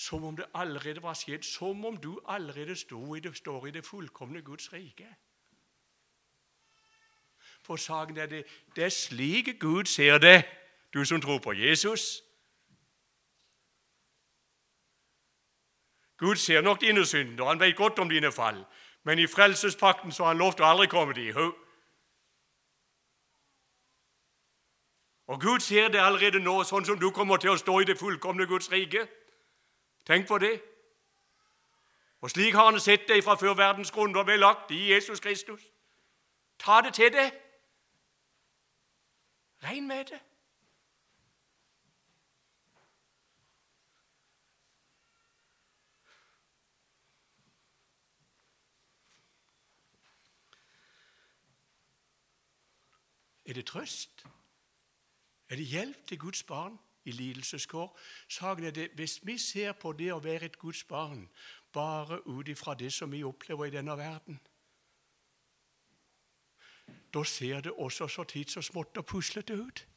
som 0.01 0.23
om 0.23 0.35
det 0.35 0.45
allerede 0.53 1.03
var 1.03 1.13
skjedd. 1.13 1.43
Som 1.43 1.85
om 1.85 1.97
du 1.97 2.19
allerede 2.25 2.71
i 2.71 3.19
det, 3.19 3.35
står 3.37 3.67
i 3.67 3.71
det 3.71 3.85
fullkomne 3.85 4.41
Guds 4.41 4.73
rike. 4.73 5.07
For 7.61 7.75
saken 7.75 8.17
er 8.17 8.25
det, 8.25 8.45
det 8.75 8.83
er 8.83 8.89
slik 8.89 9.59
Gud 9.59 9.85
ser 9.85 10.17
det, 10.17 10.45
du 10.93 11.05
som 11.05 11.21
tror 11.21 11.37
på 11.37 11.53
Jesus. 11.53 12.23
Gud 16.17 16.35
ser 16.35 16.61
nok 16.61 16.81
dine 16.81 17.05
synder, 17.05 17.45
han 17.45 17.59
vet 17.59 17.75
godt 17.75 17.99
om 17.99 18.09
dine 18.09 18.31
fall. 18.31 18.65
Men 19.03 19.19
i 19.19 19.27
frelsespakten 19.27 20.11
så 20.11 20.23
har 20.23 20.33
han 20.33 20.37
lovt 20.37 20.59
å 20.59 20.65
aldri 20.65 20.87
komme 20.87 21.13
dit. 21.13 21.37
Og 25.27 25.41
Gud 25.41 25.59
ser 25.59 25.87
det 25.87 26.01
allerede 26.01 26.39
nå, 26.39 26.63
sånn 26.63 26.85
som 26.85 26.99
du 26.99 27.09
kommer 27.09 27.37
til 27.37 27.53
å 27.53 27.57
stå 27.57 27.79
i 27.81 27.89
det 27.89 27.99
fullkomne 27.99 28.49
Guds 28.49 28.71
rike. 28.71 29.07
Tenk 30.05 30.27
på 30.27 30.37
det. 30.37 30.61
Og 32.21 32.29
slik 32.29 32.53
har 32.53 32.65
han 32.65 32.79
sett 32.79 33.07
det 33.07 33.23
fra 33.23 33.35
før 33.35 33.53
verdens 33.53 33.91
grunnlov 33.91 34.25
ble 34.25 34.37
lagt 34.37 34.71
i 34.71 34.93
Jesus 34.93 35.19
Kristus. 35.19 35.61
Ta 36.59 36.81
det 36.81 36.93
til 36.93 37.13
deg. 37.13 37.31
Regn 39.63 39.87
med 39.87 40.05
det. 40.05 40.19
Er 53.45 53.53
det 53.53 53.65
trøst? 53.65 54.25
Er 55.49 55.55
det 55.55 55.65
hjelp 55.65 56.07
til 56.07 56.19
Guds 56.19 56.43
barn 56.43 56.79
i 57.05 57.11
lidelseskår? 57.11 57.99
Saken 58.27 58.63
er 58.63 58.71
det, 58.71 58.91
Hvis 58.95 59.19
vi 59.23 59.37
ser 59.37 59.71
på 59.73 59.91
det 59.91 60.13
å 60.13 60.19
være 60.19 60.45
et 60.45 60.59
Guds 60.59 60.83
barn 60.83 61.29
bare 61.73 62.27
ut 62.27 62.47
ifra 62.47 62.73
det 62.73 62.93
som 62.93 63.11
vi 63.11 63.23
opplever 63.23 63.65
i 63.65 63.69
denne 63.69 63.97
verden, 63.97 64.39
da 67.13 67.23
ser 67.23 67.61
det 67.61 67.71
også 67.71 68.07
så 68.07 68.23
tids 68.23 68.57
og 68.57 68.63
smått 68.63 68.97
og 68.97 69.05
puslete 69.05 69.53
ut. 69.53 69.87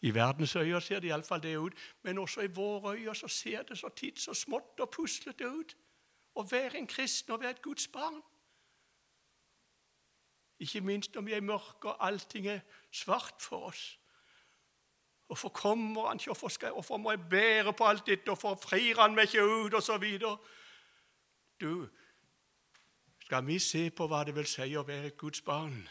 I 0.00 0.14
verdens 0.14 0.56
øyne 0.56 0.80
ser 0.80 1.00
det 1.00 1.08
iallfall 1.08 1.42
det 1.42 1.56
ut, 1.58 1.74
men 2.02 2.18
også 2.18 2.40
i 2.40 2.52
våre 2.52 2.96
øyne 2.96 3.14
så 3.14 3.28
ser 3.28 3.62
det 3.62 3.78
så 3.78 3.88
tids 3.88 4.28
og 4.28 4.36
smått 4.36 4.80
og 4.80 4.90
puslete 4.90 5.48
ut 5.48 5.76
å 6.34 6.44
være 6.50 6.78
en 6.78 6.86
kristen 6.86 7.32
og 7.32 7.40
være 7.40 7.50
et 7.50 7.62
Guds 7.62 7.88
barn. 7.88 8.22
Ikke 10.58 10.80
minst 10.80 11.14
når 11.14 11.22
vi 11.22 11.32
er 11.32 11.42
i 11.42 11.46
mørket 11.46 11.90
og 11.90 12.06
allting 12.06 12.46
er 12.46 12.60
svart 12.92 13.42
for 13.42 13.70
oss. 13.70 13.98
Hvorfor 15.26 15.48
kommer 15.48 16.08
han 16.08 16.20
ikke? 16.20 16.70
Hvorfor 16.72 16.96
må 16.96 17.10
jeg 17.10 17.28
bære 17.30 17.72
på 17.72 17.84
alt 17.84 18.06
dette? 18.06 18.24
Hvorfor 18.24 18.54
frir 18.54 19.00
han 19.00 19.14
meg 19.14 19.22
ikke 19.22 19.44
ut? 19.44 19.74
Og 19.74 19.82
så 19.82 19.98
videre. 19.98 20.38
Du, 21.60 21.88
skal 23.24 23.46
vi 23.46 23.58
se 23.58 23.90
på 23.90 24.06
hva 24.06 24.24
det 24.24 24.34
vil 24.36 24.46
si 24.46 24.74
å 24.76 24.84
være 24.84 25.06
et 25.06 25.16
Guds 25.16 25.40
barn, 25.40 25.88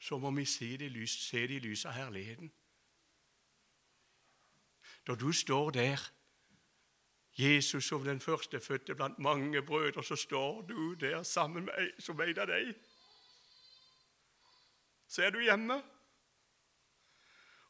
så 0.00 0.18
må 0.18 0.30
vi 0.30 0.44
se 0.48 0.70
det 0.80 0.88
i 0.88 0.94
lys, 0.94 1.18
se 1.28 1.42
det 1.46 1.58
i 1.58 1.62
lys 1.62 1.84
av 1.84 1.92
herligheten. 1.92 2.52
Da 5.06 5.14
du 5.14 5.32
står 5.32 5.70
der, 5.70 6.00
Jesus 7.38 7.84
som 7.84 8.04
den 8.04 8.20
førstefødte 8.20 8.94
blant 8.94 9.18
mange 9.18 9.62
brødre, 9.62 10.04
så 10.04 10.16
står 10.16 10.62
du 10.62 10.94
der 10.94 11.22
sammen 11.22 11.64
med 11.64 12.00
som 12.00 12.20
en 12.20 12.38
av 12.38 12.48
deg. 12.48 12.74
Så 15.08 15.22
er 15.22 15.30
du 15.30 15.40
hjemme, 15.40 15.82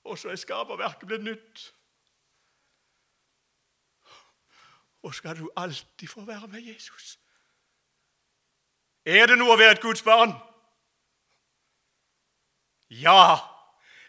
og 0.04 0.18
så 0.18 0.32
er 0.32 0.40
skaperverket 0.40 1.08
blitt 1.08 1.24
nytt. 1.24 1.64
Og 5.02 5.14
skal 5.14 5.38
du 5.38 5.50
alltid 5.56 6.08
få 6.08 6.24
være 6.24 6.48
med 6.48 6.60
Jesus. 6.60 7.18
Er 9.04 9.26
det 9.26 9.38
noe 9.38 9.54
å 9.54 9.58
være 9.58 9.76
et 9.76 9.82
Guds 9.82 10.02
barn? 10.06 10.34
Ja. 12.90 13.38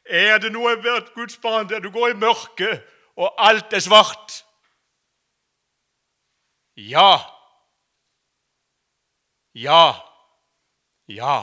Er 0.06 0.38
det 0.44 0.52
noe 0.54 0.76
å 0.76 0.82
være 0.82 1.02
et 1.02 1.14
Guds 1.16 1.38
barn 1.42 1.70
der 1.70 1.82
du 1.82 1.90
går 1.92 2.14
i 2.14 2.20
mørket, 2.20 2.84
og 3.18 3.34
alt 3.42 3.74
er 3.74 3.82
svart? 3.82 4.44
Ja. 6.78 7.18
Ja. 9.54 9.94
Ja. 11.08 11.38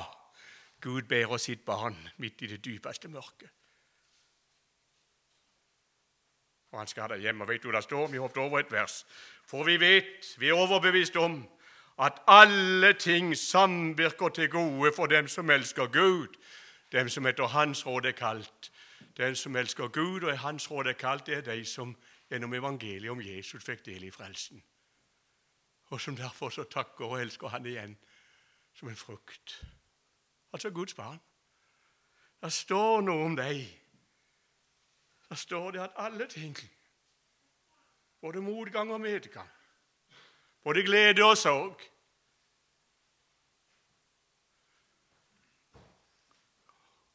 Gud 0.80 1.02
bærer 1.02 1.36
sitt 1.36 1.64
barn 1.64 1.96
midt 2.18 2.42
i 2.42 2.46
det 2.46 2.64
dypeste 2.64 3.08
mørket. 3.08 3.50
Og 6.72 6.78
han 6.78 6.86
skal 6.86 7.02
ha 7.02 7.08
det 7.14 7.20
hjem. 7.20 7.40
Og 7.40 7.48
vet 7.48 7.62
du 7.62 7.70
det 7.72 7.82
står? 7.82 8.06
Vi 8.06 8.18
hoppet 8.18 8.42
over 8.42 8.58
et 8.58 8.72
vers. 8.72 9.06
For 9.46 9.64
vi 9.64 9.80
vet, 9.80 10.34
vi 10.38 10.48
er 10.48 10.58
overbevist 10.58 11.16
om, 11.16 11.48
at 12.00 12.22
alle 12.26 12.92
ting 12.92 13.36
samvirker 13.36 14.28
til 14.28 14.50
gode 14.50 14.92
for 14.96 15.06
dem 15.06 15.28
som 15.28 15.50
elsker 15.50 15.86
Gud, 15.86 16.28
dem 16.92 17.08
som 17.08 17.26
etter 17.26 17.46
Hans 17.46 17.86
råd 17.86 18.04
er 18.04 18.12
kalt. 18.12 18.72
Den 19.16 19.36
som 19.36 19.56
elsker 19.56 19.88
Gud 19.88 20.22
og 20.22 20.30
er 20.30 20.36
Hans 20.36 20.70
råd 20.70 20.86
er 20.86 20.92
kalt, 20.92 21.26
det 21.26 21.36
er 21.36 21.40
de 21.40 21.64
som 21.64 21.96
gjennom 22.30 22.54
evangeliet 22.54 23.10
om 23.10 23.20
Jesus 23.20 23.64
fikk 23.64 23.84
del 23.86 24.04
i 24.06 24.10
frelsen, 24.10 24.62
og 25.90 26.00
som 26.00 26.16
derfor 26.16 26.48
så 26.54 26.64
takker 26.64 27.04
og 27.04 27.20
elsker 27.20 27.48
Han 27.48 27.66
igjen 27.66 27.96
som 28.74 28.88
en 28.88 28.96
frukt. 28.96 29.66
Altså 30.52 30.70
Guds 30.70 30.94
barn. 30.94 31.20
Det 32.42 32.52
står 32.52 33.00
noe 33.00 33.24
om 33.24 33.36
deg. 33.36 33.66
Det 35.30 35.38
står 35.38 35.70
det 35.70 35.80
at 35.80 35.92
alle 35.96 36.26
ting, 36.28 36.56
både 38.20 38.40
motgang 38.42 38.92
og 38.92 39.00
medgang, 39.00 39.48
både 40.62 40.82
glede 40.82 41.24
og 41.24 41.36
sorg. 41.38 41.80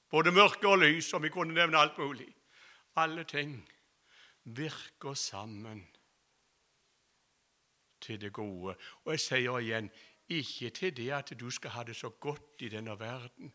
Både 0.09 0.32
mørke 0.32 0.68
og 0.68 0.78
lys, 0.78 1.13
og 1.13 1.24
vi 1.24 1.30
kunne 1.30 1.53
nevne 1.53 1.78
alt 1.78 1.97
mulig. 1.97 2.36
Alle 2.95 3.24
ting 3.24 3.70
virker 4.43 5.13
sammen 5.13 5.88
til 8.01 8.22
det 8.22 8.34
gode. 8.34 8.78
Og 9.03 9.11
jeg 9.11 9.20
sier 9.20 9.59
igjen 9.59 9.91
ikke 10.30 10.70
til 10.70 10.97
det 10.97 11.11
at 11.11 11.34
du 11.39 11.49
skal 11.51 11.76
ha 11.76 11.84
det 11.84 11.95
så 11.95 12.09
godt 12.09 12.63
i 12.63 12.70
denne 12.70 12.99
verden. 12.99 13.51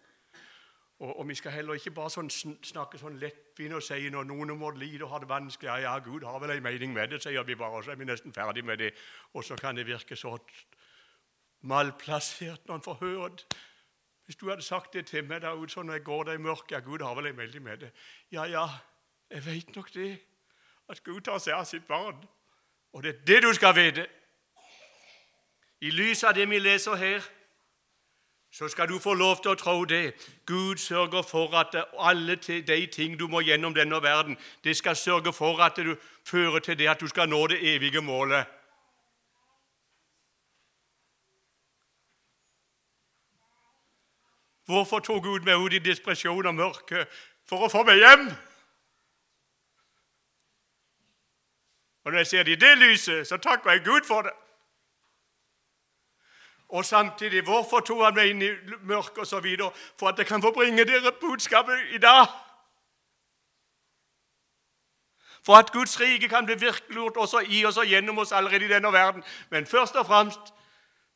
Og, 1.00 1.18
og 1.18 1.28
Vi 1.28 1.34
skal 1.34 1.52
heller 1.52 1.74
ikke 1.74 1.94
bare 1.96 2.12
sånn 2.12 2.28
snakke 2.30 2.98
sånn 3.00 3.16
lettvint 3.20 3.74
og 3.74 3.82
si 3.82 4.10
når 4.12 4.26
noen 4.28 4.52
må 4.58 4.70
lide 4.76 5.04
og 5.06 5.14
har 5.14 5.22
det 5.24 5.30
vanskelig 5.30 5.70
ja, 5.70 5.78
ja, 5.86 5.94
Gud 6.04 6.26
har 6.28 6.38
vel 6.42 6.52
en 6.56 6.62
mening 6.62 6.92
med 6.92 7.08
det, 7.08 7.22
sier 7.24 7.44
vi 7.48 7.56
bare, 7.56 7.80
og 7.80 7.84
så 7.84 7.94
er 7.94 8.00
vi 8.00 8.08
nesten 8.08 8.36
ferdig 8.36 8.64
med 8.64 8.78
det. 8.78 8.92
Og 9.32 9.44
så 9.44 9.56
kan 9.56 9.76
det 9.76 9.86
virke 9.88 10.16
så 10.16 10.36
malplassert 11.60 12.68
når 12.68 12.74
en 12.74 12.84
får 12.84 12.98
høre 13.00 13.30
det. 13.36 13.58
Hvis 14.24 14.36
du 14.36 14.48
hadde 14.48 14.62
sagt 14.62 14.92
det 14.94 15.06
til 15.06 15.24
meg 15.26 15.40
da 15.42 15.56
ute 15.56 15.72
sånn 15.72 15.88
når 15.88 15.98
jeg 15.98 16.04
går 16.06 16.28
der 16.28 16.36
i 16.38 16.44
mørket 16.44 16.76
ja, 16.76 16.84
Gud 16.84 17.02
har 17.02 17.16
vel 17.18 17.32
en 17.32 17.36
melding 17.36 17.64
med 17.64 17.80
det. 17.82 17.90
Ja, 18.30 18.44
ja, 18.46 18.68
jeg 19.30 19.46
vet 19.46 19.72
nok 19.76 19.88
det. 19.94 20.12
At 20.88 21.02
Gud 21.02 21.24
tar 21.26 21.40
seg 21.42 21.56
av 21.56 21.64
sitt 21.66 21.88
barn. 21.88 22.20
Og 22.92 23.02
det 23.02 23.14
er 23.14 23.24
det 23.26 23.42
du 23.42 23.52
skal 23.56 23.74
vite. 23.74 24.06
I 25.80 25.90
lys 25.90 26.22
av 26.28 26.36
det 26.36 26.44
vi 26.50 26.60
leser 26.60 26.94
her, 27.00 27.24
så 28.50 28.68
skal 28.68 28.88
du 28.88 28.98
få 28.98 29.14
lov 29.14 29.42
til 29.42 29.52
å 29.52 29.58
tro 29.58 29.84
det. 29.84 30.14
Gud 30.46 30.76
sørger 30.76 31.22
for 31.22 31.54
at 31.54 31.76
alle 31.98 32.34
de 32.36 32.86
ting 32.86 33.18
du 33.18 33.28
må 33.28 33.40
gjennom 33.46 33.74
denne 33.74 34.02
verden, 34.02 34.36
det 34.64 34.76
skal 34.76 34.96
sørge 34.96 35.32
for 35.32 35.62
at 35.62 35.76
du 35.76 35.94
fører 36.26 36.58
til 36.58 36.78
det 36.78 36.88
at 36.90 37.00
du 37.00 37.06
skal 37.08 37.28
nå 37.28 37.46
det 37.46 37.60
evige 37.74 38.00
målet. 38.00 38.46
Hvorfor 44.66 44.98
tok 44.98 45.22
Gud 45.22 45.46
meg 45.46 45.58
ut 45.58 45.74
i 45.74 45.82
depresjon 45.82 46.46
og 46.46 46.54
mørke? 46.54 47.06
For 47.50 47.66
å 47.66 47.70
få 47.70 47.82
meg 47.86 48.02
hjem! 48.02 48.28
Og 52.04 52.12
når 52.12 52.22
jeg 52.22 52.26
ser 52.26 52.46
det 52.46 52.52
i 52.54 52.60
det 52.60 52.76
lyset, 52.78 53.26
så 53.26 53.36
takker 53.36 53.70
jeg 53.70 53.84
Gud 53.84 54.06
for 54.06 54.22
det. 54.26 54.34
Og 56.70 56.84
samtidig, 56.84 57.42
hvorfor 57.42 57.80
tok 57.80 58.04
han 58.04 58.14
meg 58.14 58.30
inn 58.30 58.42
i 58.46 58.50
mørket 58.86 59.24
osv.? 59.24 59.48
For 59.98 60.12
at 60.12 60.18
jeg 60.18 60.26
kan 60.26 60.42
få 60.42 60.52
bringe 60.54 60.84
dere 60.86 61.12
budskapet 61.20 61.94
i 61.94 61.98
dag. 61.98 62.26
For 65.42 65.56
at 65.56 65.72
Guds 65.72 66.00
rike 66.00 66.28
kan 66.28 66.46
bli 66.46 66.54
virkeliggjort 66.60 67.16
også 67.16 67.42
i 67.48 67.64
oss 67.64 67.80
og 67.80 67.88
gjennom 67.90 68.18
oss 68.18 68.32
allerede 68.32 68.64
i 68.64 68.68
denne 68.68 68.92
verden. 68.92 69.24
Men 69.50 69.66
først 69.66 69.96
og 69.96 70.06
fremst 70.06 70.54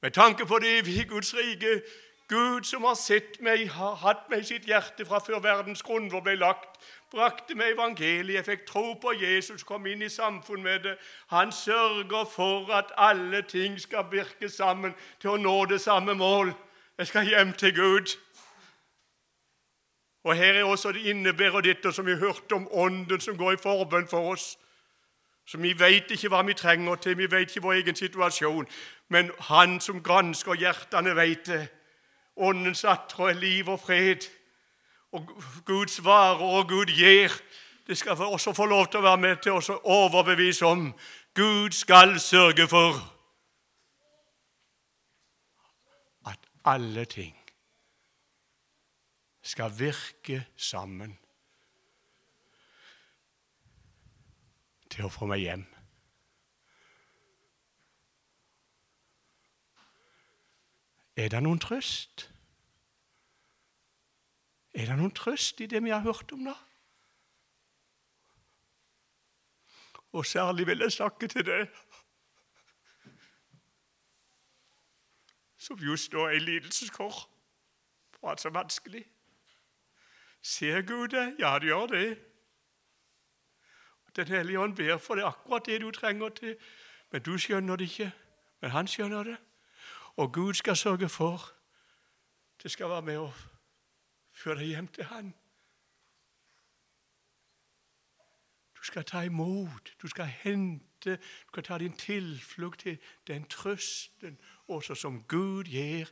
med 0.02 0.10
tanke 0.10 0.46
på 0.46 0.58
det 0.58 0.78
evige 0.78 1.04
Guds 1.04 1.34
rike. 1.34 1.82
Gud 2.28 2.64
som 2.64 2.84
har 2.84 2.94
sett 2.94 3.40
meg, 3.40 3.68
har 3.70 3.94
hatt 4.00 4.30
meg 4.30 4.40
i 4.40 4.48
sitt 4.48 4.64
hjerte 4.64 5.04
fra 5.04 5.20
før 5.20 5.42
verdens 5.44 5.82
grunnvoll 5.84 6.22
ble 6.24 6.38
lagt, 6.40 6.78
brakte 7.12 7.54
meg 7.54 7.74
evangeliet, 7.74 8.38
jeg 8.38 8.44
fikk 8.44 8.64
tro 8.66 8.94
på 9.00 9.12
Jesus, 9.20 9.62
kom 9.62 9.86
inn 9.86 10.02
i 10.02 10.08
samfunn 10.08 10.62
med 10.64 10.86
det. 10.86 10.94
Han 11.34 11.52
sørger 11.52 12.24
for 12.24 12.72
at 12.72 12.94
alle 12.96 13.42
ting 13.42 13.76
skal 13.80 14.08
virke 14.10 14.48
sammen 14.48 14.94
til 15.20 15.34
å 15.34 15.36
nå 15.36 15.64
det 15.68 15.80
samme 15.84 16.14
mål. 16.14 16.54
Jeg 16.98 17.06
skal 17.06 17.28
hjem 17.28 17.52
til 17.52 17.74
Gud. 17.76 18.16
Og 20.24 20.36
Her 20.36 20.54
er 20.54 20.64
også 20.64 20.92
det 20.92 21.04
innebærer 21.04 21.60
dette 21.60 21.92
som 21.92 22.06
vi 22.06 22.16
hørte 22.16 22.54
om 22.54 22.68
Ånden 22.72 23.20
som 23.20 23.36
går 23.36 23.52
i 23.52 23.62
forbønn 23.62 24.08
for 24.08 24.32
oss. 24.32 24.56
Så 25.46 25.58
Vi 25.58 25.78
vet 25.78 26.10
ikke 26.10 26.28
hva 26.28 26.42
vi 26.42 26.54
trenger 26.54 26.94
til, 26.94 27.18
vi 27.18 27.30
vet 27.30 27.50
ikke 27.50 27.62
vår 27.62 27.72
egen 27.72 27.96
situasjon. 27.96 28.66
Men 29.08 29.30
Han 29.38 29.80
som 29.80 30.02
gransker 30.02 30.54
hjertene, 30.54 31.16
vet 31.16 31.46
det. 31.46 31.68
Åndens 32.36 32.84
atre 32.84 33.30
er 33.30 33.38
liv 33.38 33.68
og 33.68 33.80
fred. 33.80 34.26
Og 35.12 35.28
Guds 35.66 36.04
varer 36.04 36.42
og 36.42 36.68
Gud 36.68 36.86
gir. 36.86 37.32
Det 37.86 37.98
skal 37.98 38.18
vi 38.18 38.22
også 38.22 38.52
få 38.52 38.66
lov 38.66 38.86
til 38.88 38.98
å 38.98 39.08
være 39.08 39.20
med 39.20 39.36
til 39.44 39.52
å 39.52 39.80
overbevise 39.84 40.66
om. 40.66 40.88
Gud 41.34 41.70
skal 41.70 42.20
sørge 42.20 42.66
for 42.68 42.98
at 46.26 46.48
alle 46.64 47.04
ting 47.04 47.36
skal 49.42 49.78
virke 49.78 50.44
sammen 50.56 51.18
til 54.90 55.04
å 55.04 55.12
få 55.12 55.28
meg 55.28 55.44
hjem. 55.44 55.73
Er 61.16 61.28
det 61.28 61.42
noen 61.42 61.58
trøst? 61.62 62.30
Er 64.74 64.86
det 64.90 64.96
noen 64.98 65.14
trøst 65.14 65.60
i 65.60 65.66
det 65.70 65.82
vi 65.84 65.92
har 65.94 66.02
hørt 66.02 66.32
om 66.32 66.46
nå? 66.48 66.54
Og 70.14 70.26
særlig 70.26 70.66
vil 70.66 70.78
jeg 70.78 70.92
snakke 70.92 71.28
til 71.28 71.46
deg 71.46 71.68
som 75.64 75.80
just 75.80 76.12
nå 76.12 76.26
er 76.28 76.36
i 76.36 76.42
lidelseskår 76.44 77.16
for 78.12 78.30
alt 78.30 78.40
så 78.40 78.50
vanskelig. 78.52 79.04
Ser 80.42 80.82
Gud 80.82 81.08
det? 81.08 81.36
Ja, 81.38 81.58
det 81.58 81.70
gjør 81.70 81.86
det. 81.86 82.18
Den 84.16 84.28
hellige 84.28 84.60
ånd 84.60 84.76
ber 84.76 84.98
for 84.98 85.14
det 85.14 85.24
akkurat 85.24 85.66
det 85.66 85.80
du 85.80 85.90
trenger 85.90 86.28
til. 86.28 86.56
Men 87.10 87.22
du 87.22 87.38
skjønner 87.38 87.76
det 87.76 87.88
ikke. 87.90 88.12
Men 88.60 88.70
han 88.70 88.88
skjønner 88.88 89.22
det. 89.24 89.36
Og 90.16 90.32
Gud 90.32 90.54
skal 90.54 90.76
sørge 90.76 91.08
for 91.08 91.54
det 92.62 92.70
skal 92.70 92.88
være 92.88 93.02
med 93.02 93.18
å 93.20 93.32
føre 94.32 94.62
deg 94.62 94.70
hjem 94.72 94.86
til 94.88 95.04
Han. 95.04 95.34
Du 98.78 98.80
skal 98.86 99.04
ta 99.04 99.20
imot, 99.24 99.90
du 100.02 100.08
skal 100.08 100.26
hente, 100.26 101.16
du 101.16 101.52
skal 101.52 101.64
ta 101.64 101.78
din 101.78 101.96
tilflukt 101.96 102.80
til 102.80 102.98
den 103.26 103.44
trøsten 103.48 104.38
også 104.68 104.94
som 104.94 105.22
Gud 105.28 105.68
gir 105.68 106.08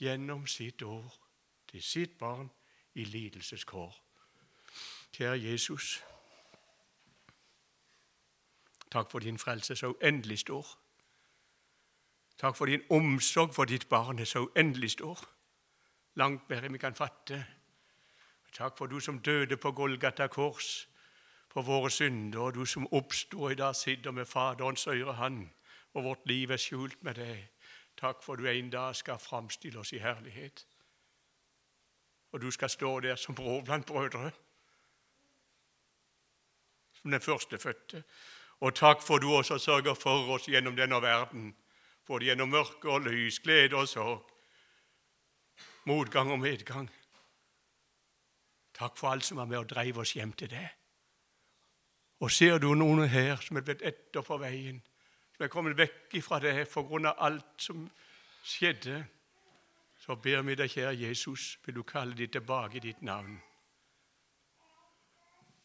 gjennom 0.00 0.46
sitt 0.46 0.82
år 0.82 1.12
til 1.68 1.82
sitt 1.82 2.18
barn 2.18 2.50
i 2.94 3.04
lidelseskår. 3.04 4.04
Kjære 5.12 5.42
Jesus, 5.42 6.02
takk 8.90 9.10
for 9.10 9.18
din 9.18 9.38
frelse 9.38 9.76
så 9.76 9.92
uendelig 9.92 10.38
stor. 10.38 10.78
Takk 12.38 12.56
for 12.56 12.66
din 12.66 12.82
omsorg 12.90 13.54
for 13.54 13.64
ditt 13.64 13.88
barn 13.88 14.18
er 14.18 14.24
så 14.24 14.38
uendelig 14.38 14.90
stor. 14.90 15.18
Langt 16.14 16.48
mer 16.50 16.62
enn 16.64 16.72
vi 16.72 16.78
kan 16.78 16.94
fatte. 16.94 17.40
Takk 18.54 18.78
for 18.78 18.86
du 18.86 19.00
som 19.00 19.18
døde 19.18 19.56
på 19.56 19.72
Golgata 19.72 20.26
kors 20.26 20.88
for 21.48 21.62
våre 21.62 21.90
synder, 21.90 22.40
og 22.40 22.54
du 22.54 22.64
som 22.64 22.86
oppsto 22.92 23.48
i 23.48 23.54
dag 23.54 23.76
sitter 23.76 24.10
med 24.10 24.26
Faderens 24.26 24.86
øyre 24.86 25.12
hand, 25.12 25.48
og 25.94 26.04
vårt 26.04 26.26
liv 26.26 26.50
er 26.50 26.56
skjult 26.56 27.02
med 27.02 27.14
deg. 27.14 27.48
Takk 27.96 28.22
for 28.22 28.36
du 28.36 28.46
en 28.46 28.70
dag 28.70 28.96
skal 28.96 29.18
framstille 29.18 29.78
oss 29.78 29.92
i 29.92 29.98
herlighet. 29.98 30.66
Og 32.32 32.40
du 32.40 32.50
skal 32.50 32.70
stå 32.70 33.00
der 33.00 33.16
som 33.16 33.34
bror 33.34 33.62
blant 33.64 33.86
brødre, 33.86 34.30
som 36.92 37.10
den 37.10 37.20
førstefødte. 37.20 38.02
Og 38.60 38.74
takk 38.74 39.02
for 39.02 39.18
du 39.18 39.32
også 39.34 39.58
sørger 39.58 39.94
for 39.94 40.30
oss 40.34 40.46
gjennom 40.46 40.76
denne 40.76 41.02
verden 41.02 41.56
både 42.08 42.30
gjennom 42.30 42.50
mørke 42.50 42.88
og 42.90 43.04
lys, 43.06 43.40
glede 43.44 43.76
og 43.76 43.88
sorg, 43.88 44.24
motgang 45.88 46.32
og 46.32 46.40
medgang. 46.40 46.88
Takk 48.78 48.96
for 48.96 49.12
alt 49.12 49.26
som 49.26 49.40
var 49.40 49.48
med 49.50 49.58
og 49.58 49.68
dreiv 49.68 49.98
oss 50.00 50.14
hjem 50.16 50.32
til 50.32 50.50
deg. 50.52 50.68
Og 52.24 52.32
ser 52.34 52.58
du 52.58 52.72
noen 52.74 53.04
her 53.10 53.36
som 53.42 53.58
er 53.58 53.66
blitt 53.66 53.84
etter 53.86 54.24
på 54.26 54.38
veien, 54.40 54.80
som 55.36 55.44
er 55.44 55.52
kommet 55.52 55.78
vekk 55.78 56.18
fra 56.24 56.40
det 56.42 56.64
på 56.72 56.82
grunn 56.88 57.06
av 57.06 57.20
alt 57.28 57.62
som 57.62 57.84
skjedde, 58.42 59.04
så 59.98 60.16
ber 60.16 60.42
vi 60.46 60.56
deg, 60.56 60.70
kjære 60.70 60.96
Jesus, 60.96 61.58
vil 61.66 61.78
du 61.78 61.82
kalle 61.86 62.16
dem 62.16 62.30
tilbake 62.32 62.78
i 62.78 62.84
ditt 62.88 63.02
navn. 63.02 63.36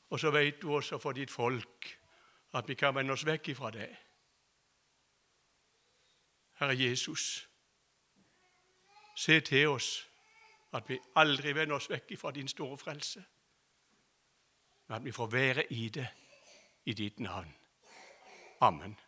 Og 0.09 0.19
så 0.19 0.29
vet 0.33 0.61
du 0.61 0.73
også 0.73 0.99
for 1.01 1.15
ditt 1.17 1.31
folk 1.31 1.87
at 2.53 2.67
vi 2.69 2.75
kan 2.77 2.93
vende 2.93 3.13
oss 3.13 3.25
vekk 3.25 3.53
ifra 3.53 3.71
det. 3.73 3.89
Herre 6.59 6.79
Jesus, 6.79 7.49
se 9.15 9.39
til 9.39 9.67
oss 9.67 10.09
at 10.73 10.89
vi 10.89 10.99
aldri 11.15 11.53
vender 11.55 11.75
oss 11.75 11.89
vekk 11.89 12.15
fra 12.19 12.31
din 12.31 12.47
store 12.47 12.77
frelse, 12.77 13.23
men 14.87 14.95
at 14.95 15.05
vi 15.05 15.11
får 15.11 15.27
være 15.27 15.73
i 15.73 15.89
det 15.89 16.07
i 16.85 16.93
ditt 16.93 17.19
navn. 17.19 17.55
Amen. 18.61 18.99